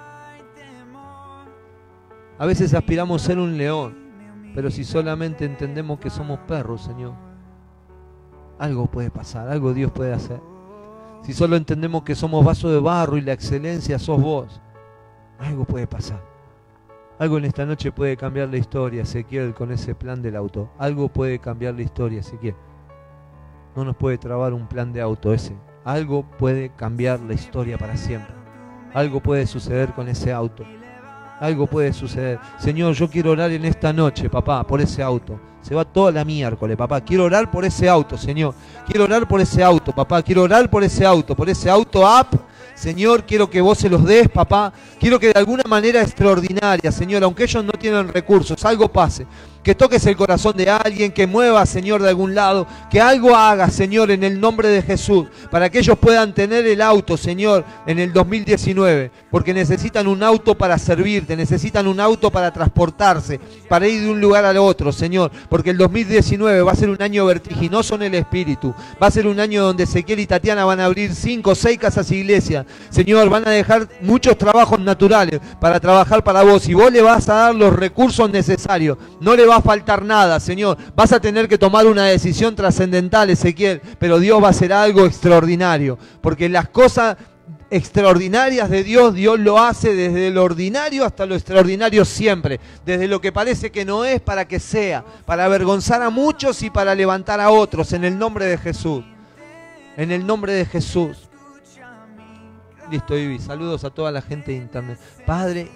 a 2.39 2.47
veces 2.47 2.73
aspiramos 2.73 3.23
a 3.23 3.27
ser 3.27 3.39
un 3.39 3.59
león, 3.59 3.95
pero 4.55 4.71
si 4.71 4.85
solamente 4.85 5.45
entendemos 5.45 6.01
que 6.01 6.09
somos 6.09 6.39
perros, 6.41 6.83
Señor, 6.83 7.13
algo 8.59 8.87
puede 8.87 9.11
pasar, 9.11 9.49
algo 9.49 9.75
Dios 9.75 9.93
puede 9.93 10.15
hacer. 10.15 10.54
Si 11.25 11.33
solo 11.33 11.57
entendemos 11.57 12.03
que 12.03 12.15
somos 12.15 12.45
vaso 12.45 12.71
de 12.71 12.79
barro 12.79 13.17
y 13.17 13.23
la 13.23 13.33
excelencia 13.33 13.99
sos 13.99 14.21
vos, 14.21 14.61
algo 15.39 15.65
puede 15.65 15.87
pasar. 15.87 16.21
Algo 17.19 17.39
en 17.39 17.47
esta 17.47 17.65
noche 17.65 17.93
puede 17.93 18.19
cambiar 18.19 18.51
la 18.51 18.59
historia, 18.59 19.05
Ezequiel, 19.05 19.55
con 19.55 19.73
ese 19.73 19.95
plan 19.95 20.21
del 20.21 20.37
auto. 20.37 20.69
Algo 20.79 21.09
puede 21.09 21.39
cambiar 21.39 21.77
la 21.77 21.83
historia, 21.83 22.21
Ezequiel. 22.21 22.55
No 23.75 23.87
nos 23.87 23.97
puede 23.97 24.19
trabar 24.19 24.53
un 24.53 24.67
plan 24.67 24.93
de 24.93 25.01
auto 25.01 25.33
ese. 25.33 25.57
Algo 25.83 26.25
puede 26.39 26.69
cambiar 26.77 27.21
la 27.21 27.33
historia 27.33 27.79
para 27.79 27.97
siempre. 27.97 28.35
Algo 28.93 29.21
puede 29.21 29.47
suceder 29.47 29.95
con 29.95 30.09
ese 30.09 30.31
auto. 30.31 30.63
Algo 31.41 31.67
puede 31.67 31.93
suceder. 31.93 32.39
Señor, 32.59 32.95
yo 32.95 33.09
quiero 33.09 33.33
orar 33.33 33.51
en 33.51 33.65
esta 33.65 33.93
noche, 33.93 34.31
papá, 34.31 34.67
por 34.67 34.81
ese 34.81 35.03
auto. 35.03 35.39
Se 35.61 35.75
va 35.75 35.85
toda 35.85 36.13
la 36.13 36.25
miércoles, 36.25 36.77
papá. 36.77 37.01
Quiero 37.01 37.25
orar 37.25 37.51
por 37.51 37.65
ese 37.65 37.89
auto, 37.89 38.19
Señor. 38.19 38.55
Quiero 38.87 39.05
orar 39.05 39.27
por 39.27 39.41
ese 39.41 39.63
auto, 39.63 39.93
papá. 39.93 40.23
Quiero 40.23 40.43
orar 40.43 40.69
por 40.71 40.85
ese 40.85 41.05
auto, 41.05 41.35
por 41.35 41.49
ese 41.49 41.71
auto 41.71 42.07
app. 42.07 42.35
Señor, 42.75 43.25
quiero 43.25 43.49
que 43.49 43.61
vos 43.61 43.79
se 43.79 43.89
los 43.89 44.05
des, 44.05 44.29
papá. 44.29 44.73
Quiero 44.99 45.19
que 45.19 45.33
de 45.33 45.39
alguna 45.39 45.63
manera 45.67 46.03
extraordinaria, 46.03 46.93
Señor, 46.93 47.23
aunque 47.25 47.45
ellos 47.45 47.65
no 47.65 47.73
tienen 47.73 48.09
recursos, 48.09 48.65
algo 48.65 48.89
pase 48.89 49.27
que 49.65 49.75
toques 49.75 50.05
el 50.07 50.15
corazón 50.15 50.57
de 50.57 50.69
alguien, 50.69 51.11
que 51.11 51.27
mueva, 51.27 51.65
Señor, 51.65 52.03
de 52.03 52.11
algún 52.11 52.35
lado, 52.35 52.67
que 52.91 53.01
algo 53.01 53.35
haga, 53.35 53.71
Señor, 53.71 54.11
en 54.11 54.23
el 54.23 54.39
nombre 54.39 54.69
de 54.69 54.83
Jesús, 54.83 55.27
para 55.51 55.71
que 55.71 55.79
ellos 55.79 55.99
puedan 55.99 56.35
tener 56.35 56.67
el 56.67 56.83
auto, 56.83 57.17
Señor, 57.17 57.65
en 57.87 57.99
el 57.99 58.13
2019, 58.13 59.11
porque 59.31 59.55
necesitan 59.55 60.07
un 60.07 60.23
auto 60.23 60.55
para 60.55 60.79
servirte, 60.79 61.35
necesitan 61.35 61.87
un 61.87 61.99
auto 61.99 62.31
para 62.31 62.53
transportarse, 62.53 63.41
para 63.67 63.89
ir 63.89 64.03
de 64.03 64.11
un 64.11 64.21
lugar 64.21 64.45
al 64.45 64.59
otro, 64.59 64.93
Señor, 64.93 65.31
porque 65.49 65.71
el 65.71 65.79
2019 65.79 66.61
va 66.61 66.73
a 66.73 66.77
ser 66.77 66.91
un 66.91 67.01
año 67.01 67.25
vertiginoso 67.25 67.95
en 67.95 68.03
el 68.03 68.15
espíritu, 68.15 68.75
va 69.03 69.07
a 69.07 69.11
ser 69.11 69.27
un 69.27 69.41
año 69.41 69.65
donde 69.65 69.85
Ezequiel 69.85 70.21
y 70.21 70.27
Tatiana 70.27 70.67
van 70.67 70.81
a 70.81 70.85
abrir 70.85 71.15
cinco 71.15 71.53
o 71.53 71.55
seis 71.55 71.79
casas 71.79 72.11
iglesias, 72.11 72.67
Señor, 72.91 73.31
van 73.31 73.49
a 73.49 73.53
dejar 73.53 73.89
muchos 74.03 74.37
trabajos 74.37 74.79
naturales 74.79 75.41
para 75.59 75.81
trabajar 75.81 76.23
para 76.23 76.43
vos, 76.43 76.69
y 76.69 76.75
vos 76.75 76.93
le 76.93 77.01
vas 77.01 77.31
a 77.31 77.35
dar 77.35 77.55
los 77.55 77.73
recursos 77.73 78.31
necesarios, 78.31 78.99
no 79.21 79.35
le 79.35 79.47
vas 79.47 79.54
va 79.55 79.59
a 79.59 79.63
faltar 79.63 80.05
nada, 80.05 80.41
Señor. 80.41 80.77
Vas 80.95 81.13
a 81.13 81.21
tener 81.21 81.49
que 81.49 81.59
tomar 81.59 81.87
una 81.87 82.07
decisión 82.07 82.55
trascendental, 82.57 83.31
Ezequiel, 83.31 83.81
pero 83.99 84.19
Dios 84.19 84.43
va 84.43 84.49
a 84.49 84.51
hacer 84.51 84.73
algo 84.73 85.07
extraordinario, 85.07 85.99
porque 86.21 86.49
las 86.49 86.69
cosas 86.69 87.17
extraordinarias 87.71 88.69
de 88.71 88.85
Dios, 88.85 89.15
Dios 89.15 89.39
lo 89.39 89.59
hace 89.59 89.95
desde 89.95 90.31
lo 90.31 90.45
ordinario 90.45 91.05
hasta 91.05 91.27
lo 91.27 91.35
extraordinario 91.35 92.05
siempre, 92.05 92.61
desde 92.85 93.09
lo 93.09 93.21
que 93.21 93.33
parece 93.33 93.71
que 93.71 93.85
no 93.85 94.05
es 94.05 94.21
para 94.21 94.47
que 94.47 94.61
sea, 94.61 95.05
para 95.25 95.45
avergonzar 95.45 96.03
a 96.03 96.11
muchos 96.11 96.63
y 96.63 96.71
para 96.71 96.95
levantar 96.95 97.41
a 97.41 97.51
otros, 97.51 97.93
en 97.93 98.05
el 98.05 98.19
nombre 98.19 98.47
de 98.47 98.59
Jesús, 98.59 99.05
en 99.97 100.13
el 100.13 100.27
nombre 100.27 100.53
de 100.53 100.67
Jesús. 100.67 101.29
Listo, 102.91 103.17
Ibi, 103.17 103.39
saludos 103.39 103.83
a 103.85 103.91
toda 103.91 104.13
la 104.13 104.21
gente 104.21 104.53
de 104.53 104.59
internet. 104.59 104.99
Padre, 105.27 105.71